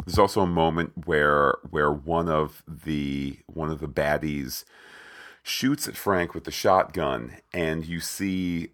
There's 0.06 0.20
also 0.20 0.42
a 0.42 0.48
moment 0.48 1.06
where 1.06 1.56
where 1.70 1.92
one 1.92 2.28
of 2.28 2.64
the 2.68 3.40
one 3.48 3.72
of 3.72 3.80
the 3.80 3.88
baddies 3.88 4.66
shoots 5.42 5.88
at 5.88 5.96
Frank 5.96 6.34
with 6.34 6.44
the 6.44 6.52
shotgun, 6.52 7.38
and 7.54 7.86
you 7.86 8.02
see 8.02 8.72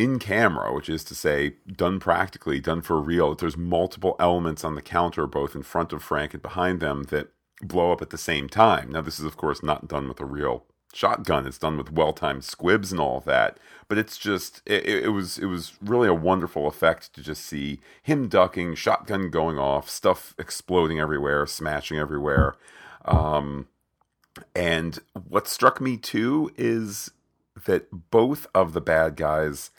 in 0.00 0.18
camera, 0.18 0.74
which 0.74 0.88
is 0.88 1.04
to 1.04 1.14
say, 1.14 1.54
done 1.70 2.00
practically, 2.00 2.58
done 2.58 2.80
for 2.80 2.98
real, 3.00 3.34
there's 3.34 3.56
multiple 3.56 4.16
elements 4.18 4.64
on 4.64 4.74
the 4.74 4.82
counter, 4.82 5.26
both 5.26 5.54
in 5.54 5.62
front 5.62 5.92
of 5.92 6.02
Frank 6.02 6.32
and 6.32 6.42
behind 6.42 6.80
them, 6.80 7.04
that 7.04 7.28
blow 7.62 7.92
up 7.92 8.00
at 8.00 8.08
the 8.08 8.16
same 8.16 8.48
time. 8.48 8.90
Now, 8.92 9.02
this 9.02 9.20
is, 9.20 9.26
of 9.26 9.36
course, 9.36 9.62
not 9.62 9.88
done 9.88 10.08
with 10.08 10.18
a 10.18 10.24
real 10.24 10.64
shotgun. 10.94 11.46
It's 11.46 11.58
done 11.58 11.76
with 11.76 11.92
well-timed 11.92 12.44
squibs 12.44 12.90
and 12.90 13.00
all 13.00 13.18
of 13.18 13.26
that. 13.26 13.58
But 13.88 13.98
it's 13.98 14.16
just, 14.16 14.62
it, 14.64 14.86
it 14.86 15.12
was, 15.12 15.36
it 15.36 15.46
was 15.46 15.76
really 15.82 16.08
a 16.08 16.14
wonderful 16.14 16.66
effect 16.66 17.14
to 17.14 17.22
just 17.22 17.44
see 17.44 17.80
him 18.02 18.28
ducking, 18.28 18.76
shotgun 18.76 19.30
going 19.30 19.58
off, 19.58 19.90
stuff 19.90 20.34
exploding 20.38 20.98
everywhere, 20.98 21.46
smashing 21.46 21.98
everywhere. 21.98 22.56
Um, 23.04 23.68
and 24.54 24.98
what 25.28 25.46
struck 25.46 25.80
me 25.80 25.98
too 25.98 26.50
is 26.56 27.10
that 27.66 28.10
both 28.10 28.46
of 28.54 28.72
the 28.72 28.80
bad 28.80 29.16
guys 29.16 29.70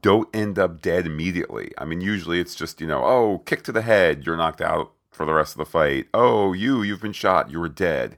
don't 0.00 0.28
end 0.34 0.58
up 0.58 0.80
dead 0.80 1.06
immediately. 1.06 1.72
I 1.78 1.84
mean, 1.84 2.00
usually 2.00 2.40
it's 2.40 2.54
just, 2.54 2.80
you 2.80 2.86
know, 2.86 3.04
oh, 3.04 3.42
kick 3.46 3.62
to 3.64 3.72
the 3.72 3.82
head, 3.82 4.24
you're 4.24 4.36
knocked 4.36 4.60
out 4.60 4.92
for 5.10 5.26
the 5.26 5.34
rest 5.34 5.54
of 5.54 5.58
the 5.58 5.64
fight. 5.66 6.06
Oh, 6.14 6.52
you, 6.52 6.82
you've 6.82 7.02
been 7.02 7.12
shot, 7.12 7.50
you're 7.50 7.68
dead. 7.68 8.16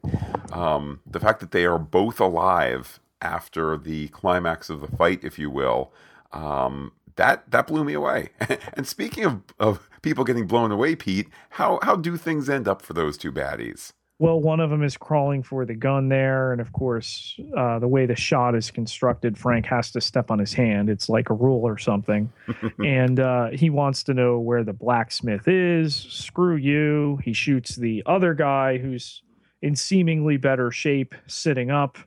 Um, 0.53 1.01
the 1.07 1.21
fact 1.21 1.41
that 1.41 1.51
they 1.51 1.65
are 1.65 1.79
both 1.79 2.21
alive 2.21 3.01
after 3.21 3.77
the 3.77 4.09
climax 4.09 4.69
of 4.71 4.81
the 4.81 4.97
fight, 4.97 5.25
if 5.25 5.39
you 5.39 5.51
will, 5.51 5.93
um, 6.33 6.93
that 7.17 7.51
that 7.51 7.67
blew 7.67 7.85
me 7.85 7.95
away. 7.95 8.31
and 8.75 8.87
speaking 8.87 9.25
of, 9.25 9.43
of 9.59 9.89
people 10.03 10.25
getting 10.25 10.47
blown 10.47 10.71
away, 10.71 10.95
Pete, 10.95 11.29
how 11.51 11.79
how 11.83 11.97
do 11.97 12.17
things 12.17 12.49
end 12.51 12.69
up 12.69 12.83
for 12.83 12.93
those 12.93 13.17
two 13.17 13.33
baddies? 13.33 13.93
Well, 14.21 14.41
one 14.41 14.61
of 14.61 14.71
them 14.71 14.85
is 14.85 14.97
crawling 14.97 15.43
for 15.43 15.67
the 15.67 15.75
gun 15.75 16.09
there, 16.09 16.53
and 16.53 16.61
of 16.61 16.73
course, 16.73 17.39
uh, 17.57 17.81
the 17.81 17.89
way 17.89 18.07
the 18.07 18.15
shot 18.15 18.55
is 18.55 18.71
constructed, 18.71 19.37
Frank 19.37 19.67
has 19.67 19.91
to 19.91 20.01
step 20.01 20.31
on 20.31 20.39
his 20.39 20.53
hand. 20.53 20.89
It's 20.89 21.09
like 21.09 21.31
a 21.31 21.35
rule 21.35 21.67
or 21.67 21.79
something, 21.79 22.33
and 22.85 23.19
uh, 23.19 23.49
he 23.51 23.71
wants 23.71 24.05
to 24.05 24.15
know 24.15 24.39
where 24.39 24.63
the 24.63 24.73
blacksmith 24.73 25.49
is. 25.49 25.97
Screw 25.97 26.55
you! 26.55 27.19
He 27.25 27.33
shoots 27.33 27.75
the 27.75 28.05
other 28.07 28.35
guy 28.35 28.79
who's 28.79 29.23
in 29.63 29.75
seemingly 29.75 30.37
better 30.37 30.71
shape, 30.71 31.15
sitting 31.27 31.73
up. 31.73 31.99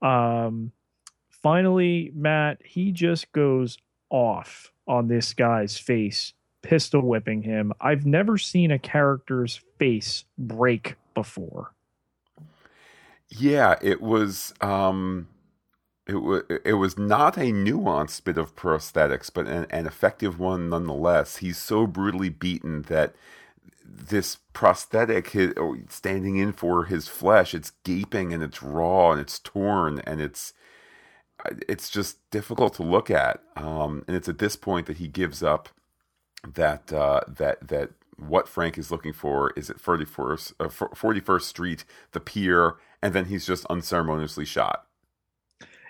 Um, 0.00 0.72
finally, 1.28 2.10
Matt, 2.14 2.62
he 2.64 2.90
just 2.90 3.32
goes 3.32 3.76
off 4.08 4.72
on 4.86 5.08
this 5.08 5.34
guy's 5.34 5.76
face, 5.76 6.32
pistol 6.62 7.02
whipping 7.02 7.42
him. 7.42 7.72
I've 7.80 8.06
never 8.06 8.38
seen 8.38 8.70
a 8.70 8.78
character's 8.78 9.60
face 9.78 10.24
break 10.38 10.96
before. 11.14 11.72
Yeah, 13.28 13.76
it 13.80 14.00
was 14.00 14.52
um 14.60 15.28
it, 16.06 16.14
was 16.16 16.42
it 16.64 16.74
was 16.74 16.98
not 16.98 17.36
a 17.36 17.52
nuanced 17.52 18.24
bit 18.24 18.36
of 18.38 18.56
prosthetics, 18.56 19.30
but 19.32 19.46
an, 19.46 19.66
an 19.70 19.86
effective 19.86 20.38
one 20.38 20.68
nonetheless. 20.68 21.36
He's 21.38 21.58
so 21.58 21.86
brutally 21.86 22.28
beaten 22.28 22.82
that 22.82 23.14
this 23.84 24.38
prosthetic 24.52 25.30
his, 25.30 25.52
oh, 25.56 25.76
standing 25.88 26.36
in 26.36 26.52
for 26.52 26.84
his 26.84 27.08
flesh, 27.08 27.54
it's 27.54 27.72
gaping 27.84 28.32
and 28.32 28.42
it's 28.42 28.62
raw 28.62 29.12
and 29.12 29.20
it's 29.20 29.38
torn 29.38 30.00
and 30.00 30.20
it's 30.20 30.52
it's 31.68 31.88
just 31.88 32.18
difficult 32.30 32.74
to 32.74 32.82
look 32.82 33.10
at. 33.10 33.42
Um, 33.56 34.04
and 34.06 34.16
it's 34.16 34.28
at 34.28 34.38
this 34.38 34.56
point 34.56 34.86
that 34.86 34.98
he 34.98 35.08
gives 35.08 35.42
up 35.42 35.68
that 36.54 36.92
uh, 36.92 37.20
that 37.28 37.66
that 37.68 37.90
what 38.16 38.48
Frank 38.48 38.78
is 38.78 38.90
looking 38.90 39.12
for 39.12 39.50
is 39.56 39.70
at 39.70 39.78
41st, 39.78 40.52
uh, 40.60 40.68
41st 40.68 41.42
Street, 41.42 41.84
the 42.12 42.20
pier, 42.20 42.74
and 43.02 43.14
then 43.14 43.26
he's 43.26 43.46
just 43.46 43.64
unceremoniously 43.66 44.44
shot. 44.44 44.86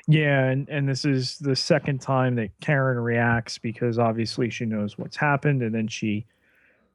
Yeah, 0.07 0.44
and, 0.46 0.68
and 0.68 0.88
this 0.88 1.05
is 1.05 1.38
the 1.38 1.55
second 1.55 2.01
time 2.01 2.36
that 2.36 2.51
Karen 2.61 2.98
reacts 2.98 3.59
because 3.59 3.98
obviously 3.98 4.51
she 4.51 4.64
knows 4.64 4.98
what's 4.98 5.16
happened, 5.16 5.62
and 5.62 5.74
then 5.74 5.88
she 5.88 6.26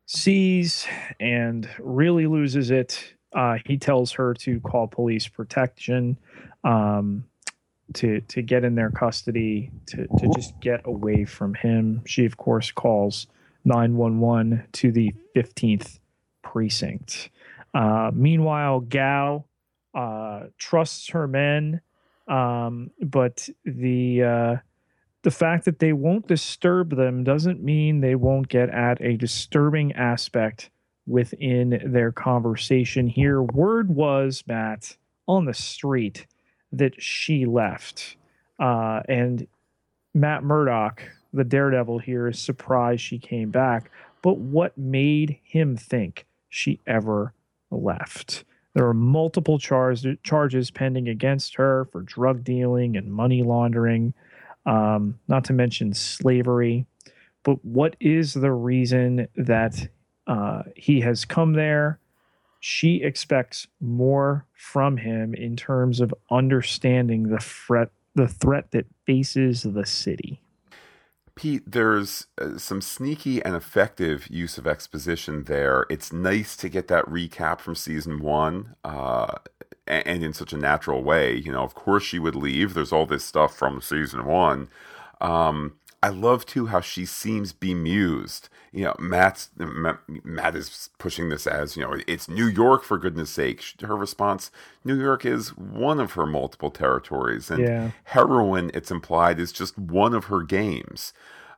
sees 0.05 0.85
and 1.19 1.69
really 1.79 2.27
loses 2.27 2.71
it. 2.71 3.13
Uh, 3.33 3.57
he 3.65 3.77
tells 3.77 4.11
her 4.13 4.33
to 4.33 4.59
call 4.61 4.87
police 4.87 5.27
protection, 5.27 6.17
um, 6.63 7.23
to 7.93 8.21
to 8.21 8.41
get 8.41 8.63
in 8.63 8.75
their 8.75 8.91
custody, 8.91 9.71
to 9.85 10.07
to 10.17 10.29
just 10.35 10.59
get 10.59 10.81
away 10.85 11.25
from 11.25 11.53
him. 11.53 12.01
She 12.05 12.25
of 12.25 12.37
course 12.37 12.71
calls 12.71 13.27
911 13.65 14.67
to 14.73 14.91
the 14.91 15.13
15th 15.35 15.99
precinct. 16.41 17.29
Uh, 17.73 18.11
meanwhile, 18.13 18.79
Gao 18.79 19.45
uh, 19.93 20.43
trusts 20.57 21.09
her 21.09 21.27
men, 21.27 21.81
um, 22.27 22.91
but 23.01 23.49
the 23.65 24.23
uh, 24.23 24.55
the 25.23 25.31
fact 25.31 25.65
that 25.65 25.79
they 25.79 25.91
won't 25.91 26.27
disturb 26.27 26.95
them 26.95 27.23
doesn't 27.23 27.63
mean 27.63 27.99
they 27.99 28.15
won't 28.15 28.47
get 28.47 28.69
at 28.69 29.01
a 29.01 29.17
disturbing 29.17 29.91
aspect 29.93 30.69
within 31.07 31.81
their 31.83 32.11
conversation 32.11 33.07
here. 33.07 33.41
Word 33.41 33.89
was, 33.89 34.43
Matt, 34.47 34.97
on 35.27 35.45
the 35.45 35.53
street 35.53 36.27
that 36.71 37.01
she 37.01 37.45
left. 37.45 38.17
Uh, 38.59 39.01
and 39.09 39.47
Matt 40.13 40.43
Murdock, 40.43 41.01
the 41.35 41.43
daredevil 41.43 41.99
here, 41.99 42.27
is 42.27 42.39
surprised 42.39 43.01
she 43.01 43.19
came 43.19 43.51
back. 43.51 43.91
But 44.21 44.37
what 44.37 44.77
made 44.77 45.37
him 45.43 45.77
think 45.77 46.25
she 46.49 46.79
ever 46.87 47.33
left? 47.69 48.43
There 48.73 48.87
are 48.87 48.93
multiple 48.93 49.59
chars- 49.59 50.05
charges 50.23 50.71
pending 50.71 51.07
against 51.07 51.55
her 51.55 51.85
for 51.91 52.01
drug 52.01 52.43
dealing 52.43 52.97
and 52.97 53.11
money 53.11 53.43
laundering 53.43 54.13
um, 54.65 55.19
not 55.27 55.45
to 55.45 55.53
mention 55.53 55.93
slavery. 55.93 56.85
But 57.43 57.63
what 57.63 57.95
is 57.99 58.33
the 58.33 58.51
reason 58.51 59.27
that 59.35 59.87
uh, 60.27 60.63
he 60.75 61.01
has 61.01 61.25
come 61.25 61.53
there? 61.53 61.99
She 62.59 63.03
expects 63.03 63.67
more 63.79 64.45
from 64.55 64.97
him 64.97 65.35
in 65.35 65.55
terms 65.55 65.99
of 65.99 66.13
understanding 66.31 67.29
the 67.29 67.37
threat, 67.37 67.91
the 68.15 68.27
threat 68.27 68.71
that 68.71 68.87
faces 69.05 69.61
the 69.61 69.85
city. 69.85 70.41
Pete, 71.35 71.63
there's 71.69 72.27
uh, 72.39 72.57
some 72.57 72.81
sneaky 72.81 73.43
and 73.43 73.55
effective 73.55 74.27
use 74.29 74.57
of 74.57 74.65
exposition 74.65 75.43
there. 75.43 75.85
It's 75.89 76.13
nice 76.13 76.55
to 76.57 76.69
get 76.69 76.87
that 76.87 77.05
recap 77.05 77.59
from 77.59 77.75
season 77.75 78.19
one. 78.19 78.75
Uh, 78.83 79.35
and 79.87 80.23
in 80.23 80.33
such 80.33 80.53
a 80.53 80.57
natural 80.57 81.03
way. 81.03 81.35
You 81.35 81.51
know, 81.51 81.63
of 81.63 81.75
course 81.75 82.03
she 82.03 82.19
would 82.19 82.35
leave. 82.35 82.73
There's 82.73 82.91
all 82.91 83.05
this 83.05 83.23
stuff 83.23 83.55
from 83.55 83.81
season 83.81 84.25
one. 84.25 84.67
Um, 85.21 85.75
I 86.01 86.09
love 86.09 86.45
too 86.45 86.67
how 86.67 86.81
she 86.81 87.05
seems 87.05 87.53
bemused. 87.53 88.49
You 88.75 88.85
know, 88.85 88.95
Matt's 88.99 89.49
Matt, 89.57 90.55
is 90.55 90.89
pushing 90.99 91.29
this 91.29 91.47
as 91.47 91.77
you 91.77 91.83
know, 91.83 91.97
it's 92.07 92.27
New 92.27 92.47
York 92.47 92.83
for 92.83 92.97
goodness 92.97 93.29
sake. 93.29 93.63
Her 93.81 93.95
response: 93.95 94.51
New 94.83 94.99
York 94.99 95.25
is 95.25 95.55
one 95.57 95.99
of 95.99 96.13
her 96.13 96.25
multiple 96.25 96.71
territories, 96.71 97.49
and 97.49 97.63
yeah. 97.63 97.91
heroin, 98.05 98.71
it's 98.73 98.91
implied, 98.91 99.39
is 99.39 99.51
just 99.51 99.77
one 99.77 100.13
of 100.13 100.25
her 100.25 100.41
games. 100.41 101.13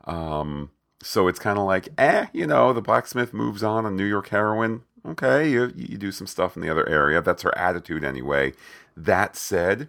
Um, 0.06 0.72
so 1.02 1.28
it's 1.28 1.40
kind 1.40 1.60
of 1.60 1.66
like, 1.66 1.90
eh, 1.98 2.28
you 2.34 2.48
know, 2.48 2.72
the 2.72 2.82
blacksmith 2.82 3.34
moves 3.34 3.64
on 3.64 3.86
on 3.86 3.96
New 3.96 4.06
York 4.06 4.30
heroin 4.30 4.84
okay, 5.08 5.50
you, 5.50 5.72
you 5.76 5.98
do 5.98 6.12
some 6.12 6.28
stuff 6.28 6.56
in 6.56 6.62
the 6.62 6.70
other 6.70 6.88
area. 6.88 7.22
That's 7.22 7.44
her 7.44 7.58
attitude 7.58 8.04
anyway. 8.04 8.54
That 8.96 9.36
said, 9.36 9.88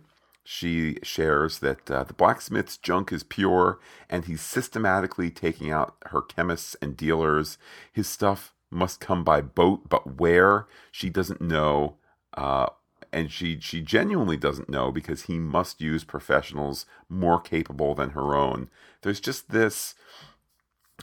she 0.51 0.97
shares 1.03 1.59
that 1.59 1.91
uh, 1.91 2.05
the 2.05 2.15
blacksmith's 2.15 2.79
junk 2.79 3.13
is 3.13 3.23
pure 3.23 3.79
and 4.09 4.25
he's 4.25 4.41
systematically 4.41 5.31
taking 5.31 5.71
out 5.71 5.97
her 6.07 6.23
chemists 6.23 6.75
and 6.81 6.97
dealers. 6.97 7.59
His 7.93 8.09
stuff 8.09 8.55
must 8.71 8.99
come 8.99 9.25
by 9.25 9.43
boat, 9.43 9.91
but 9.91 10.19
where? 10.19 10.67
She 10.91 11.11
doesn't 11.11 11.43
know. 11.43 11.97
Uh, 12.33 12.69
and 13.13 13.31
she 13.31 13.61
she 13.61 13.83
genuinely 13.83 14.39
doesn't 14.39 14.71
know 14.71 14.91
because 14.91 15.25
he 15.25 15.39
must 15.39 15.83
use 15.83 16.03
professionals 16.03 16.87
more 17.11 17.39
capable 17.39 17.95
than 17.95 18.11
her 18.11 18.35
own. 18.35 18.71
There's 19.03 19.21
just 19.21 19.51
this 19.51 19.97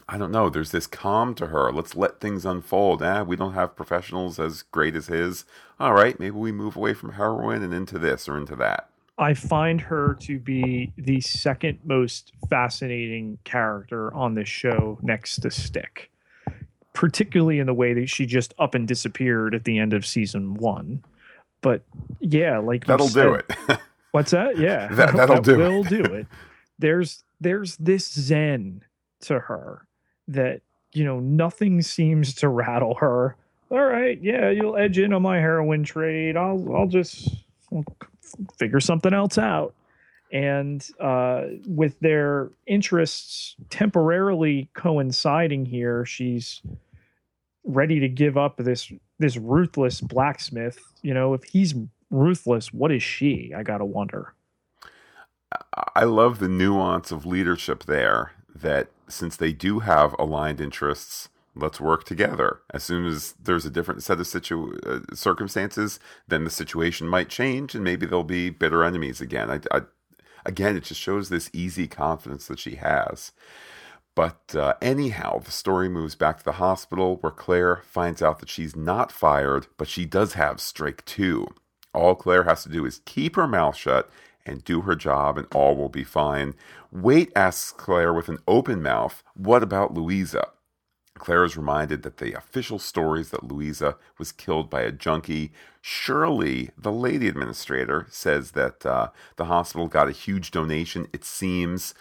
I 0.10 0.18
don't 0.18 0.32
know. 0.32 0.50
There's 0.50 0.72
this 0.72 0.88
calm 0.88 1.36
to 1.36 1.48
her. 1.48 1.72
Let's 1.72 1.96
let 1.96 2.20
things 2.20 2.46
unfold. 2.46 3.04
Ah, 3.04 3.22
we 3.22 3.36
don't 3.36 3.54
have 3.54 3.76
professionals 3.76 4.40
as 4.40 4.64
great 4.64 4.96
as 4.96 5.06
his. 5.06 5.46
All 5.80 5.94
right, 5.94 6.20
maybe 6.20 6.36
we 6.36 6.52
move 6.52 6.76
away 6.76 6.96
from 6.96 7.14
heroin 7.14 7.62
and 7.62 7.76
into 7.76 8.00
this 8.00 8.28
or 8.28 8.38
into 8.38 8.56
that. 8.56 8.90
I 9.18 9.34
find 9.34 9.80
her 9.82 10.18
to 10.22 10.40
be 10.40 10.92
the 10.98 11.22
second 11.22 11.80
most 11.84 12.34
fascinating 12.50 13.38
character 13.46 14.14
on 14.14 14.36
this 14.36 14.50
show 14.50 15.00
next 15.02 15.38
to 15.38 15.52
Stick, 15.52 16.12
particularly 16.94 17.60
in 17.60 17.66
the 17.68 17.74
way 17.74 17.94
that 17.94 18.10
she 18.10 18.26
just 18.26 18.54
up 18.60 18.76
and 18.76 18.88
disappeared 18.88 19.56
at 19.56 19.64
the 19.64 19.80
end 19.80 19.94
of 19.94 20.06
season 20.06 20.56
one. 20.56 21.02
But 21.62 21.84
yeah, 22.20 22.58
like 22.58 22.86
that'll 22.86 23.08
said, 23.08 23.24
do 23.24 23.34
it. 23.36 23.80
what's 24.12 24.32
that? 24.32 24.58
Yeah, 24.58 24.88
that, 24.92 25.16
that'll 25.16 25.36
that 25.36 25.44
do 25.46 25.58
will 25.58 25.86
it. 25.86 25.90
do 25.90 26.04
it. 26.04 26.28
There's 26.80 27.24
there's 27.40 27.78
this 27.78 28.12
zen 28.12 28.82
to 29.22 29.40
her 29.40 29.88
that 30.28 30.62
you 30.92 31.06
know 31.06 31.22
nothing 31.22 31.82
seems 31.82 32.34
to 32.36 32.50
rattle 32.50 32.96
her. 32.96 33.38
All 33.72 33.86
right, 33.86 34.22
yeah, 34.22 34.50
you'll 34.50 34.76
edge 34.76 35.00
in 35.00 35.14
on 35.14 35.22
my 35.22 35.38
heroin 35.38 35.86
trade. 35.86 36.36
I'll 36.36 36.76
I'll 36.76 36.88
just 36.88 37.34
figure 38.58 38.80
something 38.80 39.14
else 39.14 39.38
out. 39.38 39.74
And 40.32 40.86
uh, 41.00 41.44
with 41.68 42.00
their 42.00 42.50
interests 42.68 43.56
temporarily 43.70 44.70
coinciding 44.74 45.66
here, 45.66 46.06
she's 46.06 46.62
ready 47.64 48.00
to 48.00 48.10
give 48.10 48.38
up 48.38 48.58
this 48.58 48.92
this 49.20 49.38
ruthless 49.38 50.02
blacksmith. 50.02 50.80
You 51.02 51.14
know, 51.14 51.34
if 51.34 51.44
he's 51.44 51.76
ruthless, 52.10 52.74
what 52.74 52.92
is 52.92 53.04
she? 53.04 53.54
I 53.56 53.64
gotta 53.64 53.86
wonder. 53.86 54.34
I 55.96 56.04
love 56.04 56.40
the 56.40 56.50
nuance 56.50 57.12
of 57.12 57.26
leadership 57.26 57.86
there. 57.86 58.34
That 58.54 58.88
since 59.08 59.36
they 59.36 59.52
do 59.52 59.80
have 59.80 60.16
aligned 60.18 60.60
interests, 60.60 61.30
let's 61.56 61.80
work 61.80 62.04
together. 62.04 62.60
As 62.74 62.84
soon 62.84 63.06
as 63.06 63.34
there's 63.42 63.66
a 63.66 63.70
different 63.70 64.04
set 64.04 64.20
of 64.20 64.28
situ- 64.28 64.78
uh, 64.86 65.16
circumstances, 65.16 66.00
then 66.28 66.44
the 66.44 66.50
situation 66.50 67.08
might 67.08 67.30
change, 67.30 67.76
and 67.76 67.84
maybe 67.84 68.06
they'll 68.06 68.24
be 68.24 68.50
bitter 68.50 68.84
enemies 68.84 69.22
again. 69.22 69.50
I, 69.50 69.60
I, 69.76 69.82
again, 70.46 70.76
it 70.78 70.84
just 70.84 71.02
shows 71.02 71.30
this 71.30 71.50
easy 71.54 71.88
confidence 71.88 72.48
that 72.48 72.60
she 72.60 72.76
has. 72.76 73.32
But 74.16 74.56
uh, 74.56 74.76
anyhow, 74.82 75.40
the 75.40 75.52
story 75.52 75.90
moves 75.90 76.16
back 76.16 76.38
to 76.40 76.46
the 76.46 76.54
hospital 76.54 77.18
where 77.18 77.32
Claire 77.32 77.82
finds 77.86 78.22
out 78.22 78.40
that 78.40 78.50
she's 78.50 78.76
not 78.76 79.12
fired, 79.12 79.68
but 79.78 79.90
she 79.90 80.06
does 80.06 80.34
have 80.34 80.62
strike 80.62 81.04
two. 81.06 81.48
All 81.94 82.16
Claire 82.16 82.44
has 82.44 82.64
to 82.64 82.70
do 82.70 82.86
is 82.86 83.02
keep 83.06 83.36
her 83.36 83.48
mouth 83.48 83.76
shut 83.76 84.10
and 84.46 84.64
do 84.64 84.82
her 84.82 84.96
job, 84.96 85.38
and 85.38 85.48
all 85.54 85.76
will 85.76 85.90
be 85.90 86.04
fine. 86.04 86.54
Wait 86.92 87.32
asks 87.36 87.72
Claire 87.72 88.14
with 88.14 88.30
an 88.30 88.38
open 88.48 88.82
mouth, 88.82 89.24
What 89.34 89.64
about 89.64 89.94
Louisa? 89.94 90.50
Claire 91.18 91.46
is 91.46 91.58
reminded 91.58 92.04
that 92.04 92.18
the 92.18 92.34
official 92.34 92.78
stories 92.78 93.30
that 93.30 93.44
Louisa 93.44 93.96
was 94.18 94.32
killed 94.32 94.70
by 94.70 94.82
a 94.82 94.92
junkie. 94.92 95.52
Shirley, 95.82 96.72
the 96.78 96.92
lady 96.92 97.28
administrator, 97.28 98.08
says 98.10 98.52
that 98.52 98.86
uh, 98.86 99.10
the 99.38 99.46
hospital 99.46 99.88
got 99.88 100.10
a 100.10 100.12
huge 100.12 100.52
donation. 100.52 101.08
It 101.14 101.24
seems 101.24 101.94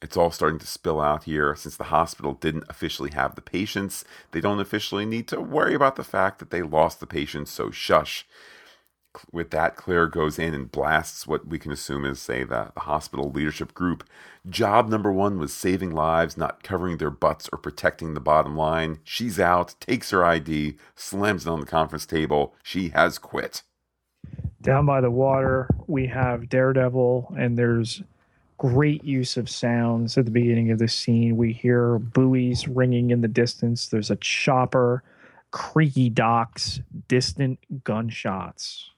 it's 0.00 0.16
all 0.16 0.30
starting 0.30 0.58
to 0.58 0.66
spill 0.66 1.00
out 1.00 1.24
here 1.24 1.54
since 1.56 1.76
the 1.76 1.84
hospital 1.84 2.34
didn't 2.34 2.64
officially 2.68 3.10
have 3.12 3.34
the 3.34 3.40
patients. 3.40 4.04
They 4.32 4.40
don't 4.40 4.60
officially 4.60 5.06
need 5.06 5.28
to 5.28 5.40
worry 5.40 5.74
about 5.74 5.96
the 5.96 6.04
fact 6.04 6.38
that 6.38 6.50
they 6.50 6.62
lost 6.62 7.00
the 7.00 7.06
patients, 7.06 7.50
so 7.50 7.70
shush 7.70 8.26
with 9.32 9.50
that, 9.50 9.76
Claire 9.76 10.06
goes 10.06 10.38
in 10.38 10.54
and 10.54 10.70
blasts 10.70 11.26
what 11.26 11.46
we 11.46 11.58
can 11.58 11.72
assume 11.72 12.04
is, 12.04 12.20
say, 12.20 12.44
the, 12.44 12.72
the, 12.74 12.80
hospital 12.80 13.30
leadership 13.30 13.74
group. 13.74 14.04
Job 14.48 14.88
number 14.88 15.12
one 15.12 15.38
was 15.38 15.52
saving 15.52 15.90
lives, 15.90 16.36
not 16.36 16.62
covering 16.62 16.98
their 16.98 17.10
butts 17.10 17.48
or 17.52 17.58
protecting 17.58 18.14
the 18.14 18.20
bottom 18.20 18.56
line. 18.56 18.98
She's 19.04 19.40
out, 19.40 19.74
takes 19.80 20.10
her 20.10 20.24
ID, 20.24 20.76
slams 20.94 21.46
it 21.46 21.50
on 21.50 21.60
the 21.60 21.66
conference 21.66 22.06
table. 22.06 22.54
She 22.62 22.90
has 22.90 23.18
quit. 23.18 23.62
Down 24.62 24.86
by 24.86 25.00
the 25.00 25.10
water, 25.10 25.68
we 25.86 26.06
have 26.06 26.48
Daredevil, 26.48 27.34
and 27.36 27.58
there's 27.58 28.02
Great 28.56 29.04
use 29.04 29.36
of 29.36 29.50
sounds 29.50 30.16
at 30.16 30.26
the 30.26 30.30
beginning 30.30 30.70
of 30.70 30.78
the 30.78 30.86
scene. 30.86 31.36
We 31.36 31.52
hear 31.52 31.98
buoys 31.98 32.68
ringing 32.68 33.10
in 33.10 33.20
the 33.20 33.28
distance. 33.28 33.88
There's 33.88 34.12
a 34.12 34.16
chopper, 34.16 35.02
creaky 35.50 36.08
docks, 36.08 36.80
distant 37.08 37.58
gunshots. 37.82 38.90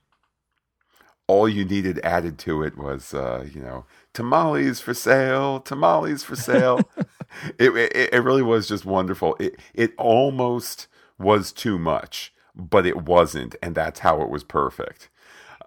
All 1.29 1.49
you 1.49 1.65
needed 1.65 1.99
added 2.05 2.39
to 2.41 2.63
it 2.63 2.77
was, 2.79 3.13
uh, 3.13 3.47
you 3.53 3.61
know, 3.61 3.85
tamales 4.13 4.81
for 4.81 4.95
sale, 4.95 5.61
tamales 5.61 6.23
for 6.23 6.37
sale. 6.37 6.81
it, 7.59 7.71
it, 7.77 8.15
it 8.15 8.23
really 8.23 8.43
was 8.43 8.69
just 8.69 8.85
wonderful. 8.85 9.37
It 9.41 9.59
it 9.75 9.93
almost 9.99 10.87
was 11.19 11.53
too 11.53 11.79
much, 11.79 12.33
but 12.55 12.87
it 12.87 13.03
wasn't, 13.03 13.57
and 13.63 13.75
that's 13.75 14.01
how 14.01 14.23
it 14.23 14.29
was 14.29 14.45
perfect. 14.45 15.09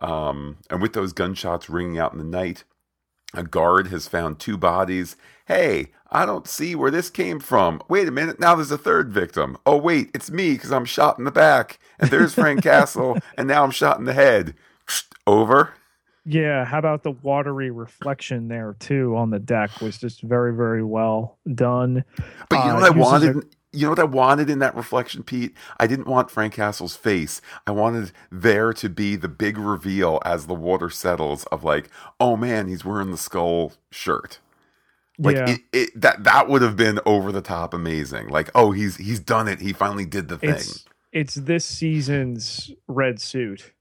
Um, 0.02 0.58
and 0.70 0.82
with 0.82 0.94
those 0.94 1.14
gunshots 1.14 1.70
ringing 1.70 2.00
out 2.00 2.14
in 2.14 2.20
the 2.20 2.24
night, 2.24 2.64
a 3.34 3.44
guard 3.44 3.88
has 3.88 4.08
found 4.08 4.40
two 4.40 4.58
bodies. 4.58 5.16
Hey, 5.46 5.88
I 6.12 6.26
don't 6.26 6.48
see 6.48 6.74
where 6.74 6.92
this 6.92 7.10
came 7.10 7.40
from. 7.40 7.82
Wait 7.88 8.08
a 8.08 8.12
minute, 8.12 8.40
now 8.40 8.56
there's 8.56 8.72
a 8.72 8.78
third 8.78 9.12
victim. 9.12 9.58
Oh, 9.66 9.78
wait, 9.78 10.10
it's 10.14 10.32
me 10.32 10.54
because 10.54 10.72
I'm 10.72 10.86
shot 10.86 11.20
in 11.20 11.26
the 11.26 11.32
back. 11.32 11.80
And 12.00 12.10
there's 12.10 12.34
Frank 12.34 12.64
Castle, 12.64 13.18
and 13.38 13.48
now 13.48 13.64
I'm 13.64 13.72
shot 13.72 14.00
in 14.00 14.06
the 14.06 14.14
head. 14.14 14.56
Over. 15.28 15.74
Yeah, 16.26 16.66
how 16.66 16.80
about 16.80 17.04
the 17.04 17.12
watery 17.12 17.72
reflection 17.72 18.48
there 18.50 18.76
too 18.80 19.16
on 19.16 19.30
the 19.32 19.40
deck 19.40 19.82
was 19.82 19.98
just 19.98 20.22
very, 20.22 20.54
very 20.56 20.84
well 20.84 21.38
done. 21.56 22.04
But 22.50 22.60
you 22.60 22.66
know 22.72 22.78
Uh, 22.78 22.82
what 22.82 22.84
I 22.84 22.90
wanted? 22.98 23.36
a- 23.38 23.42
you 23.72 23.84
know 23.84 23.90
what 23.92 24.00
I 24.00 24.04
wanted 24.04 24.50
in 24.50 24.58
that 24.60 24.76
reflection, 24.76 25.22
Pete? 25.22 25.56
I 25.80 25.86
didn't 25.86 26.08
want 26.08 26.32
Frank 26.32 26.54
Castle's 26.54 26.96
face. 26.96 27.40
I 27.68 27.72
wanted 27.72 28.12
there 28.32 28.74
to 28.74 28.90
be 28.90 29.16
the 29.16 29.28
big 29.28 29.60
reveal 29.60 30.20
as 30.26 30.48
the 30.48 30.56
water 30.56 30.90
settles 30.90 31.46
of 31.46 31.64
like, 31.64 31.90
oh 32.20 32.36
man, 32.36 32.68
he's 32.68 32.84
wearing 32.84 33.12
the 33.12 33.18
skull 33.18 33.74
shirt. 33.92 34.40
Like 35.20 35.36
yeah, 35.36 35.50
it, 35.50 35.60
it, 35.72 36.02
that 36.02 36.24
that 36.24 36.48
would 36.48 36.62
have 36.64 36.76
been 36.76 37.00
over 37.06 37.32
the 37.32 37.42
top 37.42 37.74
amazing. 37.74 38.30
Like, 38.30 38.50
oh, 38.56 38.72
he's 38.72 38.98
he's 38.98 39.20
done 39.20 39.48
it. 39.48 39.60
He 39.62 39.72
finally 39.74 40.06
did 40.06 40.30
the 40.30 40.38
thing. 40.38 40.52
it's 40.52 40.86
it's 41.12 41.36
this 41.36 41.66
season's 41.66 42.72
red 42.88 43.20
suit. 43.22 43.74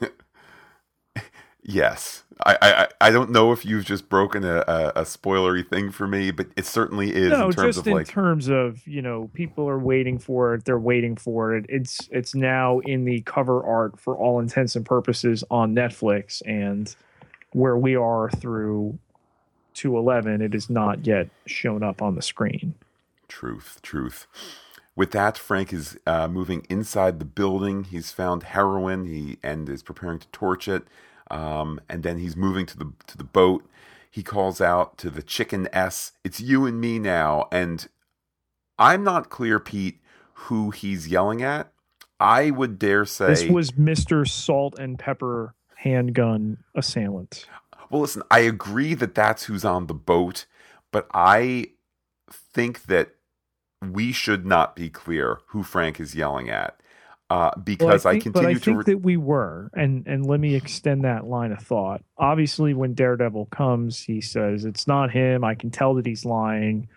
Yes, 1.64 2.24
I, 2.44 2.58
I 2.60 3.06
I 3.06 3.10
don't 3.10 3.30
know 3.30 3.52
if 3.52 3.64
you've 3.64 3.84
just 3.84 4.08
broken 4.08 4.42
a, 4.42 4.64
a, 4.66 4.92
a 4.96 5.02
spoilery 5.02 5.66
thing 5.66 5.92
for 5.92 6.08
me, 6.08 6.32
but 6.32 6.48
it 6.56 6.66
certainly 6.66 7.14
is 7.14 7.30
no, 7.30 7.46
in 7.46 7.52
terms 7.52 7.76
just 7.76 7.78
of 7.78 7.86
in 7.86 7.92
like 7.92 8.08
terms 8.08 8.48
of 8.48 8.84
you 8.86 9.00
know 9.00 9.30
people 9.32 9.68
are 9.68 9.78
waiting 9.78 10.18
for 10.18 10.54
it. 10.54 10.64
They're 10.64 10.76
waiting 10.78 11.14
for 11.14 11.54
it. 11.54 11.64
It's 11.68 12.08
it's 12.10 12.34
now 12.34 12.80
in 12.80 13.04
the 13.04 13.20
cover 13.20 13.64
art 13.64 13.96
for 14.00 14.16
all 14.16 14.40
intents 14.40 14.74
and 14.74 14.84
purposes 14.84 15.44
on 15.52 15.72
Netflix, 15.72 16.42
and 16.46 16.92
where 17.52 17.76
we 17.76 17.94
are 17.94 18.28
through 18.30 18.98
to 19.74 19.96
eleven, 19.96 20.42
it 20.42 20.56
is 20.56 20.68
not 20.68 21.06
yet 21.06 21.28
shown 21.46 21.84
up 21.84 22.02
on 22.02 22.16
the 22.16 22.22
screen. 22.22 22.74
Truth, 23.28 23.78
truth. 23.82 24.26
With 24.94 25.12
that, 25.12 25.38
Frank 25.38 25.72
is 25.72 25.98
uh, 26.06 26.28
moving 26.28 26.66
inside 26.68 27.18
the 27.18 27.24
building. 27.24 27.84
He's 27.84 28.12
found 28.12 28.42
heroin. 28.42 29.06
He 29.06 29.38
and 29.42 29.68
is 29.68 29.82
preparing 29.82 30.18
to 30.18 30.28
torch 30.28 30.68
it. 30.68 30.84
Um, 31.30 31.80
and 31.88 32.02
then 32.02 32.18
he's 32.18 32.36
moving 32.36 32.66
to 32.66 32.78
the 32.78 32.92
to 33.06 33.16
the 33.16 33.24
boat. 33.24 33.66
He 34.10 34.22
calls 34.22 34.60
out 34.60 34.98
to 34.98 35.08
the 35.08 35.22
chicken 35.22 35.66
S. 35.72 36.12
It's 36.22 36.40
you 36.40 36.66
and 36.66 36.78
me 36.78 36.98
now. 36.98 37.48
And 37.50 37.88
I'm 38.78 39.02
not 39.02 39.30
clear, 39.30 39.58
Pete, 39.58 40.00
who 40.34 40.70
he's 40.70 41.08
yelling 41.08 41.42
at. 41.42 41.72
I 42.20 42.50
would 42.50 42.78
dare 42.78 43.06
say 43.06 43.28
This 43.28 43.44
was 43.46 43.78
Mister 43.78 44.26
Salt 44.26 44.78
and 44.78 44.98
Pepper 44.98 45.54
handgun 45.76 46.58
assailant. 46.74 47.46
Well, 47.88 48.02
listen, 48.02 48.22
I 48.30 48.40
agree 48.40 48.92
that 48.94 49.14
that's 49.14 49.44
who's 49.44 49.64
on 49.64 49.86
the 49.86 49.94
boat, 49.94 50.44
but 50.90 51.06
I 51.14 51.68
think 52.30 52.84
that 52.84 53.14
we 53.90 54.12
should 54.12 54.46
not 54.46 54.76
be 54.76 54.88
clear 54.88 55.40
who 55.48 55.62
Frank 55.62 55.98
is 55.98 56.14
yelling 56.14 56.48
at 56.48 56.78
uh, 57.32 57.50
because 57.58 58.04
Well, 58.04 58.14
I, 58.14 58.20
think, 58.20 58.34
but 58.34 58.40
continue 58.40 58.56
I 58.56 58.60
think. 58.60 58.78
Re- 58.78 58.84
that 58.92 58.98
we 58.98 59.16
were, 59.16 59.70
and 59.72 60.06
and 60.06 60.26
let 60.26 60.38
me 60.38 60.54
extend 60.54 61.04
that 61.04 61.24
line 61.24 61.50
of 61.50 61.60
thought. 61.60 62.02
Obviously, 62.18 62.74
when 62.74 62.92
Daredevil 62.92 63.46
comes, 63.46 64.02
he 64.02 64.20
says 64.20 64.66
it's 64.66 64.86
not 64.86 65.10
him. 65.10 65.42
I 65.42 65.54
can 65.54 65.70
tell 65.70 65.94
that 65.94 66.04
he's 66.04 66.26
lying. 66.26 66.88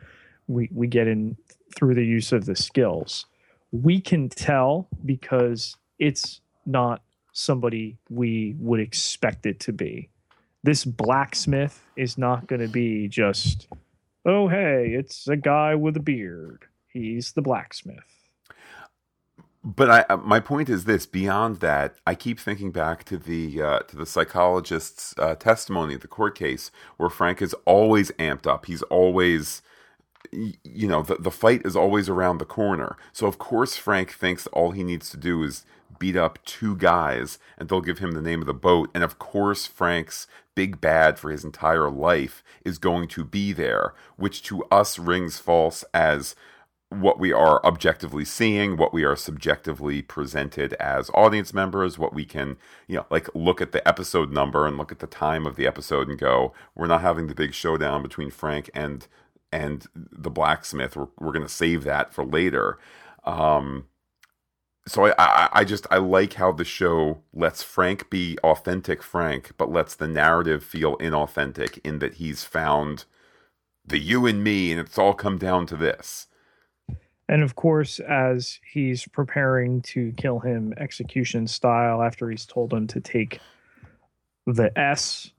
We 0.47 0.67
we 0.73 0.87
get 0.87 1.07
in 1.07 1.37
through 1.73 1.95
the 1.95 2.03
use 2.03 2.33
of 2.33 2.45
the 2.45 2.55
skills. 2.57 3.27
We 3.71 4.01
can 4.01 4.27
tell 4.27 4.89
because 5.05 5.77
it's 5.99 6.41
not 6.65 7.01
somebody 7.31 7.97
we 8.09 8.57
would 8.59 8.81
expect 8.81 9.45
it 9.45 9.61
to 9.61 9.71
be. 9.71 10.09
This 10.63 10.83
blacksmith 10.83 11.81
is 11.95 12.17
not 12.17 12.47
going 12.47 12.61
to 12.61 12.67
be 12.67 13.07
just, 13.07 13.69
oh 14.25 14.49
hey, 14.49 14.95
it's 14.99 15.29
a 15.29 15.37
guy 15.37 15.75
with 15.75 15.95
a 15.95 16.01
beard. 16.01 16.65
He's 16.95 17.33
the 17.33 17.43
blacksmith. 17.43 17.99
but 19.63 19.91
I, 19.91 20.01
uh, 20.09 20.17
my 20.17 20.39
point 20.41 20.69
is 20.69 20.85
this: 20.85 21.05
beyond 21.05 21.57
that, 21.61 21.95
I 22.07 22.15
keep 22.15 22.39
thinking 22.39 22.71
back 22.71 23.05
to 23.05 23.17
the 23.17 23.61
uh, 23.61 23.79
to 23.81 23.97
the 23.97 24.05
psychologist's 24.07 25.15
uh, 25.19 25.35
testimony 25.35 25.95
at 25.95 26.01
the 26.01 26.09
court 26.09 26.35
case, 26.37 26.71
where 26.97 27.09
Frank 27.09 27.41
is 27.41 27.55
always 27.65 28.11
amped 28.13 28.47
up. 28.47 28.67
He's 28.67 28.83
always 28.83 29.61
you 30.31 30.87
know 30.87 31.01
the, 31.03 31.15
the 31.15 31.31
fight 31.31 31.63
is 31.65 31.75
always 31.75 32.09
around 32.09 32.37
the 32.39 32.45
corner 32.45 32.97
so 33.13 33.27
of 33.27 33.37
course 33.37 33.77
frank 33.77 34.11
thinks 34.11 34.47
all 34.47 34.71
he 34.71 34.83
needs 34.83 35.09
to 35.09 35.17
do 35.17 35.43
is 35.43 35.65
beat 35.99 36.15
up 36.17 36.43
two 36.45 36.75
guys 36.77 37.39
and 37.57 37.69
they'll 37.69 37.81
give 37.81 37.99
him 37.99 38.13
the 38.13 38.21
name 38.21 38.41
of 38.41 38.47
the 38.47 38.53
boat 38.53 38.89
and 38.95 39.03
of 39.03 39.19
course 39.19 39.67
frank's 39.67 40.27
big 40.55 40.81
bad 40.81 41.19
for 41.19 41.31
his 41.31 41.43
entire 41.45 41.89
life 41.89 42.43
is 42.65 42.77
going 42.79 43.07
to 43.07 43.23
be 43.25 43.53
there 43.53 43.93
which 44.17 44.43
to 44.43 44.63
us 44.65 44.99
rings 44.99 45.39
false 45.39 45.83
as 45.93 46.35
what 46.89 47.19
we 47.19 47.33
are 47.33 47.65
objectively 47.65 48.23
seeing, 48.23 48.77
what 48.77 48.93
we 48.93 49.03
are 49.03 49.15
subjectively 49.15 50.01
presented 50.01 50.73
as 50.73 51.09
audience 51.13 51.53
members, 51.53 51.97
what 51.97 52.13
we 52.13 52.25
can, 52.25 52.57
you 52.87 52.95
know, 52.95 53.05
like 53.09 53.27
look 53.33 53.59
at 53.59 53.71
the 53.71 53.85
episode 53.87 54.31
number 54.31 54.67
and 54.67 54.77
look 54.77 54.91
at 54.91 54.99
the 54.99 55.07
time 55.07 55.45
of 55.45 55.55
the 55.55 55.67
episode 55.67 56.07
and 56.07 56.19
go, 56.19 56.53
we're 56.75 56.87
not 56.87 57.01
having 57.01 57.27
the 57.27 57.35
big 57.35 57.53
showdown 57.53 58.01
between 58.01 58.29
Frank 58.29 58.69
and 58.73 59.07
and 59.51 59.87
the 59.93 60.29
blacksmith. 60.29 60.95
We're, 60.95 61.07
we're 61.19 61.31
going 61.31 61.45
to 61.45 61.49
save 61.49 61.83
that 61.85 62.13
for 62.13 62.25
later. 62.25 62.77
Um, 63.23 63.87
so 64.87 65.05
I, 65.05 65.13
I, 65.17 65.49
I 65.51 65.63
just 65.63 65.87
I 65.89 65.97
like 65.97 66.33
how 66.33 66.51
the 66.51 66.65
show 66.65 67.23
lets 67.33 67.63
Frank 67.63 68.09
be 68.09 68.37
authentic 68.43 69.01
Frank, 69.01 69.53
but 69.57 69.71
lets 69.71 69.95
the 69.95 70.07
narrative 70.07 70.63
feel 70.63 70.97
inauthentic 70.97 71.79
in 71.83 71.99
that 71.99 72.15
he's 72.15 72.43
found 72.43 73.05
the 73.83 73.99
you 73.99 74.25
and 74.25 74.43
me, 74.43 74.71
and 74.71 74.79
it's 74.79 74.97
all 74.97 75.13
come 75.13 75.37
down 75.37 75.65
to 75.67 75.75
this. 75.75 76.27
And 77.27 77.41
of 77.41 77.55
course, 77.55 77.99
as 77.99 78.59
he's 78.71 79.07
preparing 79.07 79.81
to 79.83 80.13
kill 80.17 80.39
him 80.39 80.73
execution 80.77 81.47
style, 81.47 82.03
after 82.03 82.29
he's 82.29 82.45
told 82.45 82.71
him 82.71 82.85
to 82.87 82.99
take 82.99 83.39
the 84.45 84.77
S 84.77 85.31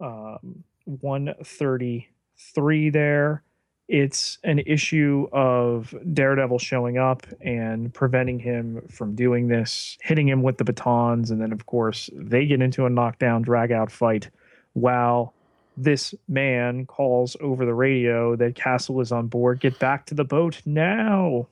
um, 0.00 0.64
133 0.84 2.90
there, 2.90 3.44
it's 3.88 4.38
an 4.42 4.60
issue 4.60 5.28
of 5.32 5.94
Daredevil 6.12 6.58
showing 6.58 6.98
up 6.98 7.26
and 7.40 7.92
preventing 7.92 8.38
him 8.38 8.82
from 8.88 9.14
doing 9.14 9.48
this, 9.48 9.98
hitting 10.00 10.28
him 10.28 10.42
with 10.42 10.58
the 10.58 10.64
batons. 10.64 11.30
And 11.30 11.40
then, 11.40 11.52
of 11.52 11.66
course, 11.66 12.10
they 12.14 12.46
get 12.46 12.62
into 12.62 12.86
a 12.86 12.90
knockdown, 12.90 13.42
drag 13.42 13.70
out 13.70 13.92
fight 13.92 14.30
while 14.72 15.34
this 15.76 16.14
man 16.28 16.86
calls 16.86 17.36
over 17.40 17.64
the 17.64 17.74
radio 17.74 18.36
that 18.36 18.54
Castle 18.54 19.00
is 19.00 19.12
on 19.12 19.28
board. 19.28 19.60
Get 19.60 19.78
back 19.78 20.06
to 20.06 20.14
the 20.14 20.24
boat 20.24 20.60
now. 20.64 21.48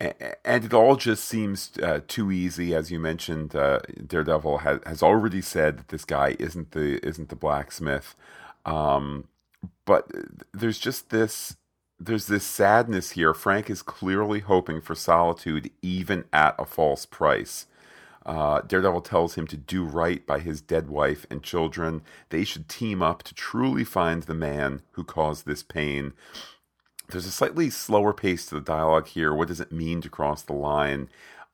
And 0.00 0.64
it 0.64 0.72
all 0.72 0.94
just 0.94 1.24
seems 1.24 1.72
uh, 1.82 2.00
too 2.06 2.30
easy, 2.30 2.72
as 2.72 2.92
you 2.92 3.00
mentioned. 3.00 3.56
Uh, 3.56 3.80
Daredevil 4.06 4.58
has, 4.58 4.78
has 4.86 5.02
already 5.02 5.40
said 5.40 5.78
that 5.78 5.88
this 5.88 6.04
guy 6.04 6.36
isn't 6.38 6.70
the 6.70 7.04
isn't 7.04 7.30
the 7.30 7.36
blacksmith, 7.36 8.14
um, 8.64 9.26
but 9.84 10.08
there's 10.54 10.78
just 10.78 11.10
this 11.10 11.56
there's 11.98 12.26
this 12.26 12.44
sadness 12.44 13.12
here. 13.12 13.34
Frank 13.34 13.68
is 13.68 13.82
clearly 13.82 14.38
hoping 14.38 14.80
for 14.80 14.94
solitude, 14.94 15.68
even 15.82 16.26
at 16.32 16.54
a 16.60 16.64
false 16.64 17.04
price. 17.04 17.66
Uh, 18.26 18.60
Daredevil 18.62 19.02
tells 19.02 19.34
him 19.34 19.46
to 19.46 19.56
do 19.56 19.84
right 19.84 20.26
by 20.26 20.38
his 20.38 20.60
dead 20.60 20.88
wife 20.88 21.26
and 21.30 21.42
children. 21.42 22.02
They 22.28 22.44
should 22.44 22.68
team 22.68 23.02
up 23.02 23.22
to 23.24 23.34
truly 23.34 23.84
find 23.84 24.22
the 24.22 24.34
man 24.34 24.82
who 24.92 25.04
caused 25.04 25.46
this 25.46 25.62
pain. 25.62 26.12
There's 27.08 27.26
a 27.26 27.30
slightly 27.30 27.70
slower 27.70 28.12
pace 28.12 28.44
to 28.46 28.56
the 28.56 28.60
dialogue 28.60 29.08
here. 29.08 29.32
What 29.34 29.48
does 29.48 29.60
it 29.60 29.72
mean 29.72 30.02
to 30.02 30.10
cross 30.10 30.42
the 30.42 30.52
line? 30.52 31.08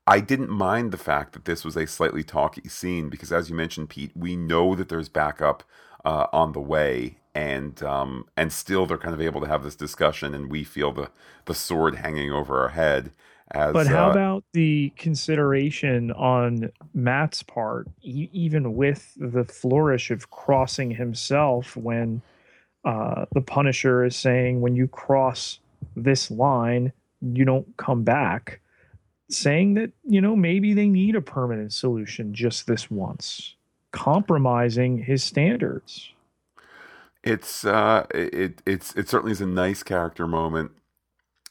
I 0.06 0.20
didn't 0.20 0.50
mind 0.50 0.90
the 0.92 0.98
fact 0.98 1.32
that 1.32 1.44
this 1.44 1.64
was 1.64 1.76
a 1.76 1.86
slightly 1.86 2.22
talky 2.22 2.68
scene 2.68 3.08
because, 3.08 3.32
as 3.32 3.48
you 3.48 3.56
mentioned, 3.56 3.88
Pete, 3.88 4.12
we 4.14 4.36
know 4.36 4.74
that 4.74 4.88
there's 4.88 5.08
backup 5.08 5.62
uh, 6.04 6.26
on 6.32 6.52
the 6.52 6.60
way, 6.60 7.18
and 7.34 7.82
um, 7.82 8.26
and 8.36 8.52
still 8.52 8.84
they're 8.84 8.98
kind 8.98 9.14
of 9.14 9.20
able 9.20 9.40
to 9.40 9.46
have 9.46 9.62
this 9.62 9.76
discussion, 9.76 10.34
and 10.34 10.50
we 10.50 10.64
feel 10.64 10.92
the 10.92 11.10
the 11.46 11.54
sword 11.54 11.96
hanging 11.96 12.32
over 12.32 12.60
our 12.60 12.70
head. 12.70 13.12
As, 13.50 13.72
But 13.72 13.86
how 13.86 14.08
uh, 14.08 14.10
about 14.10 14.44
the 14.52 14.92
consideration 14.96 16.10
on 16.12 16.72
Matt's 16.94 17.42
part, 17.42 17.86
e- 18.02 18.28
even 18.32 18.74
with 18.74 19.12
the 19.16 19.44
flourish 19.44 20.10
of 20.10 20.30
crossing 20.30 20.90
himself 20.90 21.76
when 21.76 22.22
uh, 22.84 23.26
the 23.32 23.40
Punisher 23.40 24.04
is 24.04 24.16
saying, 24.16 24.60
when 24.60 24.74
you 24.76 24.88
cross 24.88 25.60
this 25.94 26.30
line, 26.30 26.92
you 27.20 27.44
don't 27.44 27.76
come 27.76 28.02
back, 28.02 28.60
saying 29.30 29.74
that, 29.74 29.92
you 30.04 30.20
know, 30.20 30.34
maybe 30.34 30.74
they 30.74 30.88
need 30.88 31.14
a 31.14 31.20
permanent 31.20 31.72
solution 31.72 32.34
just 32.34 32.66
this 32.66 32.90
once, 32.90 33.54
compromising 33.92 34.98
his 34.98 35.22
standards. 35.22 36.10
it's 37.22 37.64
uh 37.64 38.06
it 38.14 38.60
it's 38.66 38.94
it 38.96 39.08
certainly 39.08 39.32
is 39.32 39.40
a 39.40 39.46
nice 39.46 39.82
character 39.82 40.26
moment 40.26 40.70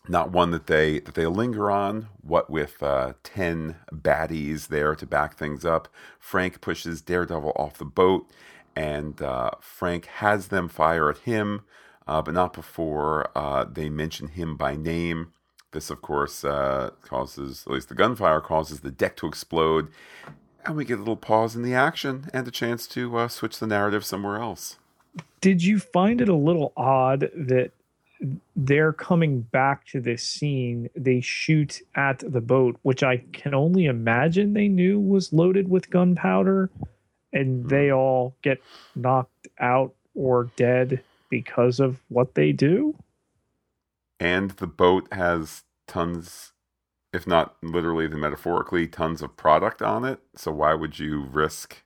not 0.08 0.32
one 0.32 0.52
that 0.52 0.68
they 0.68 1.00
that 1.00 1.16
they 1.16 1.26
linger 1.26 1.72
on. 1.72 2.08
What 2.22 2.50
with 2.50 2.82
uh 2.84 3.14
10 3.24 3.76
baddies 3.92 4.68
there 4.68 4.96
to 4.96 5.06
back 5.06 5.38
things 5.38 5.64
up 5.66 5.88
frank 6.20 6.62
pushes 6.62 7.02
daredevil 7.02 7.54
off 7.56 7.78
the 7.78 7.86
boat 7.86 8.30
and 8.76 9.22
uh 9.22 9.52
frank 9.62 10.06
has 10.06 10.48
them 10.48 10.68
fire 10.68 11.10
at 11.10 11.20
him 11.20 11.62
uh, 12.08 12.22
but 12.22 12.34
not 12.34 12.54
before 12.54 13.30
uh, 13.38 13.66
they 13.66 13.90
mention 13.90 14.28
him 14.30 14.58
by 14.58 14.76
name. 14.76 15.32
This 15.72 15.90
of 15.90 16.02
course 16.02 16.44
uh, 16.44 16.92
causes 17.02 17.64
at 17.66 17.74
least 17.74 17.90
the 17.90 17.96
gunfire 17.96 18.42
causes 18.42 18.82
the 18.82 18.92
deck 18.92 19.16
to 19.18 19.28
explode 19.28 19.88
and 20.66 20.76
we 20.76 20.86
get 20.86 20.98
a 20.98 21.02
little 21.02 21.18
pause 21.18 21.56
in 21.56 21.64
the 21.64 21.74
action 21.74 22.30
and 22.34 22.48
a 22.48 22.52
chance 22.52 22.88
to 22.88 23.18
uh, 23.18 23.28
switch 23.28 23.60
the 23.60 23.68
narrative 23.68 24.06
somewhere 24.06 24.38
else. 24.40 24.78
Did 25.42 25.64
you 25.64 25.80
find 25.80 26.22
it 26.22 26.30
a 26.30 26.36
little 26.36 26.72
odd 26.78 27.30
that 27.36 27.72
they're 28.56 28.94
coming 28.94 29.42
back 29.42 29.86
to 29.88 30.00
this 30.00 30.24
scene. 30.24 30.90
They 30.96 31.22
shoot 31.22 31.82
at 31.96 32.20
the 32.20 32.42
boat 32.42 32.78
which 32.82 33.04
i 33.04 33.18
can 33.34 33.54
only 33.54 33.86
imagine 33.86 34.54
they 34.54 34.68
knew 34.68 35.00
was 35.00 35.34
loaded 35.34 35.70
with 35.70 35.90
gunpowder 35.90 36.70
and 37.32 37.64
hmm. 37.64 37.68
they 37.68 37.92
all 37.92 38.36
get 38.42 38.62
knocked 38.96 39.48
out 39.60 39.94
or 40.16 40.50
dead 40.56 41.04
because 41.30 41.80
of 41.80 42.00
what 42.10 42.36
they 42.36 42.52
do. 42.52 42.96
And 44.20 44.52
the 44.52 44.68
boat 44.68 45.12
has 45.12 45.64
tons 45.88 46.52
if 47.12 47.28
not 47.28 47.56
literally 47.62 48.08
then 48.08 48.20
metaphorically 48.20 48.88
tons 48.88 49.22
of 49.22 49.38
product 49.38 49.84
on 49.84 50.04
it. 50.04 50.20
So 50.36 50.52
why 50.52 50.74
would 50.74 50.98
you 50.98 51.22
risk 51.32 51.84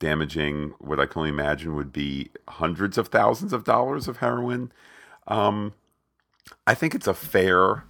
damaging 0.00 0.72
what 0.78 0.98
i 0.98 1.06
can 1.06 1.18
only 1.18 1.28
imagine 1.28 1.76
would 1.76 1.92
be 1.92 2.30
hundreds 2.48 2.98
of 2.98 3.08
thousands 3.08 3.52
of 3.52 3.64
dollars 3.64 4.08
of 4.08 4.16
heroin 4.16 4.72
um, 5.30 5.72
i 6.66 6.74
think 6.74 6.94
it's 6.94 7.06
a 7.06 7.14
fair 7.14 7.84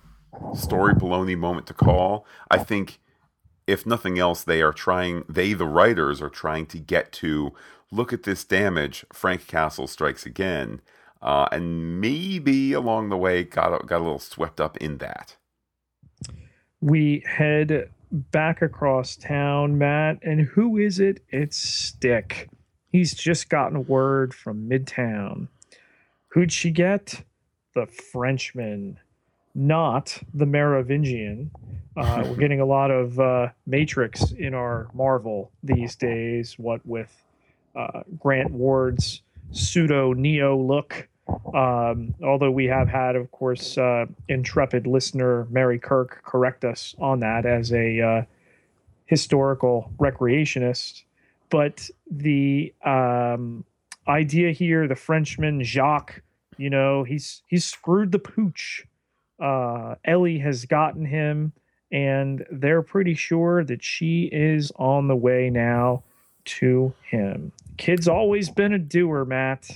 story 0.55 0.95
baloney 0.95 1.36
moment 1.36 1.66
to 1.66 1.74
call 1.74 2.26
i 2.51 2.59
think 2.59 3.01
if 3.66 3.84
nothing 3.84 4.18
else 4.18 4.43
they 4.45 4.62
are 4.62 4.72
trying 4.72 5.24
they 5.28 5.53
the 5.53 5.66
writers 5.66 6.22
are 6.22 6.30
trying 6.30 6.66
to 6.66 6.78
get 6.78 7.12
to 7.12 7.53
look 7.91 8.12
at 8.12 8.22
this 8.22 8.45
damage 8.45 9.05
frank 9.12 9.47
castle 9.47 9.86
strikes 9.86 10.24
again 10.24 10.80
uh, 11.22 11.47
and 11.53 12.01
maybe 12.01 12.72
along 12.72 13.09
the 13.11 13.16
way 13.16 13.43
got 13.43 13.86
got 13.86 13.99
a 13.99 14.05
little 14.05 14.18
swept 14.18 14.61
up 14.61 14.76
in 14.78 14.99
that 14.99 15.36
we 16.80 17.22
head 17.26 17.91
back 18.11 18.62
across 18.62 19.16
town, 19.16 19.78
Matt, 19.78 20.18
and 20.22 20.41
who 20.41 20.78
is 20.78 20.99
it? 20.99 21.22
It's 21.28 21.57
Stick. 21.57 22.49
He's 22.91 23.14
just 23.14 23.49
gotten 23.49 23.86
word 23.86 24.34
from 24.34 24.68
Midtown. 24.68 25.49
Who'd 26.28 26.53
she 26.53 26.70
get? 26.70 27.22
The 27.75 27.87
Frenchman, 27.87 28.99
not 29.55 30.18
the 30.35 30.47
Merovingian. 30.47 31.51
Uh, 31.97 32.25
we're 32.29 32.37
getting 32.37 32.61
a 32.61 32.66
lot 32.66 32.91
of 32.91 33.18
uh, 33.18 33.49
Matrix 33.66 34.33
in 34.33 34.55
our 34.55 34.89
Marvel 34.95 35.51
these 35.62 35.97
days, 35.97 36.59
what 36.59 36.85
with 36.87 37.23
uh, 37.77 38.03
Grant 38.18 38.51
Ward's 38.51 39.23
pseudo 39.53 40.12
Neo 40.12 40.57
look. 40.57 41.09
Um, 41.55 42.14
although 42.25 42.51
we 42.51 42.66
have 42.66 42.89
had, 42.89 43.14
of 43.14 43.31
course, 43.31 43.79
uh, 43.79 44.07
intrepid 44.29 44.87
listener 44.87 45.47
Mary 45.51 45.79
Kirk 45.79 46.23
correct 46.25 46.64
us 46.64 46.95
on 46.99 47.21
that 47.21 47.47
as 47.47 47.73
a 47.73 48.01
uh, 48.01 48.23
historical 49.07 49.93
recreationist. 49.99 51.05
But 51.49 51.89
the 52.11 52.73
um, 52.85 53.64
idea 54.09 54.53
here, 54.53 54.89
the 54.89 54.97
Frenchman 54.97 55.62
Jacques, 55.62 56.23
you 56.61 56.69
know, 56.69 57.05
he's 57.05 57.43
he's 57.47 57.65
screwed 57.65 58.13
the 58.13 58.19
pooch. 58.19 58.87
Uh, 59.43 59.95
Ellie 60.05 60.39
has 60.41 60.67
gotten 60.67 61.07
him, 61.07 61.55
and 61.91 62.45
they're 62.53 62.83
pretty 62.83 63.15
sure 63.15 63.65
that 63.65 63.83
she 63.83 64.29
is 64.31 64.71
on 64.77 65.09
the 65.09 65.17
way 65.17 65.49
now 65.49 66.03
to 66.45 66.93
him. 67.03 67.53
Kid's 67.79 68.09
always 68.09 68.51
been 68.51 68.75
a 68.75 68.79
doer, 68.79 69.25
Matt. 69.25 69.71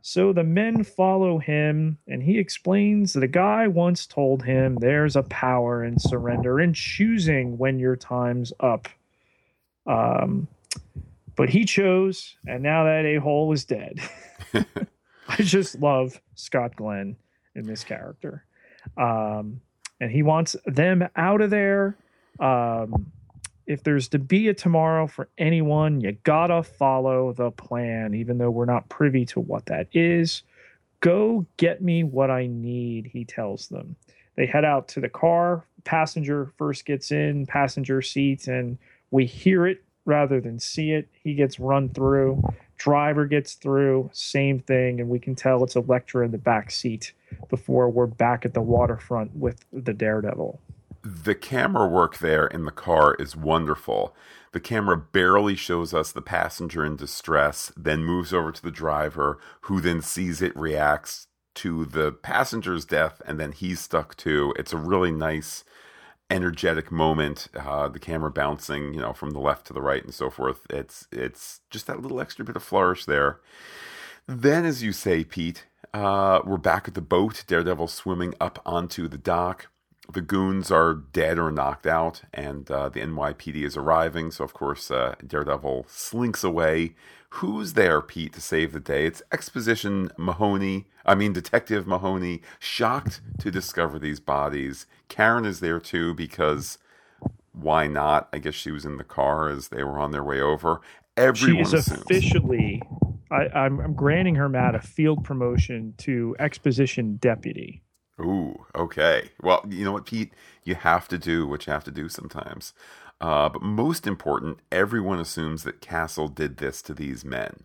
So 0.00 0.32
the 0.32 0.42
men 0.42 0.84
follow 0.84 1.36
him, 1.36 1.98
and 2.08 2.22
he 2.22 2.38
explains 2.38 3.12
that 3.12 3.22
a 3.22 3.28
guy 3.28 3.68
once 3.68 4.06
told 4.06 4.42
him 4.42 4.76
there's 4.76 5.16
a 5.16 5.22
power 5.24 5.84
in 5.84 5.98
surrender 5.98 6.60
and 6.60 6.74
choosing 6.74 7.58
when 7.58 7.78
your 7.78 7.94
time's 7.94 8.54
up. 8.58 8.88
Um, 9.86 10.48
but 11.36 11.50
he 11.50 11.66
chose, 11.66 12.36
and 12.46 12.62
now 12.62 12.84
that 12.84 13.04
a 13.04 13.16
hole 13.16 13.52
is 13.52 13.66
dead. 13.66 14.00
I 15.28 15.42
just 15.42 15.78
love 15.80 16.20
Scott 16.34 16.76
Glenn 16.76 17.16
in 17.54 17.66
this 17.66 17.84
character. 17.84 18.44
Um, 18.96 19.60
and 20.00 20.10
he 20.10 20.22
wants 20.22 20.56
them 20.66 21.08
out 21.16 21.40
of 21.40 21.50
there. 21.50 21.96
Um, 22.40 23.12
if 23.66 23.84
there's 23.84 24.08
to 24.08 24.18
be 24.18 24.48
a 24.48 24.54
tomorrow 24.54 25.06
for 25.06 25.28
anyone, 25.38 26.00
you 26.00 26.12
gotta 26.24 26.62
follow 26.62 27.32
the 27.32 27.50
plan, 27.52 28.14
even 28.14 28.38
though 28.38 28.50
we're 28.50 28.64
not 28.64 28.88
privy 28.88 29.24
to 29.26 29.40
what 29.40 29.66
that 29.66 29.88
is. 29.92 30.42
Go 31.00 31.46
get 31.56 31.82
me 31.82 32.04
what 32.04 32.30
I 32.30 32.46
need, 32.46 33.06
he 33.06 33.24
tells 33.24 33.68
them. 33.68 33.96
They 34.36 34.46
head 34.46 34.64
out 34.64 34.88
to 34.88 35.00
the 35.00 35.08
car. 35.08 35.64
Passenger 35.84 36.52
first 36.58 36.84
gets 36.84 37.10
in, 37.10 37.46
passenger 37.46 38.02
seat, 38.02 38.48
and 38.48 38.78
we 39.10 39.26
hear 39.26 39.66
it 39.66 39.82
rather 40.04 40.40
than 40.40 40.58
see 40.58 40.92
it. 40.92 41.08
He 41.12 41.34
gets 41.34 41.60
run 41.60 41.88
through. 41.90 42.42
Driver 42.82 43.26
gets 43.26 43.54
through, 43.54 44.10
same 44.12 44.58
thing, 44.58 45.00
and 45.00 45.08
we 45.08 45.20
can 45.20 45.36
tell 45.36 45.62
it's 45.62 45.76
Elektra 45.76 46.24
in 46.24 46.32
the 46.32 46.38
back 46.38 46.70
seat 46.70 47.12
before 47.48 47.88
we're 47.88 48.06
back 48.06 48.44
at 48.44 48.54
the 48.54 48.60
waterfront 48.60 49.36
with 49.36 49.64
the 49.72 49.92
Daredevil 49.92 50.60
the 51.02 51.34
camera 51.34 51.88
work 51.88 52.18
there 52.18 52.46
in 52.46 52.64
the 52.64 52.70
car 52.70 53.14
is 53.14 53.34
wonderful. 53.34 54.14
The 54.52 54.60
camera 54.60 54.96
barely 54.96 55.56
shows 55.56 55.92
us 55.92 56.12
the 56.12 56.22
passenger 56.22 56.84
in 56.84 56.96
distress, 56.96 57.72
then 57.76 58.04
moves 58.04 58.32
over 58.32 58.52
to 58.52 58.62
the 58.62 58.70
driver, 58.70 59.38
who 59.62 59.80
then 59.80 60.00
sees 60.00 60.40
it, 60.40 60.56
reacts 60.56 61.26
to 61.54 61.84
the 61.84 62.12
passenger's 62.12 62.84
death, 62.84 63.20
and 63.26 63.40
then 63.40 63.52
he's 63.52 63.80
stuck 63.80 64.16
too. 64.16 64.54
It's 64.56 64.72
a 64.72 64.78
really 64.78 65.10
nice, 65.10 65.64
energetic 66.32 66.90
moment. 66.90 67.48
Uh, 67.54 67.88
the 67.88 67.98
camera 67.98 68.30
bouncing, 68.30 68.94
you 68.94 69.00
know, 69.00 69.12
from 69.12 69.30
the 69.30 69.38
left 69.38 69.66
to 69.66 69.72
the 69.72 69.82
right 69.82 70.02
and 70.02 70.14
so 70.14 70.30
forth. 70.30 70.66
It's 70.70 71.06
it's 71.12 71.60
just 71.70 71.86
that 71.86 72.00
little 72.00 72.20
extra 72.20 72.44
bit 72.44 72.56
of 72.56 72.62
flourish 72.62 73.04
there. 73.04 73.40
Then, 74.26 74.64
as 74.64 74.82
you 74.82 74.92
say, 74.92 75.24
Pete, 75.24 75.66
uh, 75.92 76.40
we're 76.44 76.56
back 76.56 76.88
at 76.88 76.94
the 76.94 77.00
boat. 77.00 77.44
Daredevil 77.46 77.88
swimming 77.88 78.34
up 78.40 78.60
onto 78.64 79.08
the 79.08 79.18
dock 79.18 79.68
the 80.10 80.20
goons 80.20 80.70
are 80.70 80.94
dead 80.94 81.38
or 81.38 81.50
knocked 81.50 81.86
out, 81.86 82.22
and 82.32 82.70
uh, 82.70 82.88
the 82.88 83.00
NYPD 83.00 83.64
is 83.64 83.76
arriving. 83.76 84.30
So, 84.30 84.44
of 84.44 84.52
course, 84.52 84.90
uh, 84.90 85.14
Daredevil 85.26 85.86
slinks 85.88 86.42
away. 86.42 86.94
Who's 87.36 87.74
there, 87.74 88.02
Pete, 88.02 88.34
to 88.34 88.40
save 88.40 88.72
the 88.72 88.80
day? 88.80 89.06
It's 89.06 89.22
Exposition 89.32 90.10
Mahoney, 90.18 90.86
I 91.06 91.14
mean, 91.14 91.32
Detective 91.32 91.86
Mahoney, 91.86 92.42
shocked 92.58 93.20
to 93.38 93.50
discover 93.50 93.98
these 93.98 94.20
bodies. 94.20 94.86
Karen 95.08 95.44
is 95.46 95.60
there 95.60 95.80
too 95.80 96.14
because 96.14 96.78
why 97.52 97.86
not? 97.86 98.28
I 98.32 98.38
guess 98.38 98.54
she 98.54 98.70
was 98.70 98.84
in 98.84 98.96
the 98.96 99.04
car 99.04 99.48
as 99.48 99.68
they 99.68 99.82
were 99.82 99.98
on 99.98 100.10
their 100.10 100.24
way 100.24 100.40
over. 100.40 100.80
Everyone 101.16 101.64
she 101.64 101.78
is 101.78 101.88
assumes. 101.88 102.02
officially, 102.02 102.82
I, 103.30 103.48
I'm, 103.54 103.80
I'm 103.80 103.94
granting 103.94 104.34
her, 104.36 104.48
Matt, 104.48 104.74
a 104.74 104.80
field 104.80 105.24
promotion 105.24 105.94
to 105.98 106.34
Exposition 106.38 107.16
Deputy. 107.16 107.82
Ooh, 108.20 108.66
okay. 108.74 109.30
Well, 109.42 109.64
you 109.68 109.84
know 109.84 109.92
what, 109.92 110.06
Pete? 110.06 110.32
You 110.64 110.74
have 110.76 111.08
to 111.08 111.18
do 111.18 111.46
what 111.46 111.66
you 111.66 111.72
have 111.72 111.84
to 111.84 111.90
do 111.90 112.08
sometimes. 112.08 112.72
Uh, 113.20 113.48
but 113.48 113.62
most 113.62 114.06
important, 114.06 114.58
everyone 114.70 115.18
assumes 115.20 115.62
that 115.64 115.80
Castle 115.80 116.28
did 116.28 116.58
this 116.58 116.82
to 116.82 116.94
these 116.94 117.24
men. 117.24 117.64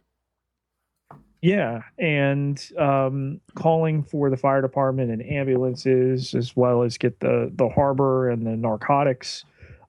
Yeah, 1.41 1.83
and 1.99 2.59
um, 2.79 3.39
calling 3.55 4.03
for 4.03 4.29
the 4.29 4.37
fire 4.37 4.61
department 4.61 5.11
and 5.11 5.23
ambulances, 5.23 6.33
as 6.33 6.55
well 6.55 6.83
as 6.83 6.97
get 6.97 7.19
the 7.19 7.51
the 7.55 7.69
harbor 7.69 8.29
and 8.29 8.45
the 8.45 8.55
narcotics 8.57 9.45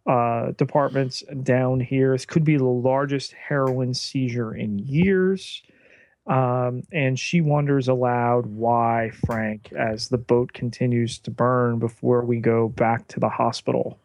uh, 0.06 0.52
departments 0.52 1.22
down 1.42 1.80
here. 1.80 2.12
This 2.12 2.26
could 2.26 2.44
be 2.44 2.58
the 2.58 2.64
largest 2.64 3.32
heroin 3.32 3.94
seizure 3.94 4.54
in 4.54 4.78
years. 4.78 5.62
Um, 6.28 6.82
and 6.92 7.18
she 7.18 7.40
wonders 7.40 7.88
aloud 7.88 8.46
why 8.46 9.10
Frank, 9.26 9.72
as 9.72 10.08
the 10.08 10.18
boat 10.18 10.52
continues 10.52 11.18
to 11.20 11.30
burn 11.30 11.78
before 11.78 12.22
we 12.22 12.38
go 12.38 12.68
back 12.68 13.08
to 13.08 13.20
the 13.20 13.30
hospital. 13.30 13.98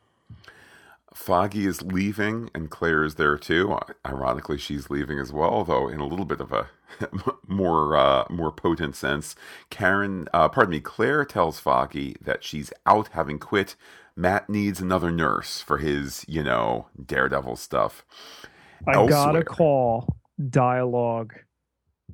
Foggy 1.14 1.68
is 1.68 1.82
leaving, 1.84 2.50
and 2.56 2.72
Claire 2.72 3.04
is 3.04 3.16
there 3.16 3.38
too. 3.38 3.78
Ironically, 4.06 4.58
she's 4.58 4.90
leaving 4.90 5.20
as 5.20 5.32
well, 5.32 5.64
though 5.64 5.88
in 5.88 6.00
a 6.00 6.08
little 6.08 6.26
bit 6.26 6.42
of 6.42 6.52
a 6.52 6.70
more 7.48 7.96
uh, 7.96 8.26
more 8.30 8.52
potent 8.52 8.96
sense. 8.96 9.36
Karen, 9.70 10.28
uh, 10.34 10.50
pardon 10.50 10.72
me, 10.72 10.80
Claire 10.80 11.26
tells 11.26 11.60
Foggy 11.60 12.16
that 12.22 12.44
she's 12.44 12.72
out, 12.86 13.10
having 13.10 13.38
quit. 13.38 13.76
Matt 14.16 14.50
needs 14.50 14.80
another 14.80 15.12
nurse 15.12 15.60
for 15.60 15.80
his, 15.80 16.24
you 16.28 16.44
know, 16.44 16.88
daredevil 17.04 17.58
stuff. 17.58 18.06
I 18.88 18.94
Elsewhere. 18.94 19.10
gotta 19.10 19.44
call 19.44 20.18
dialogue 20.50 21.34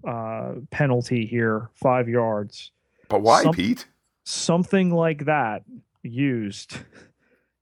uh, 0.07 0.53
penalty 0.71 1.25
here, 1.25 1.69
five 1.73 2.07
yards. 2.07 2.71
But 3.07 3.21
why, 3.21 3.43
Some, 3.43 3.53
Pete? 3.53 3.87
Something 4.23 4.93
like 4.93 5.25
that 5.25 5.63
used 6.03 6.77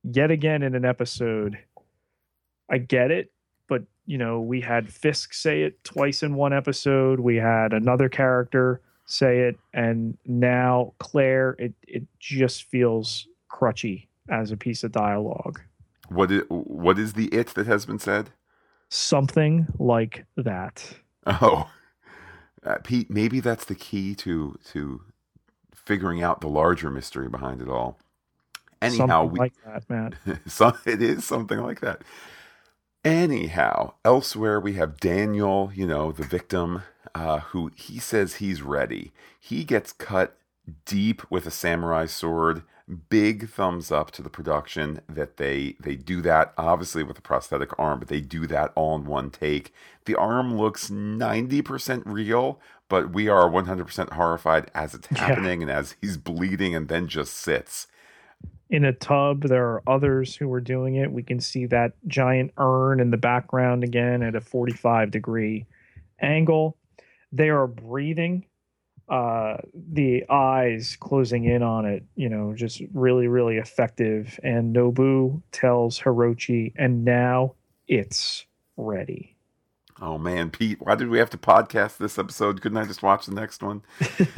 yet 0.04 0.30
again 0.30 0.62
in 0.62 0.74
an 0.74 0.84
episode. 0.84 1.58
I 2.70 2.78
get 2.78 3.10
it, 3.10 3.32
but 3.68 3.82
you 4.06 4.18
know, 4.18 4.40
we 4.40 4.60
had 4.60 4.92
Fisk 4.92 5.32
say 5.32 5.62
it 5.62 5.82
twice 5.84 6.22
in 6.22 6.34
one 6.34 6.52
episode. 6.52 7.20
We 7.20 7.36
had 7.36 7.72
another 7.72 8.08
character 8.08 8.82
say 9.06 9.40
it, 9.40 9.58
and 9.72 10.16
now 10.26 10.92
Claire. 10.98 11.56
It 11.58 11.74
it 11.86 12.04
just 12.20 12.64
feels 12.64 13.26
crutchy 13.50 14.06
as 14.28 14.52
a 14.52 14.56
piece 14.56 14.84
of 14.84 14.92
dialogue. 14.92 15.60
What 16.08 16.30
is 16.30 16.42
what 16.48 16.98
is 16.98 17.14
the 17.14 17.26
it 17.26 17.48
that 17.48 17.66
has 17.66 17.86
been 17.86 17.98
said? 17.98 18.30
Something 18.90 19.66
like 19.78 20.24
that. 20.36 20.94
Oh, 21.26 21.70
uh, 22.64 22.78
Pete. 22.82 23.10
Maybe 23.10 23.40
that's 23.40 23.64
the 23.64 23.74
key 23.74 24.14
to 24.16 24.58
to 24.70 25.02
figuring 25.74 26.22
out 26.22 26.40
the 26.40 26.48
larger 26.48 26.90
mystery 26.90 27.28
behind 27.28 27.60
it 27.62 27.68
all. 27.68 27.98
Anyhow, 28.80 29.06
something 29.06 29.32
we, 29.32 29.38
like 29.38 29.54
that, 29.64 29.90
Matt. 29.90 30.14
so, 30.46 30.72
it 30.86 31.02
is 31.02 31.24
something 31.24 31.58
like 31.60 31.80
that. 31.80 32.02
Anyhow, 33.04 33.94
elsewhere 34.04 34.60
we 34.60 34.74
have 34.74 35.00
Daniel, 35.00 35.70
you 35.74 35.86
know, 35.86 36.12
the 36.12 36.24
victim, 36.24 36.82
uh, 37.14 37.40
who 37.40 37.70
he 37.74 37.98
says 37.98 38.34
he's 38.34 38.62
ready. 38.62 39.12
He 39.40 39.64
gets 39.64 39.92
cut 39.92 40.36
deep 40.84 41.22
with 41.30 41.46
a 41.46 41.50
samurai 41.50 42.06
sword. 42.06 42.62
Big 43.10 43.48
thumbs 43.50 43.92
up 43.92 44.10
to 44.12 44.22
the 44.22 44.30
production 44.30 45.00
that 45.08 45.36
they 45.36 45.76
they 45.78 45.94
do 45.94 46.22
that 46.22 46.54
obviously 46.56 47.02
with 47.02 47.18
a 47.18 47.22
prosthetic 47.22 47.78
arm, 47.78 47.98
but 47.98 48.08
they 48.08 48.20
do 48.20 48.46
that 48.46 48.72
all 48.74 48.96
in 48.96 49.04
one 49.04 49.30
take. 49.30 49.72
The 50.06 50.14
arm 50.14 50.56
looks 50.56 50.88
90% 50.88 52.02
real, 52.06 52.58
but 52.88 53.12
we 53.12 53.28
are 53.28 53.50
100% 53.50 54.12
horrified 54.12 54.70
as 54.74 54.94
it's 54.94 55.06
happening 55.08 55.60
yeah. 55.60 55.68
and 55.68 55.70
as 55.70 55.96
he's 56.00 56.16
bleeding 56.16 56.74
and 56.74 56.88
then 56.88 57.08
just 57.08 57.34
sits 57.34 57.88
in 58.70 58.84
a 58.84 58.92
tub. 58.92 59.42
There 59.42 59.66
are 59.66 59.82
others 59.86 60.36
who 60.36 60.52
are 60.52 60.60
doing 60.60 60.96
it. 60.96 61.12
We 61.12 61.22
can 61.22 61.40
see 61.40 61.66
that 61.66 61.92
giant 62.06 62.52
urn 62.58 63.00
in 63.00 63.10
the 63.10 63.16
background 63.16 63.84
again 63.84 64.22
at 64.22 64.34
a 64.34 64.40
45 64.40 65.10
degree 65.10 65.66
angle. 66.20 66.76
They 67.32 67.48
are 67.48 67.66
breathing. 67.66 68.46
Uh, 69.08 69.56
the 69.74 70.24
eyes 70.28 70.96
closing 71.00 71.44
in 71.44 71.62
on 71.62 71.86
it, 71.86 72.04
you 72.14 72.28
know, 72.28 72.54
just 72.54 72.82
really, 72.92 73.26
really 73.26 73.56
effective. 73.56 74.38
And 74.42 74.76
Nobu 74.76 75.40
tells 75.50 75.98
Hirochi, 75.98 76.74
and 76.76 77.04
now 77.04 77.54
it's 77.86 78.44
ready. 78.76 79.34
Oh 80.00 80.16
man, 80.16 80.50
Pete, 80.50 80.78
why 80.80 80.94
did 80.94 81.08
we 81.08 81.18
have 81.18 81.30
to 81.30 81.38
podcast 81.38 81.96
this 81.96 82.18
episode? 82.18 82.60
Couldn't 82.60 82.78
I 82.78 82.84
just 82.84 83.02
watch 83.02 83.26
the 83.26 83.34
next 83.34 83.62
one? 83.62 83.82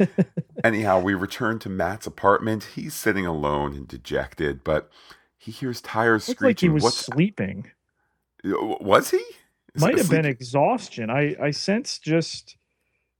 Anyhow, 0.63 0.99
we 0.99 1.13
return 1.13 1.59
to 1.59 1.69
Matt's 1.69 2.07
apartment. 2.07 2.69
He's 2.75 2.95
sitting 2.95 3.27
alone 3.27 3.75
and 3.75 3.87
dejected, 3.87 4.63
but 4.63 4.89
he 5.37 5.51
hears 5.51 5.79
tires 5.79 6.23
screeching. 6.23 6.45
like 6.45 6.59
he 6.59 6.69
was 6.69 6.83
What's... 6.83 6.97
sleeping. 6.97 7.69
Was 8.43 9.11
he? 9.11 9.23
Might 9.75 9.97
have 9.99 10.09
been 10.09 10.25
exhaustion. 10.25 11.09
I 11.11 11.35
I 11.39 11.51
sense 11.51 11.99
just 11.99 12.57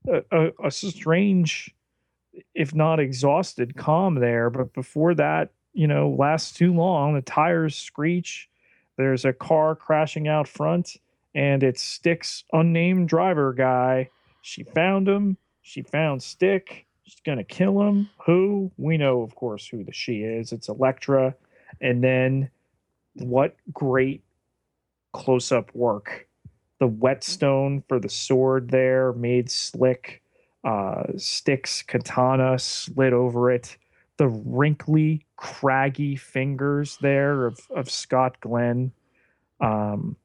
a, 0.08 0.50
a, 0.62 0.70
strange, 0.70 1.74
if 2.54 2.74
not 2.74 3.00
exhausted, 3.00 3.76
calm 3.76 4.16
there. 4.16 4.50
But 4.50 4.72
before 4.72 5.14
that, 5.14 5.50
you 5.72 5.86
know, 5.86 6.10
lasts 6.18 6.52
too 6.56 6.74
long. 6.74 7.14
The 7.14 7.22
tires 7.22 7.76
screech. 7.76 8.48
There's 8.96 9.24
a 9.24 9.32
car 9.32 9.74
crashing 9.74 10.28
out 10.28 10.46
front 10.46 10.96
and 11.34 11.62
it's 11.62 11.82
Stick's 11.82 12.44
unnamed 12.52 13.08
driver 13.08 13.52
guy. 13.52 14.08
She 14.42 14.64
found 14.64 15.08
him. 15.08 15.36
She 15.62 15.82
found 15.82 16.22
Stick. 16.22 16.86
She's 17.04 17.20
gonna 17.24 17.44
kill 17.44 17.80
him. 17.82 18.10
Who? 18.26 18.70
We 18.76 18.96
know, 18.96 19.22
of 19.22 19.34
course, 19.34 19.66
who 19.66 19.84
the 19.84 19.92
she 19.92 20.22
is. 20.22 20.52
It's 20.52 20.68
Elektra. 20.68 21.34
And 21.80 22.02
then, 22.02 22.50
what 23.14 23.56
great 23.72 24.22
close-up 25.12 25.74
work! 25.74 26.28
The 26.82 26.88
whetstone 26.88 27.84
for 27.86 28.00
the 28.00 28.08
sword 28.08 28.72
there 28.72 29.12
made 29.12 29.48
slick. 29.52 30.20
Uh, 30.64 31.04
Stick's 31.16 31.80
katana 31.80 32.58
slid 32.58 33.12
over 33.12 33.52
it. 33.52 33.76
The 34.16 34.26
wrinkly, 34.26 35.24
craggy 35.36 36.16
fingers 36.16 36.98
there 37.00 37.46
of 37.46 37.60
of 37.70 37.88
Scott 37.88 38.40
Glenn. 38.40 38.90
Um, 39.60 40.16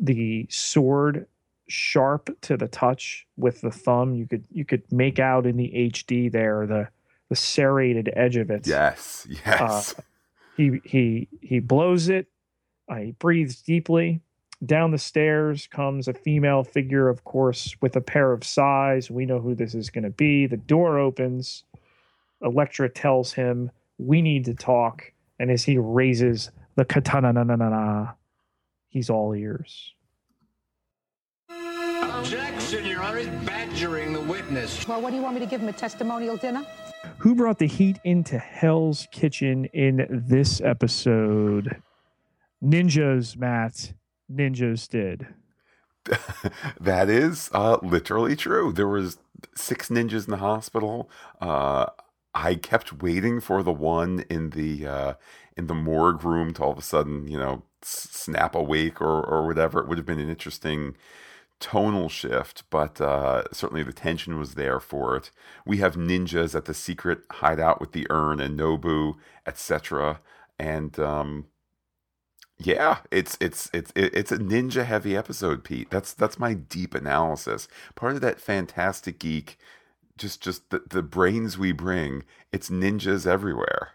the 0.00 0.46
sword 0.48 1.26
sharp 1.66 2.30
to 2.42 2.56
the 2.56 2.68
touch 2.68 3.26
with 3.36 3.60
the 3.62 3.72
thumb. 3.72 4.14
You 4.14 4.28
could 4.28 4.44
you 4.52 4.64
could 4.64 4.84
make 4.92 5.18
out 5.18 5.44
in 5.44 5.56
the 5.56 5.72
HD 5.92 6.30
there 6.30 6.68
the 6.68 6.86
the 7.30 7.34
serrated 7.34 8.12
edge 8.14 8.36
of 8.36 8.48
it. 8.48 8.64
Yes, 8.64 9.26
yes. 9.44 9.98
Uh, 9.98 10.02
he 10.56 10.80
he 10.84 11.26
he 11.40 11.58
blows 11.58 12.08
it. 12.08 12.28
Uh, 12.88 12.94
he 12.94 13.10
breathes 13.10 13.60
deeply. 13.60 14.20
Down 14.64 14.90
the 14.90 14.98
stairs 14.98 15.66
comes 15.66 16.08
a 16.08 16.14
female 16.14 16.64
figure, 16.64 17.08
of 17.08 17.24
course, 17.24 17.76
with 17.82 17.94
a 17.94 18.00
pair 18.00 18.32
of 18.32 18.42
sais. 18.42 19.10
We 19.10 19.26
know 19.26 19.38
who 19.38 19.54
this 19.54 19.74
is 19.74 19.90
going 19.90 20.04
to 20.04 20.10
be. 20.10 20.46
The 20.46 20.56
door 20.56 20.98
opens. 20.98 21.64
Elektra 22.42 22.88
tells 22.88 23.34
him, 23.34 23.70
"We 23.98 24.22
need 24.22 24.46
to 24.46 24.54
talk." 24.54 25.12
And 25.38 25.50
as 25.50 25.64
he 25.64 25.76
raises 25.76 26.50
the 26.74 26.84
katana, 26.84 27.32
na 27.32 27.44
na 27.44 27.56
na 27.56 27.68
na, 27.68 28.12
He's 28.88 29.10
all 29.10 29.34
ears. 29.34 29.92
Objection, 31.50 32.86
Your 32.86 33.02
Honor. 33.02 33.18
He's 33.18 33.28
badgering 33.44 34.14
the 34.14 34.22
witness. 34.22 34.88
Well, 34.88 35.02
what 35.02 35.10
do 35.10 35.16
you 35.16 35.22
want 35.22 35.34
me 35.34 35.40
to 35.40 35.46
give 35.46 35.60
him 35.60 35.68
a 35.68 35.72
testimonial 35.72 36.38
dinner? 36.38 36.66
Who 37.18 37.34
brought 37.34 37.58
the 37.58 37.66
heat 37.66 37.98
into 38.04 38.38
Hell's 38.38 39.06
Kitchen 39.12 39.66
in 39.66 40.24
this 40.26 40.62
episode? 40.62 41.82
Ninjas, 42.64 43.36
Matt. 43.36 43.92
Ninjas 44.32 44.88
did. 44.88 45.28
that 46.80 47.08
is 47.08 47.50
uh, 47.52 47.78
literally 47.82 48.36
true. 48.36 48.72
There 48.72 48.88
was 48.88 49.18
six 49.54 49.88
ninjas 49.88 50.24
in 50.24 50.30
the 50.30 50.36
hospital. 50.38 51.10
Uh, 51.40 51.86
I 52.34 52.54
kept 52.54 53.02
waiting 53.02 53.40
for 53.40 53.62
the 53.62 53.72
one 53.72 54.24
in 54.30 54.50
the 54.50 54.86
uh, 54.86 55.14
in 55.56 55.66
the 55.66 55.74
morgue 55.74 56.22
room 56.22 56.52
to 56.54 56.62
all 56.62 56.72
of 56.72 56.78
a 56.78 56.82
sudden, 56.82 57.26
you 57.26 57.38
know, 57.38 57.62
snap 57.82 58.54
awake 58.54 59.00
or 59.00 59.24
or 59.24 59.46
whatever. 59.46 59.80
It 59.80 59.88
would 59.88 59.98
have 59.98 60.06
been 60.06 60.20
an 60.20 60.28
interesting 60.28 60.96
tonal 61.58 62.08
shift, 62.08 62.64
but 62.70 63.00
uh, 63.00 63.44
certainly 63.52 63.82
the 63.82 63.92
tension 63.92 64.38
was 64.38 64.54
there 64.54 64.80
for 64.80 65.16
it. 65.16 65.30
We 65.64 65.78
have 65.78 65.96
ninjas 65.96 66.54
at 66.54 66.66
the 66.66 66.74
secret 66.74 67.20
hideout 67.30 67.80
with 67.80 67.92
the 67.92 68.06
urn 68.10 68.40
and 68.40 68.58
Nobu, 68.58 69.14
etc. 69.46 70.20
And 70.58 70.98
um, 71.00 71.46
yeah, 72.58 72.98
it's 73.10 73.36
it's 73.40 73.68
it's 73.72 73.92
it's 73.94 74.32
a 74.32 74.38
ninja 74.38 74.84
heavy 74.84 75.16
episode, 75.16 75.62
Pete. 75.62 75.90
That's 75.90 76.14
that's 76.14 76.38
my 76.38 76.54
deep 76.54 76.94
analysis. 76.94 77.68
Part 77.94 78.14
of 78.14 78.22
that 78.22 78.40
fantastic 78.40 79.18
geek, 79.18 79.58
just 80.16 80.42
just 80.42 80.70
the, 80.70 80.82
the 80.88 81.02
brains 81.02 81.58
we 81.58 81.72
bring. 81.72 82.24
It's 82.52 82.70
ninjas 82.70 83.26
everywhere, 83.26 83.90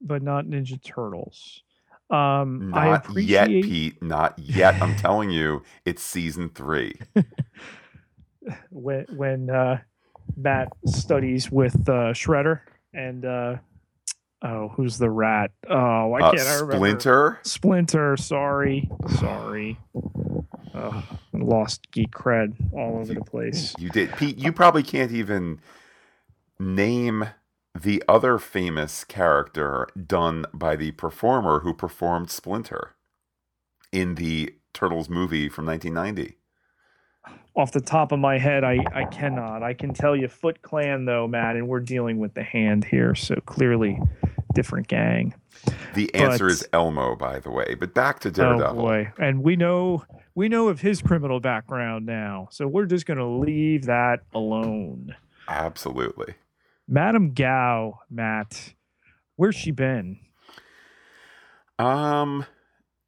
but 0.00 0.22
not 0.22 0.44
Ninja 0.44 0.82
Turtles. 0.82 1.62
Um, 2.10 2.70
not 2.70 2.78
I 2.78 2.96
appreciate... 2.96 3.28
yet, 3.30 3.48
Pete. 3.48 4.02
Not 4.02 4.38
yet. 4.38 4.80
I'm 4.82 4.94
telling 4.96 5.30
you, 5.30 5.62
it's 5.86 6.02
season 6.02 6.50
three. 6.50 7.00
when 8.70 9.06
when 9.16 9.50
uh, 9.50 9.78
Matt 10.36 10.68
studies 10.84 11.50
with 11.50 11.76
uh, 11.88 12.12
Shredder 12.12 12.60
and 12.92 13.24
uh, 13.24 13.56
oh, 14.42 14.68
who's 14.68 14.98
the 14.98 15.10
rat? 15.10 15.50
Oh, 15.68 16.12
I 16.12 16.20
uh, 16.20 16.32
can't. 16.32 16.48
I 16.48 16.54
remember. 16.54 16.74
Splinter. 16.76 17.40
Splinter. 17.42 18.16
Sorry, 18.16 18.88
sorry. 19.18 19.78
Uh, 20.74 21.02
lost 21.32 21.90
geek 21.90 22.10
cred 22.10 22.54
all 22.72 22.98
over 22.98 23.12
you, 23.12 23.18
the 23.18 23.24
place. 23.24 23.74
You 23.78 23.88
did, 23.88 24.14
Pete. 24.16 24.38
You 24.38 24.52
probably 24.52 24.82
can't 24.82 25.12
even 25.12 25.60
name 26.58 27.26
the 27.74 28.02
other 28.08 28.38
famous 28.38 29.04
character 29.04 29.88
done 30.06 30.46
by 30.52 30.76
the 30.76 30.92
performer 30.92 31.60
who 31.60 31.74
performed 31.74 32.30
Splinter 32.30 32.94
in 33.92 34.14
the 34.14 34.54
Turtles 34.72 35.08
movie 35.08 35.48
from 35.48 35.66
1990. 35.66 36.38
Off 37.54 37.72
the 37.72 37.80
top 37.80 38.12
of 38.12 38.18
my 38.18 38.38
head, 38.38 38.64
I, 38.64 38.84
I 38.92 39.04
cannot. 39.04 39.62
I 39.62 39.72
can 39.72 39.94
tell 39.94 40.14
you 40.14 40.28
Foot 40.28 40.62
Clan 40.62 41.04
though, 41.06 41.26
Matt, 41.26 41.56
and 41.56 41.68
we're 41.68 41.80
dealing 41.80 42.18
with 42.18 42.34
the 42.34 42.42
hand 42.42 42.84
here, 42.84 43.14
so 43.14 43.36
clearly 43.46 43.98
different 44.54 44.88
gang. 44.88 45.34
The 45.94 46.14
answer 46.14 46.46
But- 46.46 46.52
is 46.52 46.68
Elmo, 46.72 47.16
by 47.16 47.40
the 47.40 47.50
way. 47.50 47.74
But 47.78 47.94
back 47.94 48.20
to 48.20 48.30
Daredevil. 48.30 48.78
Oh 48.78 48.82
boy. 48.82 49.12
And 49.18 49.42
we 49.42 49.56
know 49.56 50.04
we 50.34 50.48
know 50.48 50.68
of 50.68 50.80
his 50.80 51.00
criminal 51.00 51.40
background 51.40 52.04
now. 52.04 52.48
So 52.50 52.66
we're 52.66 52.86
just 52.86 53.06
gonna 53.06 53.38
leave 53.38 53.86
that 53.86 54.20
alone. 54.34 55.16
Absolutely. 55.48 56.34
Madam 56.88 57.32
Gao, 57.32 58.00
Matt, 58.10 58.74
where's 59.36 59.54
she 59.56 59.70
been? 59.70 60.18
Um, 61.78 62.46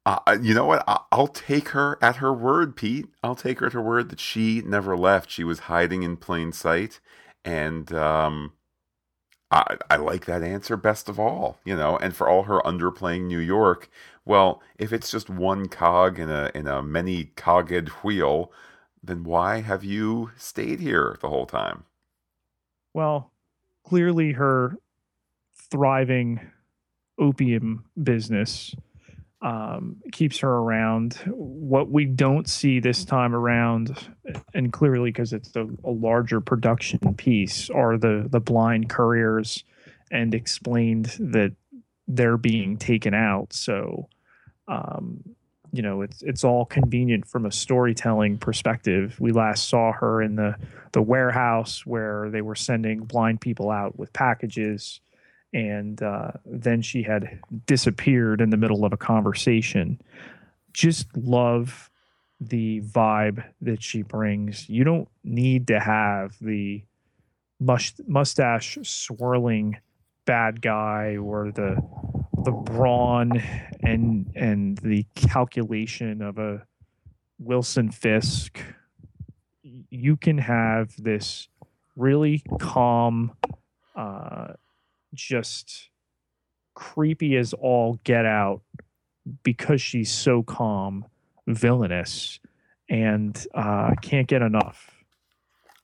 uh, 0.05 0.37
you 0.41 0.53
know 0.53 0.65
what? 0.65 0.83
I- 0.87 1.01
I'll 1.11 1.27
take 1.27 1.69
her 1.69 1.97
at 2.01 2.17
her 2.17 2.33
word, 2.33 2.75
Pete. 2.75 3.07
I'll 3.23 3.35
take 3.35 3.59
her 3.59 3.67
at 3.67 3.73
her 3.73 3.81
word 3.81 4.09
that 4.09 4.19
she 4.19 4.61
never 4.61 4.97
left. 4.97 5.29
She 5.31 5.43
was 5.43 5.61
hiding 5.61 6.03
in 6.03 6.17
plain 6.17 6.51
sight, 6.53 6.99
and 7.45 7.91
um, 7.93 8.53
I 9.51 9.77
I 9.89 9.97
like 9.97 10.25
that 10.25 10.43
answer 10.43 10.77
best 10.77 11.09
of 11.09 11.19
all. 11.19 11.59
You 11.65 11.75
know, 11.75 11.97
and 11.97 12.15
for 12.15 12.29
all 12.29 12.43
her 12.43 12.61
underplaying 12.61 13.23
New 13.27 13.39
York, 13.39 13.89
well, 14.25 14.61
if 14.79 14.93
it's 14.93 15.11
just 15.11 15.29
one 15.29 15.67
cog 15.69 16.19
in 16.19 16.29
a 16.29 16.51
in 16.55 16.67
a 16.67 16.83
many 16.83 17.25
cogged 17.35 17.89
wheel, 18.03 18.51
then 19.03 19.23
why 19.23 19.61
have 19.61 19.83
you 19.83 20.31
stayed 20.37 20.79
here 20.81 21.17
the 21.21 21.29
whole 21.29 21.47
time? 21.47 21.85
Well, 22.93 23.31
clearly 23.85 24.33
her 24.33 24.77
thriving 25.71 26.41
opium 27.19 27.85
business 28.01 28.75
um, 29.41 29.97
keeps 30.11 30.39
her 30.39 30.51
around. 30.51 31.13
What 31.27 31.89
we 31.89 32.05
don't 32.05 32.49
see 32.49 32.79
this 32.79 33.05
time 33.05 33.33
around, 33.33 33.97
and 34.53 34.71
clearly 34.71 35.11
because 35.11 35.33
it's 35.33 35.55
a, 35.55 35.67
a 35.83 35.91
larger 35.91 36.41
production 36.41 36.99
piece, 37.15 37.69
are 37.69 37.97
the 37.97 38.27
the 38.29 38.39
blind 38.39 38.89
couriers, 38.89 39.63
and 40.11 40.33
explained 40.33 41.15
that 41.19 41.53
they're 42.07 42.37
being 42.37 42.77
taken 42.77 43.13
out. 43.13 43.53
So, 43.53 44.09
um, 44.67 45.23
you 45.71 45.81
know, 45.81 46.01
it's 46.01 46.21
it's 46.21 46.43
all 46.43 46.65
convenient 46.65 47.25
from 47.27 47.45
a 47.45 47.51
storytelling 47.51 48.39
perspective. 48.39 49.15
We 49.19 49.31
last 49.31 49.69
saw 49.69 49.93
her 49.93 50.21
in 50.21 50.35
the 50.35 50.55
the 50.91 51.01
warehouse 51.01 51.85
where 51.85 52.29
they 52.29 52.41
were 52.41 52.55
sending 52.55 53.01
blind 53.01 53.39
people 53.39 53.69
out 53.69 53.97
with 53.97 54.11
packages 54.11 54.99
and 55.53 56.01
uh, 56.01 56.31
then 56.45 56.81
she 56.81 57.03
had 57.03 57.39
disappeared 57.65 58.41
in 58.41 58.49
the 58.49 58.57
middle 58.57 58.85
of 58.85 58.93
a 58.93 58.97
conversation. 58.97 59.99
Just 60.73 61.07
love 61.15 61.89
the 62.39 62.81
vibe 62.81 63.43
that 63.61 63.83
she 63.83 64.01
brings. 64.01 64.69
You 64.69 64.83
don't 64.83 65.09
need 65.23 65.67
to 65.67 65.79
have 65.79 66.35
the 66.39 66.83
mush- 67.59 67.93
mustache 68.07 68.77
swirling 68.83 69.77
bad 70.25 70.61
guy 70.61 71.17
or 71.17 71.51
the 71.51 71.83
the 72.43 72.51
brawn 72.51 73.41
and 73.81 74.31
and 74.35 74.77
the 74.77 75.05
calculation 75.15 76.21
of 76.21 76.37
a 76.37 76.65
Wilson 77.39 77.89
Fisk. 77.89 78.59
You 79.63 80.17
can 80.17 80.37
have 80.37 80.93
this 81.01 81.47
really 81.95 82.43
calm, 82.59 83.31
uh, 83.95 84.53
just 85.13 85.89
creepy 86.75 87.35
as 87.35 87.53
all 87.53 87.99
get 88.03 88.25
out 88.25 88.61
because 89.43 89.81
she's 89.81 90.11
so 90.11 90.43
calm, 90.43 91.05
villainous, 91.47 92.39
and 92.89 93.45
uh, 93.53 93.91
can't 94.01 94.27
get 94.27 94.41
enough. 94.41 94.91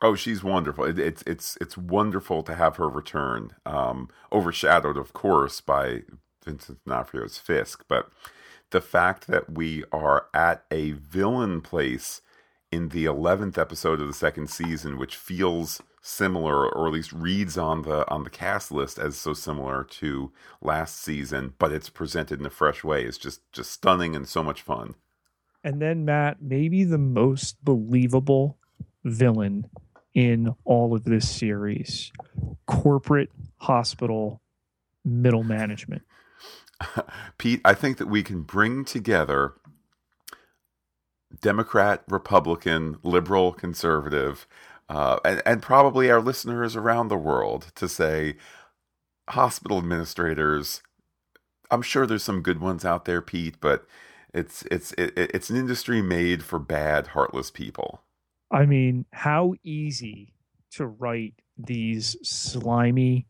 Oh, 0.01 0.15
she's 0.15 0.43
wonderful. 0.43 0.85
It, 0.85 0.99
it's 0.99 1.23
it's 1.25 1.57
it's 1.61 1.77
wonderful 1.77 2.43
to 2.43 2.55
have 2.55 2.75
her 2.77 2.89
return. 2.89 3.51
Um, 3.65 4.09
overshadowed, 4.31 4.97
of 4.97 5.13
course, 5.13 5.61
by 5.61 6.03
Vincent 6.43 6.79
D'Onofrio's 6.85 7.37
Fisk, 7.37 7.85
but 7.87 8.09
the 8.71 8.81
fact 8.81 9.27
that 9.27 9.51
we 9.53 9.83
are 9.91 10.27
at 10.33 10.65
a 10.69 10.91
villain 10.91 11.61
place 11.61 12.21
in 12.71 12.89
the 12.89 13.05
eleventh 13.05 13.57
episode 13.57 14.01
of 14.01 14.07
the 14.07 14.13
second 14.13 14.49
season, 14.49 14.97
which 14.97 15.15
feels 15.15 15.81
similar, 16.05 16.69
or 16.69 16.87
at 16.87 16.93
least 16.93 17.11
reads 17.11 17.57
on 17.57 17.81
the 17.81 18.09
on 18.11 18.23
the 18.23 18.29
cast 18.29 18.71
list 18.71 18.99
as 18.99 19.17
so 19.17 19.33
similar 19.33 19.83
to 19.83 20.31
last 20.61 21.01
season, 21.01 21.53
but 21.57 21.71
it's 21.71 21.89
presented 21.89 22.39
in 22.39 22.45
a 22.45 22.51
fresh 22.51 22.83
way, 22.83 23.03
is 23.03 23.17
just 23.17 23.41
just 23.51 23.71
stunning 23.71 24.15
and 24.15 24.27
so 24.27 24.43
much 24.43 24.61
fun. 24.61 24.93
And 25.63 25.81
then 25.81 26.05
Matt, 26.05 26.37
maybe 26.41 26.83
the 26.83 26.99
most 26.99 27.63
believable 27.65 28.59
villain 29.03 29.67
in 30.13 30.53
all 30.63 30.95
of 30.95 31.05
this 31.05 31.29
series, 31.29 32.11
corporate 32.67 33.31
hospital 33.57 34.41
middle 35.03 35.43
management. 35.43 36.03
Pete, 37.39 37.61
I 37.65 37.73
think 37.73 37.97
that 37.97 38.07
we 38.07 38.21
can 38.21 38.43
bring 38.43 38.85
together 38.85 39.53
Democrat, 41.41 42.03
Republican, 42.07 42.97
liberal, 43.03 43.51
conservative, 43.51 44.47
uh, 44.89 45.19
and, 45.25 45.41
and 45.45 45.61
probably 45.61 46.09
our 46.09 46.21
listeners 46.21 46.75
around 46.75 47.07
the 47.07 47.17
world 47.17 47.71
to 47.75 47.87
say 47.87 48.35
hospital 49.29 49.79
administrators. 49.79 50.81
I'm 51.71 51.81
sure 51.81 52.05
there's 52.05 52.23
some 52.23 52.41
good 52.41 52.61
ones 52.61 52.85
out 52.85 53.05
there, 53.05 53.21
Pete, 53.21 53.59
but 53.59 53.85
it's 54.33 54.63
it's 54.69 54.91
it, 54.93 55.13
it's 55.15 55.49
an 55.49 55.57
industry 55.57 56.01
made 56.01 56.43
for 56.43 56.59
bad, 56.59 57.07
heartless 57.07 57.49
people. 57.49 58.01
I 58.51 58.65
mean, 58.65 59.05
how 59.11 59.55
easy 59.63 60.33
to 60.71 60.85
write 60.85 61.33
these 61.57 62.17
slimy, 62.21 63.27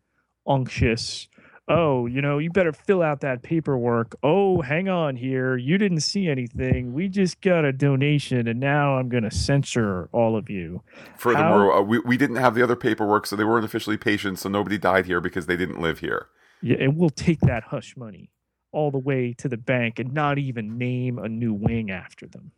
unctuous, 0.48 1.28
oh, 1.68 2.06
you 2.06 2.22
know, 2.22 2.38
you 2.38 2.50
better 2.50 2.72
fill 2.72 3.02
out 3.02 3.22
that 3.22 3.42
paperwork. 3.42 4.16
Oh, 4.24 4.62
hang 4.62 4.88
on 4.88 5.16
here. 5.16 5.58
You 5.58 5.78
didn't 5.78 6.02
see 6.02 6.28
anything. 6.28 6.94
We 6.94 7.08
just 7.08 7.42
got 7.42 7.66
a 7.66 7.74
donation 7.74 8.48
and 8.48 8.60
now 8.60 8.98
I'm 8.98 9.10
going 9.10 9.24
to 9.24 9.32
censure 9.32 10.10
all 10.12 10.38
of 10.38 10.50
you. 10.50 10.84
Furthermore, 11.18 11.74
uh, 11.74 11.82
we, 11.82 12.00
we 12.00 12.18
didn't 12.18 12.36
have 12.38 12.56
the 12.56 12.64
other 12.64 12.76
paperwork, 12.76 13.26
so 13.26 13.36
they 13.36 13.44
weren't 13.44 13.66
officially 13.66 13.98
patients, 13.98 14.42
so 14.42 14.50
nobody 14.50 14.78
died 14.78 15.06
here 15.06 15.22
because 15.22 15.48
they 15.48 15.58
didn't 15.58 15.82
live 15.82 16.00
here. 16.00 16.28
Yeah, 16.62 16.78
and 16.80 16.98
we'll 16.98 17.10
take 17.10 17.40
that 17.42 17.64
hush 17.64 17.98
money 17.98 18.30
all 18.72 18.92
the 18.92 19.00
way 19.00 19.34
to 19.38 19.48
the 19.48 19.58
bank 19.58 20.00
and 20.00 20.14
not 20.14 20.38
even 20.38 20.78
name 20.78 21.18
a 21.18 21.30
new 21.30 21.54
wing 21.54 21.92
after 21.92 22.28
them. 22.28 22.52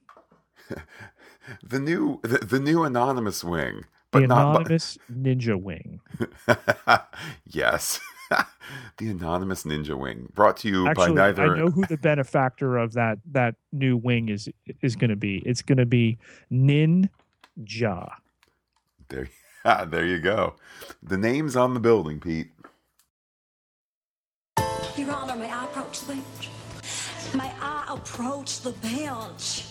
The 1.63 1.79
new 1.79 2.19
the, 2.23 2.39
the 2.39 2.59
new 2.59 2.83
anonymous 2.83 3.41
wing, 3.43 3.85
but 4.11 4.19
the 4.19 4.27
not 4.27 4.49
anonymous 4.49 4.97
ninja 5.09 5.55
wing. 5.55 6.01
yes. 7.45 8.01
the 8.97 9.09
anonymous 9.09 9.63
ninja 9.63 9.97
wing 9.97 10.29
brought 10.33 10.57
to 10.57 10.67
you 10.67 10.87
Actually, 10.87 11.07
by 11.09 11.13
neither 11.13 11.53
I 11.53 11.57
know 11.57 11.69
who 11.69 11.85
the 11.85 11.97
benefactor 11.97 12.77
of 12.77 12.93
that 12.93 13.19
that 13.31 13.55
new 13.71 13.97
wing 13.97 14.29
is 14.29 14.49
is 14.81 14.95
going 14.95 15.09
to 15.09 15.15
be. 15.15 15.37
It's 15.45 15.61
going 15.61 15.77
to 15.77 15.85
be 15.85 16.17
Ninja. 16.51 17.09
there, 19.09 19.29
ah, 19.65 19.85
there 19.85 20.05
you 20.05 20.19
go 20.19 20.55
the 21.01 21.17
name's 21.17 21.55
on 21.55 21.73
the 21.73 21.79
building 21.79 22.19
pete 22.19 22.51
Your 24.97 25.11
Honor, 25.11 25.35
may 25.35 25.51
I 25.51 25.65
approach 25.65 26.01
the 26.01 26.13
bench? 26.13 26.49
May 27.35 27.51
I 27.61 27.85
approach 27.87 28.61
the 28.61 28.71
bench? 28.71 29.65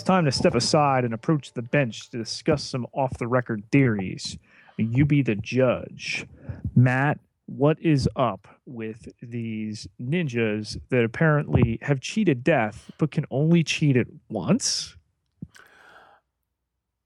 It's 0.00 0.06
time 0.06 0.24
to 0.24 0.32
step 0.32 0.54
aside 0.54 1.04
and 1.04 1.12
approach 1.12 1.52
the 1.52 1.60
bench 1.60 2.08
to 2.08 2.16
discuss 2.16 2.64
some 2.64 2.86
off 2.94 3.18
the 3.18 3.28
record 3.28 3.64
theories. 3.70 4.38
You 4.78 5.04
be 5.04 5.20
the 5.20 5.34
judge. 5.34 6.26
Matt, 6.74 7.20
what 7.44 7.78
is 7.82 8.08
up 8.16 8.48
with 8.64 9.12
these 9.20 9.86
ninjas 10.00 10.80
that 10.88 11.04
apparently 11.04 11.78
have 11.82 12.00
cheated 12.00 12.42
death 12.42 12.90
but 12.96 13.10
can 13.10 13.26
only 13.30 13.62
cheat 13.62 13.94
it 13.94 14.08
once? 14.30 14.96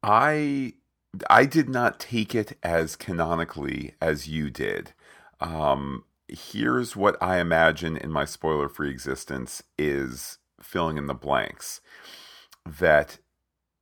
i 0.04 0.72
i 1.28 1.44
did 1.44 1.68
not 1.68 1.98
take 1.98 2.32
it 2.32 2.56
as 2.62 2.94
canonically 2.94 3.94
as 4.00 4.28
you 4.28 4.50
did 4.50 4.92
um 5.40 6.04
here's 6.28 6.94
what 6.94 7.20
i 7.20 7.40
imagine 7.40 7.96
in 7.96 8.12
my 8.12 8.24
spoiler 8.24 8.68
free 8.68 8.90
existence 8.90 9.64
is 9.76 10.38
filling 10.60 10.96
in 10.96 11.08
the 11.08 11.14
blanks 11.14 11.80
that 12.64 13.18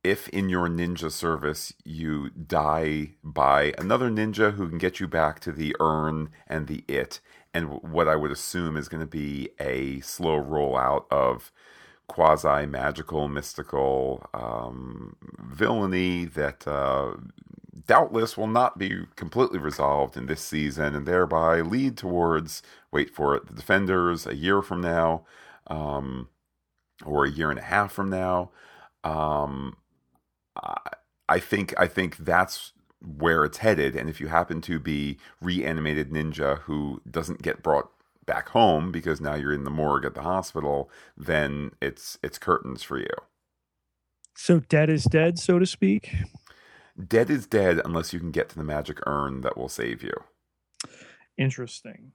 if 0.03 0.27
in 0.29 0.49
your 0.49 0.67
ninja 0.67 1.09
service 1.09 1.73
you 1.85 2.29
die 2.29 3.11
by 3.23 3.73
another 3.77 4.09
ninja 4.09 4.53
who 4.53 4.67
can 4.67 4.77
get 4.77 4.99
you 4.99 5.07
back 5.07 5.39
to 5.39 5.51
the 5.51 5.75
urn 5.79 6.29
and 6.47 6.67
the 6.67 6.83
it, 6.87 7.21
and 7.53 7.81
what 7.81 8.07
I 8.07 8.15
would 8.15 8.31
assume 8.31 8.75
is 8.75 8.89
going 8.89 9.01
to 9.01 9.07
be 9.07 9.49
a 9.59 10.01
slow 10.01 10.41
rollout 10.41 11.05
of 11.09 11.51
quasi 12.07 12.65
magical, 12.65 13.29
mystical 13.29 14.27
um, 14.33 15.15
villainy 15.39 16.25
that 16.25 16.67
uh, 16.67 17.13
doubtless 17.87 18.35
will 18.35 18.47
not 18.47 18.77
be 18.77 19.05
completely 19.15 19.59
resolved 19.59 20.17
in 20.17 20.25
this 20.25 20.41
season, 20.41 20.95
and 20.95 21.05
thereby 21.05 21.61
lead 21.61 21.95
towards 21.95 22.61
wait 22.91 23.09
for 23.09 23.35
it, 23.35 23.47
the 23.47 23.53
Defenders 23.53 24.27
a 24.27 24.35
year 24.35 24.61
from 24.61 24.81
now. 24.81 25.25
Um, 25.67 26.27
or 27.05 27.25
a 27.25 27.31
year 27.31 27.49
and 27.49 27.59
a 27.59 27.63
half 27.63 27.91
from 27.91 28.09
now. 28.09 28.51
Um, 29.03 29.77
I, 30.55 30.77
I 31.29 31.39
think 31.39 31.73
I 31.77 31.87
think 31.87 32.17
that's 32.17 32.73
where 33.01 33.43
it's 33.43 33.57
headed. 33.59 33.95
And 33.95 34.09
if 34.09 34.19
you 34.21 34.27
happen 34.27 34.61
to 34.61 34.79
be 34.79 35.17
reanimated 35.41 36.11
ninja 36.11 36.59
who 36.61 37.01
doesn't 37.09 37.41
get 37.41 37.61
brought 37.61 37.89
back 38.25 38.49
home 38.49 38.91
because 38.91 39.19
now 39.19 39.35
you're 39.35 39.53
in 39.53 39.65
the 39.65 39.69
morgue 39.69 40.05
at 40.05 40.13
the 40.13 40.21
hospital, 40.21 40.89
then 41.17 41.71
it's 41.81 42.17
it's 42.23 42.37
curtains 42.37 42.83
for 42.83 42.97
you. 42.97 43.13
So 44.35 44.59
dead 44.61 44.89
is 44.89 45.03
dead, 45.03 45.37
so 45.37 45.59
to 45.59 45.65
speak. 45.65 46.11
Dead 47.07 47.29
is 47.29 47.45
dead 47.47 47.81
unless 47.83 48.13
you 48.13 48.19
can 48.19 48.31
get 48.31 48.49
to 48.49 48.55
the 48.55 48.63
magic 48.63 48.99
urn 49.05 49.41
that 49.41 49.57
will 49.57 49.69
save 49.69 50.03
you. 50.03 50.13
Interesting. 51.37 52.11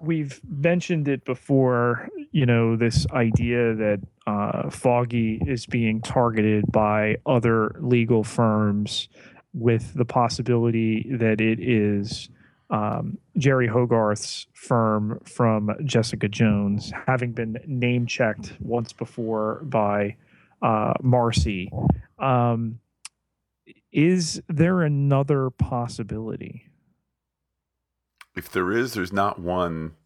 We've 0.00 0.40
mentioned 0.46 1.08
it 1.08 1.24
before, 1.24 2.08
you 2.30 2.44
know, 2.44 2.76
this 2.76 3.06
idea 3.12 3.74
that 3.74 4.00
uh, 4.26 4.70
Foggy 4.70 5.40
is 5.46 5.66
being 5.66 6.02
targeted 6.02 6.70
by 6.70 7.16
other 7.24 7.74
legal 7.80 8.22
firms 8.22 9.08
with 9.54 9.94
the 9.94 10.04
possibility 10.04 11.06
that 11.12 11.40
it 11.40 11.60
is 11.60 12.28
um, 12.68 13.18
Jeri 13.38 13.68
Hogarth's 13.68 14.46
firm 14.52 15.20
from 15.24 15.74
Jessica 15.84 16.28
Jones, 16.28 16.92
having 17.06 17.32
been 17.32 17.58
name 17.66 18.06
checked 18.06 18.52
once 18.60 18.92
before 18.92 19.60
by 19.64 20.16
uh, 20.62 20.94
Marcy. 21.00 21.70
Um, 22.18 22.80
is 23.92 24.42
there 24.48 24.82
another 24.82 25.50
possibility? 25.50 26.65
If 28.36 28.50
there 28.50 28.70
is, 28.70 28.94
there's 28.94 29.12
not 29.12 29.40
one 29.40 29.96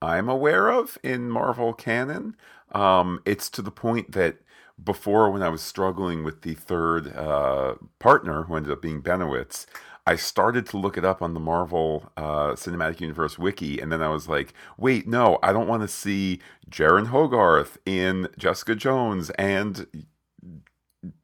I'm 0.00 0.28
aware 0.28 0.68
of 0.68 0.96
in 1.02 1.30
Marvel 1.30 1.72
canon. 1.72 2.36
Um, 2.72 3.20
it's 3.24 3.50
to 3.50 3.62
the 3.62 3.70
point 3.70 4.12
that 4.12 4.38
before, 4.82 5.30
when 5.30 5.42
I 5.42 5.48
was 5.48 5.60
struggling 5.60 6.22
with 6.22 6.42
the 6.42 6.54
third 6.54 7.14
uh, 7.16 7.74
partner, 7.98 8.44
who 8.44 8.54
ended 8.54 8.72
up 8.72 8.80
being 8.80 9.02
Benowitz, 9.02 9.66
I 10.06 10.16
started 10.16 10.66
to 10.66 10.78
look 10.78 10.96
it 10.96 11.04
up 11.04 11.20
on 11.20 11.34
the 11.34 11.40
Marvel 11.40 12.10
uh, 12.16 12.52
Cinematic 12.52 13.00
Universe 13.00 13.38
wiki, 13.38 13.80
and 13.80 13.90
then 13.90 14.00
I 14.00 14.08
was 14.08 14.28
like, 14.28 14.54
wait, 14.78 15.06
no, 15.06 15.38
I 15.42 15.52
don't 15.52 15.68
want 15.68 15.82
to 15.82 15.88
see 15.88 16.40
Jaren 16.70 17.08
Hogarth 17.08 17.76
in 17.84 18.28
Jessica 18.38 18.74
Jones 18.74 19.30
and 19.30 19.86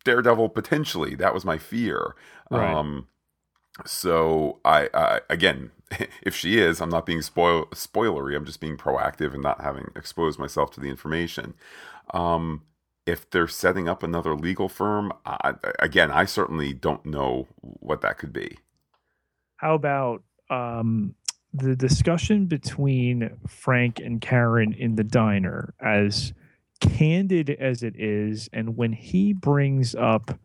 Daredevil 0.04 0.50
potentially. 0.50 1.14
That 1.14 1.32
was 1.32 1.44
my 1.44 1.56
fear. 1.56 2.14
Right. 2.50 2.74
Um, 2.74 3.06
so 3.86 4.60
I, 4.64 4.88
I 4.92 5.20
again, 5.30 5.70
if 6.22 6.34
she 6.34 6.58
is, 6.58 6.80
I'm 6.80 6.90
not 6.90 7.06
being 7.06 7.22
spoil 7.22 7.66
spoilery. 7.66 8.36
I'm 8.36 8.44
just 8.44 8.60
being 8.60 8.76
proactive 8.76 9.32
and 9.34 9.42
not 9.42 9.60
having 9.60 9.90
exposed 9.96 10.38
myself 10.38 10.70
to 10.72 10.80
the 10.80 10.88
information. 10.88 11.54
Um, 12.12 12.62
if 13.06 13.28
they're 13.30 13.48
setting 13.48 13.88
up 13.88 14.02
another 14.02 14.34
legal 14.34 14.68
firm, 14.68 15.12
I, 15.26 15.54
again, 15.78 16.10
I 16.10 16.24
certainly 16.24 16.72
don't 16.72 17.04
know 17.04 17.46
what 17.60 18.00
that 18.00 18.18
could 18.18 18.32
be. 18.32 18.58
How 19.56 19.74
about 19.74 20.22
um, 20.50 21.14
the 21.52 21.76
discussion 21.76 22.46
between 22.46 23.30
Frank 23.46 24.00
and 24.00 24.20
Karen 24.20 24.72
in 24.72 24.96
the 24.96 25.04
diner, 25.04 25.74
as 25.80 26.32
candid 26.80 27.50
as 27.50 27.82
it 27.82 27.94
is, 27.96 28.48
and 28.52 28.76
when 28.76 28.92
he 28.92 29.32
brings 29.32 29.94
up 29.94 30.38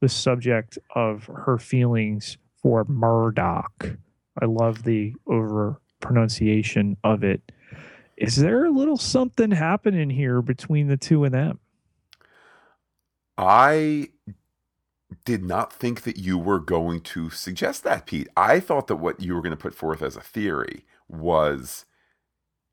the 0.00 0.08
subject 0.08 0.78
of 0.94 1.24
her 1.26 1.58
feelings 1.58 2.36
for 2.62 2.84
Murdock, 2.84 3.96
I 4.40 4.46
love 4.46 4.82
the 4.82 5.14
over 5.26 5.80
pronunciation 6.00 6.96
of 7.04 7.24
it. 7.24 7.40
Is 8.16 8.36
there 8.36 8.64
a 8.64 8.70
little 8.70 8.96
something 8.96 9.50
happening 9.50 10.10
here 10.10 10.40
between 10.42 10.88
the 10.88 10.96
two 10.96 11.24
of 11.24 11.32
them? 11.32 11.58
I 13.36 14.08
did 15.24 15.44
not 15.44 15.72
think 15.72 16.02
that 16.02 16.16
you 16.16 16.38
were 16.38 16.60
going 16.60 17.00
to 17.00 17.30
suggest 17.30 17.84
that, 17.84 18.06
Pete. 18.06 18.28
I 18.36 18.60
thought 18.60 18.86
that 18.86 18.96
what 18.96 19.20
you 19.20 19.34
were 19.34 19.42
going 19.42 19.50
to 19.50 19.56
put 19.56 19.74
forth 19.74 20.02
as 20.02 20.16
a 20.16 20.20
theory 20.20 20.84
was 21.08 21.84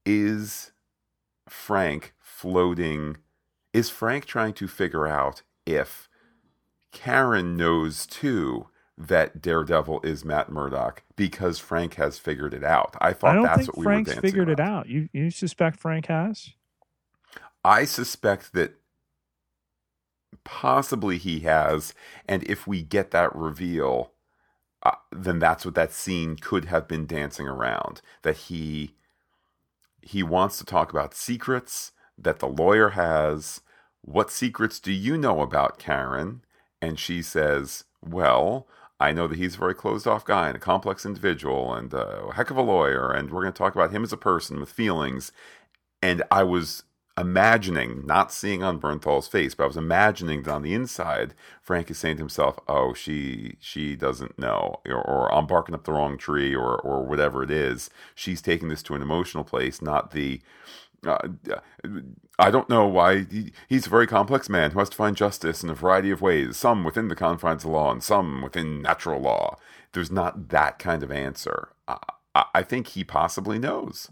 is 0.06 0.72
Frank 1.48 2.14
floating 2.20 3.18
is 3.74 3.90
Frank 3.90 4.26
trying 4.26 4.54
to 4.54 4.68
figure 4.68 5.08
out 5.08 5.42
if 5.66 6.08
Karen 6.92 7.58
knows 7.58 8.06
too 8.06 8.68
that 8.98 9.42
Daredevil 9.42 10.02
is 10.04 10.24
Matt 10.24 10.52
Murdock 10.52 11.04
because 11.16 11.60
Frank 11.60 11.96
has 11.96 12.20
figured 12.20 12.54
it 12.54 12.64
out. 12.64 12.96
I 13.02 13.14
thought 13.14 13.32
I 13.32 13.34
don't 13.36 13.44
that's 13.44 13.58
think 13.58 13.68
what 13.70 13.78
we 13.78 13.84
Frank's 13.84 14.10
were 14.10 14.14
dancing 14.16 14.30
figured 14.30 14.50
it 14.50 14.60
out. 14.60 14.88
You 14.88 15.10
you 15.12 15.32
suspect 15.32 15.80
Frank 15.80 16.08
has? 16.08 16.52
I 17.66 17.86
suspect 17.86 18.54
that 18.54 18.76
possibly 20.44 21.18
he 21.18 21.42
has, 21.42 21.94
and 22.28 22.44
if 22.44 22.68
we 22.68 22.84
get 22.84 23.12
that 23.12 23.36
reveal, 23.36 24.12
uh, 24.84 24.92
then 25.12 25.40
that's 25.40 25.66
what 25.66 25.76
that 25.76 25.94
scene 25.94 26.36
could 26.36 26.66
have 26.66 26.88
been 26.88 27.06
dancing 27.08 27.48
around. 27.48 28.02
That 28.22 28.38
he 28.38 28.96
he 30.02 30.22
wants 30.22 30.58
to 30.60 30.66
talk 30.66 30.92
about 30.92 31.16
secrets 31.16 31.94
that 32.18 32.40
the 32.40 32.48
lawyer 32.48 32.90
has. 32.90 33.62
What 34.02 34.30
secrets 34.30 34.80
do 34.80 34.92
you 34.92 35.18
know 35.18 35.42
about 35.42 35.80
Karen? 35.80 36.44
And 36.80 37.00
she 37.00 37.24
says, 37.24 37.86
"Well." 38.06 38.68
I 39.04 39.12
know 39.12 39.28
that 39.28 39.38
he's 39.38 39.56
a 39.56 39.60
very 39.60 39.76
closed 39.76 40.08
off 40.08 40.24
guy 40.24 40.48
and 40.48 40.56
a 40.56 40.60
complex 40.60 41.06
individual 41.06 41.74
and 41.74 41.94
a 41.94 42.32
heck 42.36 42.50
of 42.50 42.56
a 42.58 42.62
lawyer, 42.62 43.12
and 43.12 43.30
we're 43.30 43.42
going 43.42 43.54
to 43.54 43.58
talk 43.58 43.76
about 43.76 43.92
him 43.92 44.04
as 44.04 44.14
a 44.14 44.18
person 44.18 44.62
with 44.62 44.70
feelings. 44.72 45.34
And 46.02 46.24
I 46.32 46.44
was 46.44 46.84
imagining, 47.18 48.06
not 48.06 48.32
seeing 48.32 48.64
on 48.64 48.80
Bernthal's 48.80 49.28
face, 49.28 49.56
but 49.56 49.66
I 49.66 49.68
was 49.68 49.76
imagining 49.78 50.44
that 50.44 50.54
on 50.54 50.62
the 50.62 50.74
inside, 50.74 51.34
Frank 51.62 51.92
is 51.92 52.00
saying 52.00 52.16
to 52.16 52.22
himself, 52.22 52.58
"Oh, 52.68 52.94
she 52.94 53.58
she 53.60 53.98
doesn't 53.98 54.40
know," 54.40 54.80
or, 54.86 55.02
or 55.02 55.34
"I'm 55.34 55.48
barking 55.48 55.76
up 55.76 55.84
the 55.84 55.92
wrong 55.92 56.18
tree," 56.18 56.56
or 56.56 56.80
or 56.80 57.04
whatever 57.06 57.44
it 57.44 57.52
is. 57.52 57.90
She's 58.16 58.42
taking 58.42 58.70
this 58.70 58.84
to 58.84 58.96
an 58.96 59.02
emotional 59.02 59.44
place, 59.44 59.82
not 59.82 60.12
the. 60.12 60.42
Uh, 61.06 61.28
I 62.40 62.50
don't 62.50 62.70
know 62.70 62.88
why 62.88 63.26
he, 63.26 63.52
he's 63.68 63.88
a 63.88 63.90
very 63.90 64.08
complex 64.08 64.50
man 64.50 64.72
who 64.72 64.80
has 64.80 64.90
to 64.90 64.98
find 64.98 65.16
justice 65.16 65.64
in 65.64 65.70
a 65.70 65.76
variety 65.76 66.12
of 66.12 66.22
ways, 66.22 66.58
some 66.58 66.84
within 66.84 67.08
the 67.08 67.16
confines 67.16 67.64
of 67.64 67.72
law 67.72 67.92
and 67.92 68.04
some 68.04 68.42
within 68.42 68.82
natural 68.82 69.22
law. 69.22 69.58
There's 69.92 70.12
not 70.12 70.50
that 70.50 70.80
kind 70.80 71.04
of 71.04 71.12
answer. 71.12 71.70
I, 71.88 71.98
I, 72.34 72.46
I 72.56 72.64
think 72.64 72.88
he 72.88 73.04
possibly 73.04 73.60
knows. 73.60 74.10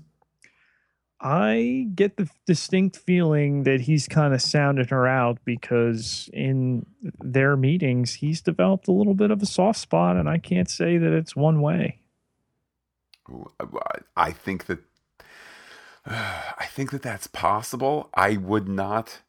I 1.23 1.87
get 1.93 2.17
the 2.17 2.27
distinct 2.47 2.97
feeling 2.97 3.63
that 3.63 3.81
he's 3.81 4.07
kind 4.07 4.33
of 4.33 4.41
sounded 4.41 4.89
her 4.89 5.07
out 5.07 5.37
because 5.45 6.29
in 6.33 6.85
their 7.19 7.55
meetings, 7.55 8.13
he's 8.15 8.41
developed 8.41 8.87
a 8.87 8.91
little 8.91 9.13
bit 9.13 9.29
of 9.29 9.41
a 9.41 9.45
soft 9.45 9.79
spot, 9.79 10.17
and 10.17 10.27
I 10.27 10.39
can't 10.39 10.69
say 10.69 10.97
that 10.97 11.13
it's 11.13 11.35
one 11.35 11.61
way. 11.61 11.99
I 14.17 14.31
think 14.31 14.65
that 14.65 14.79
I 16.06 16.68
think 16.70 16.91
that 16.91 17.02
that's 17.02 17.28
possible. 17.28 18.10
I 18.14 18.38
would 18.38 18.68
not 18.68 19.22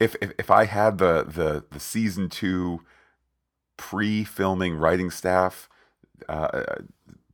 if 0.00 0.16
if, 0.20 0.32
if 0.38 0.50
I 0.50 0.64
had 0.66 0.98
the, 0.98 1.24
the 1.24 1.64
the 1.70 1.80
season 1.80 2.28
two 2.28 2.82
pre-filming 3.76 4.76
writing 4.76 5.10
staff 5.10 5.68
uh, 6.28 6.62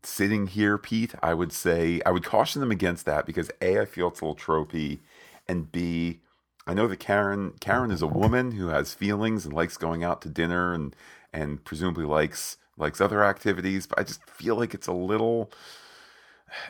sitting 0.03 0.47
here, 0.47 0.79
Pete, 0.79 1.15
I 1.23 1.35
would 1.35 1.53
say 1.53 2.01
I 2.07 2.11
would 2.11 2.25
caution 2.25 2.61
them 2.61 2.71
against 2.71 3.07
that 3.07 3.27
because 3.27 3.51
a 3.61 3.81
I 3.81 3.85
feel 3.85 4.09
it's 4.09 4.21
a 4.21 4.25
little 4.25 4.37
tropey, 4.37 5.01
and 5.49 5.71
b 5.71 6.21
I 6.67 6.75
know 6.75 6.87
that 6.87 7.01
Karen 7.01 7.55
Karen 7.61 7.91
is 7.91 8.03
a 8.03 8.07
woman 8.07 8.53
who 8.53 8.69
has 8.69 8.95
feelings 8.95 9.45
and 9.45 9.55
likes 9.55 9.77
going 9.77 10.05
out 10.05 10.23
to 10.23 10.29
dinner 10.29 10.73
and 10.75 10.95
and 11.33 11.65
presumably 11.65 12.05
likes 12.05 12.59
likes 12.77 13.01
other 13.01 13.25
activities, 13.25 13.87
but 13.87 13.99
I 13.99 14.05
just 14.05 14.25
feel 14.29 14.57
like 14.57 14.75
it's 14.75 14.87
a 14.87 14.93
little 14.93 15.51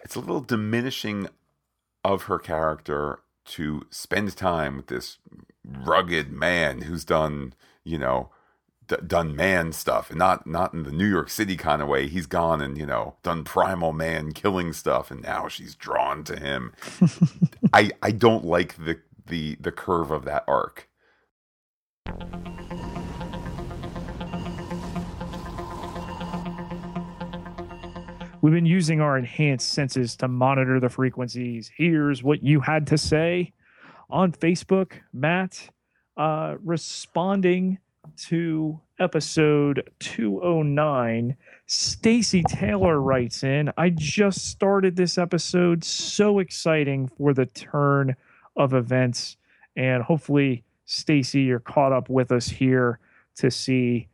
it's 0.03 0.15
a 0.17 0.21
little 0.21 0.41
diminishing 0.41 1.29
of 2.05 2.25
her 2.25 2.39
character 2.39 3.21
to 3.47 3.83
spend 3.91 4.37
time 4.37 4.77
with 4.77 4.87
this 4.87 5.19
rugged 5.65 6.31
man 6.31 6.83
who's 6.83 7.05
done, 7.05 7.55
you 7.85 7.99
know, 7.99 8.31
d- 8.87 8.97
done 9.07 9.35
man 9.35 9.73
stuff 9.73 10.11
and 10.11 10.19
not 10.19 10.47
not 10.47 10.73
in 10.75 10.85
the 10.85 10.93
New 10.93 11.09
York 11.09 11.31
City 11.31 11.57
kind 11.57 11.83
of 11.83 11.89
way. 11.89 12.07
He's 12.09 12.27
gone 12.27 12.61
and, 12.61 12.77
you 12.79 12.87
know, 12.87 13.17
done 13.23 13.45
primal 13.45 13.93
man 13.93 14.33
killing 14.33 14.73
stuff 14.73 15.11
and 15.11 15.23
now 15.23 15.49
she's 15.49 15.75
drawn 15.75 16.25
to 16.25 16.39
him. 16.39 16.73
I 17.73 17.91
I 18.03 18.11
don't 18.13 18.45
like 18.45 18.77
the 18.77 19.01
the 19.27 19.57
the 19.61 19.73
curve 19.73 20.11
of 20.11 20.25
that 20.25 20.45
arc. 20.49 20.89
We've 28.43 28.55
been 28.55 28.65
using 28.65 29.03
our 29.03 29.19
enhanced 29.19 29.71
senses 29.71 30.17
to 30.17 30.29
monitor 30.29 30.81
the 30.81 30.89
frequencies. 30.89 31.71
Here's 31.77 32.23
what 32.23 32.43
you 32.43 32.61
had 32.61 32.87
to 32.87 32.97
say 32.97 33.53
on 34.09 34.33
Facebook, 34.33 34.93
Matt, 35.13 35.69
uh, 36.17 36.57
responding 36.65 37.79
to 38.29 38.81
episode 38.99 39.91
209. 39.99 41.37
Stacy 41.67 42.43
Taylor 42.49 42.99
writes 42.99 43.45
in, 43.45 43.71
I 43.77 43.91
just 43.91 44.49
started 44.49 44.97
this 44.97 45.19
episode. 45.19 45.85
So 45.85 46.39
exciting 46.39 47.09
for 47.09 47.35
the 47.35 47.47
turn 47.47 48.17
of 48.57 48.73
events 48.73 49.37
And 49.77 50.03
hopefully, 50.03 50.65
Stacy, 50.87 51.43
you're 51.43 51.61
caught 51.61 51.93
up 51.93 52.09
with 52.09 52.33
us 52.33 52.49
here 52.49 52.99
to 53.37 53.51
see 53.51 54.09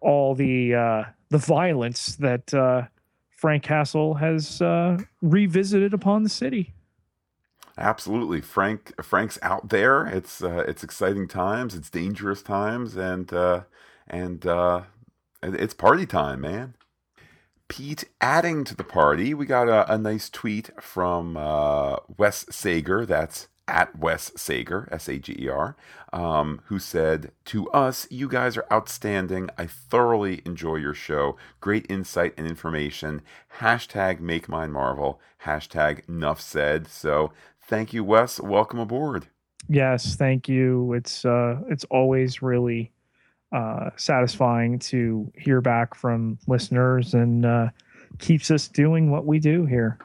all 0.00 0.34
the 0.34 0.74
uh, 0.74 1.04
the 1.30 1.38
violence 1.38 2.14
that 2.16 2.54
uh, 2.54 2.82
Frank 3.44 3.62
Castle 3.62 4.14
has 4.14 4.62
uh, 4.62 4.96
revisited 5.20 5.92
upon 5.92 6.22
the 6.22 6.30
city. 6.30 6.72
Absolutely, 7.76 8.40
Frank. 8.40 8.94
Frank's 9.04 9.38
out 9.42 9.68
there. 9.68 10.06
It's 10.06 10.42
uh, 10.42 10.64
it's 10.66 10.82
exciting 10.82 11.28
times. 11.28 11.74
It's 11.74 11.90
dangerous 11.90 12.40
times, 12.40 12.96
and 12.96 13.30
uh, 13.34 13.64
and 14.08 14.46
uh, 14.46 14.84
it's 15.42 15.74
party 15.74 16.06
time, 16.06 16.40
man. 16.40 16.74
Pete 17.68 18.04
adding 18.18 18.64
to 18.64 18.74
the 18.74 18.82
party, 18.82 19.34
we 19.34 19.44
got 19.44 19.68
a, 19.68 19.92
a 19.92 19.98
nice 19.98 20.30
tweet 20.30 20.70
from 20.80 21.36
uh, 21.36 21.96
Wes 22.16 22.46
Sager. 22.48 23.04
That's 23.04 23.48
at 23.66 23.98
Wes 23.98 24.30
Sager, 24.36 24.88
S 24.90 25.08
A 25.08 25.18
G 25.18 25.36
E 25.38 25.48
R, 25.48 25.76
um, 26.12 26.60
who 26.66 26.78
said, 26.78 27.32
To 27.46 27.70
us, 27.70 28.06
you 28.10 28.28
guys 28.28 28.56
are 28.56 28.66
outstanding. 28.70 29.48
I 29.56 29.66
thoroughly 29.66 30.42
enjoy 30.44 30.76
your 30.76 30.94
show. 30.94 31.36
Great 31.60 31.86
insight 31.88 32.34
and 32.36 32.46
information. 32.46 33.22
Hashtag 33.58 34.20
make 34.20 34.48
mine 34.48 34.70
marvel. 34.70 35.20
Hashtag 35.44 36.08
nuff 36.08 36.40
said. 36.40 36.88
So 36.88 37.32
thank 37.66 37.92
you, 37.92 38.04
Wes. 38.04 38.40
Welcome 38.40 38.78
aboard. 38.78 39.28
Yes, 39.68 40.16
thank 40.16 40.48
you. 40.48 40.92
It's 40.92 41.24
uh 41.24 41.60
it's 41.68 41.84
always 41.84 42.42
really 42.42 42.92
uh 43.52 43.90
satisfying 43.96 44.78
to 44.80 45.32
hear 45.36 45.60
back 45.60 45.94
from 45.94 46.38
listeners 46.46 47.14
and 47.14 47.46
uh 47.46 47.68
keeps 48.18 48.50
us 48.50 48.68
doing 48.68 49.10
what 49.10 49.24
we 49.24 49.38
do 49.38 49.64
here. 49.64 49.98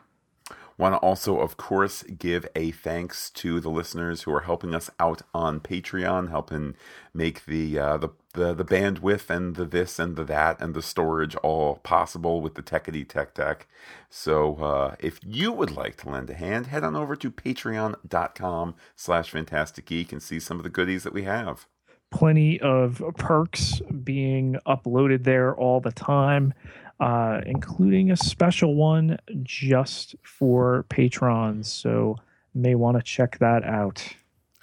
Want 0.80 0.95
to 0.95 0.99
also, 0.99 1.41
of 1.41 1.57
course, 1.57 2.03
give 2.03 2.47
a 2.55 2.71
thanks 2.71 3.30
to 3.32 3.59
the 3.59 3.69
listeners 3.69 4.21
who 4.21 4.34
are 4.34 4.43
helping 4.43 4.73
us 4.73 4.89
out 4.97 5.23
on 5.34 5.59
Patreon, 5.59 6.30
helping 6.30 6.75
make 7.13 7.43
the 7.43 7.77
uh, 7.77 7.97
the, 7.97 8.07
the 8.34 8.53
the 8.53 8.63
bandwidth 8.63 9.30
and 9.30 9.57
the 9.57 9.65
this 9.65 9.99
and 9.99 10.15
the 10.15 10.23
that 10.23 10.61
and 10.61 10.73
the 10.73 10.82
storage 10.82 11.36
all 11.36 11.82
possible 11.84 12.39
with 12.39 12.55
the 12.55 12.63
techity 12.63 13.05
tech 13.05 13.34
tech. 13.34 13.67
So, 14.09 14.55
uh, 14.55 14.95
if 15.01 15.19
you 15.21 15.51
would 15.51 15.71
like 15.71 15.97
to 15.97 16.09
lend 16.09 16.30
a 16.30 16.34
hand, 16.34 16.67
head 16.67 16.86
on 16.86 16.95
over 16.95 17.17
to 17.17 17.30
Patreon.com/slash 17.30 19.32
Phantastic 19.32 19.86
Geek 19.86 20.13
and 20.13 20.23
see 20.23 20.39
some 20.39 20.59
of 20.59 20.63
the 20.63 20.69
goodies 20.69 21.03
that 21.03 21.11
we 21.11 21.23
have. 21.23 21.67
Plenty 22.09 22.57
of 22.61 23.03
perks 23.17 23.82
being 24.01 24.57
uploaded 24.65 25.25
there 25.25 25.53
all 25.53 25.82
the 25.82 25.91
time 25.91 26.53
uh, 27.00 27.41
including 27.45 28.12
a 28.12 28.18
special 28.18 28.76
one 28.76 29.18
just 29.43 30.16
for 30.24 30.84
patrons. 30.89 31.72
So 31.72 32.18
may 32.54 32.76
want 32.76 32.97
to 32.97 33.04
check 33.04 33.39
that 33.39 33.64
out. 33.64 34.04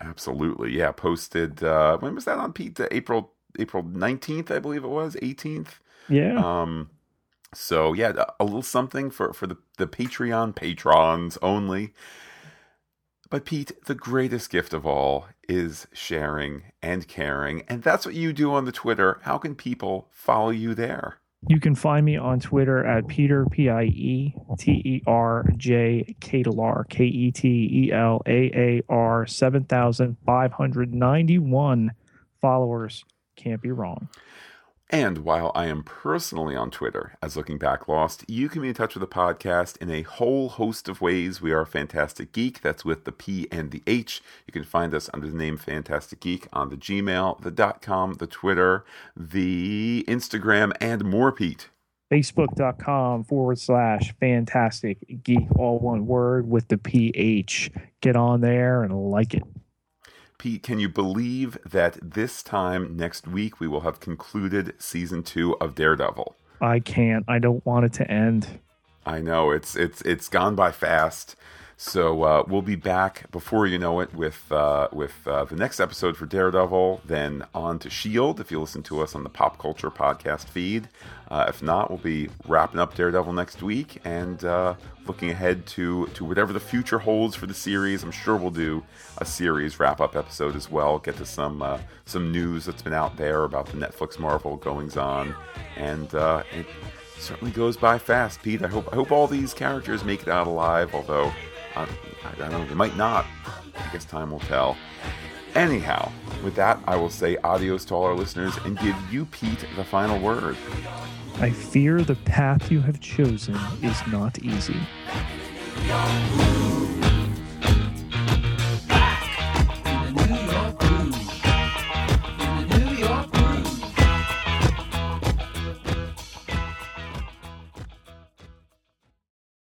Absolutely, 0.01 0.77
yeah. 0.77 0.93
Posted. 0.93 1.63
Uh, 1.63 1.97
when 1.99 2.15
was 2.15 2.27
that 2.27 2.39
on 2.39 2.53
Pete? 2.53 2.79
April 2.91 3.33
April 3.59 3.83
nineteenth, 3.83 4.51
I 4.51 4.59
believe 4.59 4.85
it 4.85 4.89
was. 4.89 5.17
Eighteenth. 5.23 5.81
Yeah. 6.09 6.37
Um. 6.37 6.91
So 7.55 7.95
yeah, 7.95 8.13
a 8.39 8.45
little 8.45 8.63
something 8.63 9.11
for 9.11 9.33
for 9.33 9.47
the 9.47 9.57
the 9.79 9.87
Patreon 9.87 10.55
patrons 10.55 11.39
only. 11.41 11.95
But 13.29 13.45
Pete, 13.45 13.73
the 13.87 13.95
greatest 13.95 14.51
gift 14.51 14.73
of 14.73 14.87
all 14.87 15.27
is 15.49 15.89
sharing 15.93 16.65
and 16.83 17.09
caring, 17.09 17.63
and 17.63 17.83
that's 17.83 18.07
what 18.07 18.15
you 18.15 18.33
do 18.33 18.53
on 18.53 18.67
the 18.67 18.73
Twitter. 18.73 19.19
How 19.23 19.39
can 19.39 19.55
people 19.55 20.09
follow 20.13 20.51
you 20.51 20.75
there? 20.75 21.19
You 21.49 21.61
can 21.61 21.75
find 21.75 22.05
me 22.05 22.17
on 22.17 22.41
Twitter 22.41 22.85
at 22.85 23.07
Pieter 23.07 23.47
P 23.47 23.69
I 23.69 23.85
E 23.85 24.35
T 24.59 24.73
E 24.73 25.03
R 25.07 25.45
J 25.57 26.17
Ketelaar 26.21 26.89
K 26.89 27.05
E 27.05 27.31
T 27.31 27.71
E 27.73 27.93
L 27.93 28.21
A 28.27 28.51
A 28.55 28.83
R 28.89 29.27
seven 29.27 29.65
thousand 29.65 30.17
five 30.27 30.53
hundred 30.53 30.93
ninety 30.93 31.39
one 31.39 31.93
followers. 32.41 33.05
Can't 33.37 33.63
be 33.63 33.71
wrong. 33.71 34.09
And 34.89 35.19
while 35.19 35.51
I 35.53 35.67
am 35.67 35.83
personally 35.83 36.55
on 36.55 36.71
Twitter 36.71 37.15
as 37.21 37.37
Looking 37.37 37.59
Back 37.59 37.89
Lost, 37.89 38.25
you 38.29 38.49
can 38.49 38.63
be 38.63 38.69
in 38.69 38.75
touch 38.75 38.95
with 38.95 39.01
the 39.01 39.09
podcast 39.09 39.77
in 39.79 39.91
a 39.91 40.03
whole 40.03 40.49
host 40.49 40.89
of 40.89 41.01
ways. 41.01 41.41
We 41.41 41.51
are 41.51 41.67
Phantastic 41.67 42.33
Geek. 42.33 42.61
That's 42.61 42.85
with 42.85 43.05
the 43.05 43.11
P 43.11 43.49
and 43.51 43.73
the 43.73 43.83
H. 43.89 44.23
You 44.47 44.53
can 44.53 44.63
find 44.63 44.95
us 44.95 45.11
under 45.13 45.29
the 45.29 45.37
name 45.37 45.57
Phantastic 45.57 46.21
Geek 46.21 46.47
on 46.53 46.69
the 46.69 46.77
Gmail, 46.77 47.43
the 47.43 47.51
dot 47.51 47.83
com, 47.83 48.15
the 48.15 48.29
Twitter, 48.29 48.85
the 49.17 50.05
Instagram, 50.07 50.73
and 50.81 51.05
more, 51.05 51.33
Pete. 51.33 51.69
Facebook.com 52.13 53.25
forward 53.25 53.59
slash 53.59 54.15
phantastic 54.21 55.25
geek, 55.25 55.49
all 55.57 55.81
one 55.81 56.07
word 56.07 56.49
with 56.49 56.69
the 56.69 56.79
PH. 56.79 57.73
Get 58.01 58.15
on 58.15 58.41
there 58.41 58.85
and 58.85 59.11
like 59.11 59.35
it. 59.35 59.43
Pete, 60.39 60.63
can 60.63 60.79
you 60.79 60.89
believe 60.89 61.59
that 61.65 61.99
this 62.03 62.43
time 62.43 62.97
next 62.97 63.27
week 63.27 63.59
we 63.59 63.67
will 63.67 63.81
have 63.81 64.01
concluded 64.01 64.75
season 64.79 65.23
two 65.23 65.57
of 65.59 65.75
Daredevil? 65.75 66.37
I 66.61 66.81
can't. 66.81 67.25
I 67.29 67.39
don't 67.39 67.65
want 67.65 67.87
it 67.87 67.93
to 67.95 68.11
end. 68.11 68.61
I 69.05 69.21
know 69.21 69.51
it's 69.51 69.77
it's 69.77 70.03
it's 70.03 70.29
gone 70.29 70.55
by 70.55 70.73
fast. 70.73 71.37
So 71.79 72.23
uh, 72.23 72.45
we'll 72.49 72.63
be 72.63 72.75
back 72.75 73.31
before 73.31 73.67
you 73.67 73.79
know 73.79 74.01
it 74.01 74.15
with 74.15 74.51
uh, 74.51 74.89
with 74.93 75.15
uh, 75.27 75.45
the 75.45 75.57
next 75.57 75.79
episode 75.79 76.17
for 76.17 76.25
Daredevil. 76.25 77.03
Then 77.05 77.45
on 77.55 77.79
to 77.81 77.91
Shield. 77.91 78.41
If 78.41 78.51
you 78.51 78.59
listen 78.59 78.83
to 78.85 79.03
us 79.03 79.15
on 79.15 79.25
the 79.25 79.29
Pop 79.29 79.59
Culture 79.59 79.91
Podcast 79.91 80.47
feed. 80.47 80.89
Uh, 81.31 81.45
if 81.49 81.63
not, 81.63 81.91
we'll 81.91 81.99
be 81.99 82.31
wrapping 82.47 82.81
up 82.81 82.95
Daredevil 82.95 83.35
next 83.35 83.63
week 83.63 84.01
and 84.07 84.43
uh, 84.43 84.75
looking 85.07 85.29
ahead 85.29 85.67
to 85.67 86.07
to 86.15 86.25
whatever 86.25 86.55
the 86.55 86.61
future 86.61 86.99
holds 86.99 87.37
for 87.37 87.47
the 87.47 87.53
series. 87.53 88.03
I'm 88.03 88.11
sure 88.11 88.37
we'll 88.37 88.51
do 88.51 88.83
a 89.19 89.27
series 89.27 89.79
wrap 89.79 90.01
up 90.01 90.17
episode 90.17 90.57
as 90.57 90.71
well. 90.71 90.99
Get 90.99 91.19
to 91.19 91.27
some 91.27 91.61
uh, 91.61 91.79
some 92.07 92.33
news 92.33 92.65
that's 92.65 92.81
been 92.81 92.95
out 92.95 93.19
there 93.19 93.45
about 93.45 93.67
the 93.67 93.77
Netflix 93.77 94.19
Marvel 94.19 94.57
goings 94.57 94.97
on, 94.97 95.35
and 95.77 96.09
it 96.15 96.67
certainly 97.19 97.53
goes 97.53 97.77
by 97.77 97.99
fast, 97.99 98.43
Pete. 98.43 98.63
I 98.63 98.69
hope 98.69 98.89
I 98.91 98.95
hope 98.95 99.13
all 99.13 99.27
these 99.27 99.53
characters 99.53 100.05
make 100.05 100.23
it 100.23 100.29
out 100.29 100.47
alive. 100.47 100.95
Although 100.95 101.31
I, 101.77 101.87
I 102.25 102.35
don't 102.39 102.51
know, 102.51 102.65
they 102.67 102.75
might 102.75 102.97
not. 102.97 103.27
I 103.77 103.93
guess 103.93 104.05
time 104.05 104.31
will 104.31 104.41
tell. 104.41 104.77
Anyhow, 105.55 106.11
with 106.45 106.55
that, 106.57 106.79
I 106.87 106.97
will 106.97 107.11
say 107.11 107.37
adios 107.39 107.85
to 107.87 107.95
all 107.95 108.05
our 108.05 108.15
listeners 108.15 108.57
and 108.65 108.79
give 108.79 108.97
you, 109.11 109.25
Pete, 109.27 109.65
the 109.77 109.85
final 109.85 110.19
word. 110.19 110.57
I 111.39 111.51
fear 111.51 112.03
the 112.03 112.15
path 112.15 112.71
you 112.71 112.81
have 112.81 113.01
chosen 113.01 113.57
is 113.83 114.07
not 114.07 114.39
easy. 114.39 114.77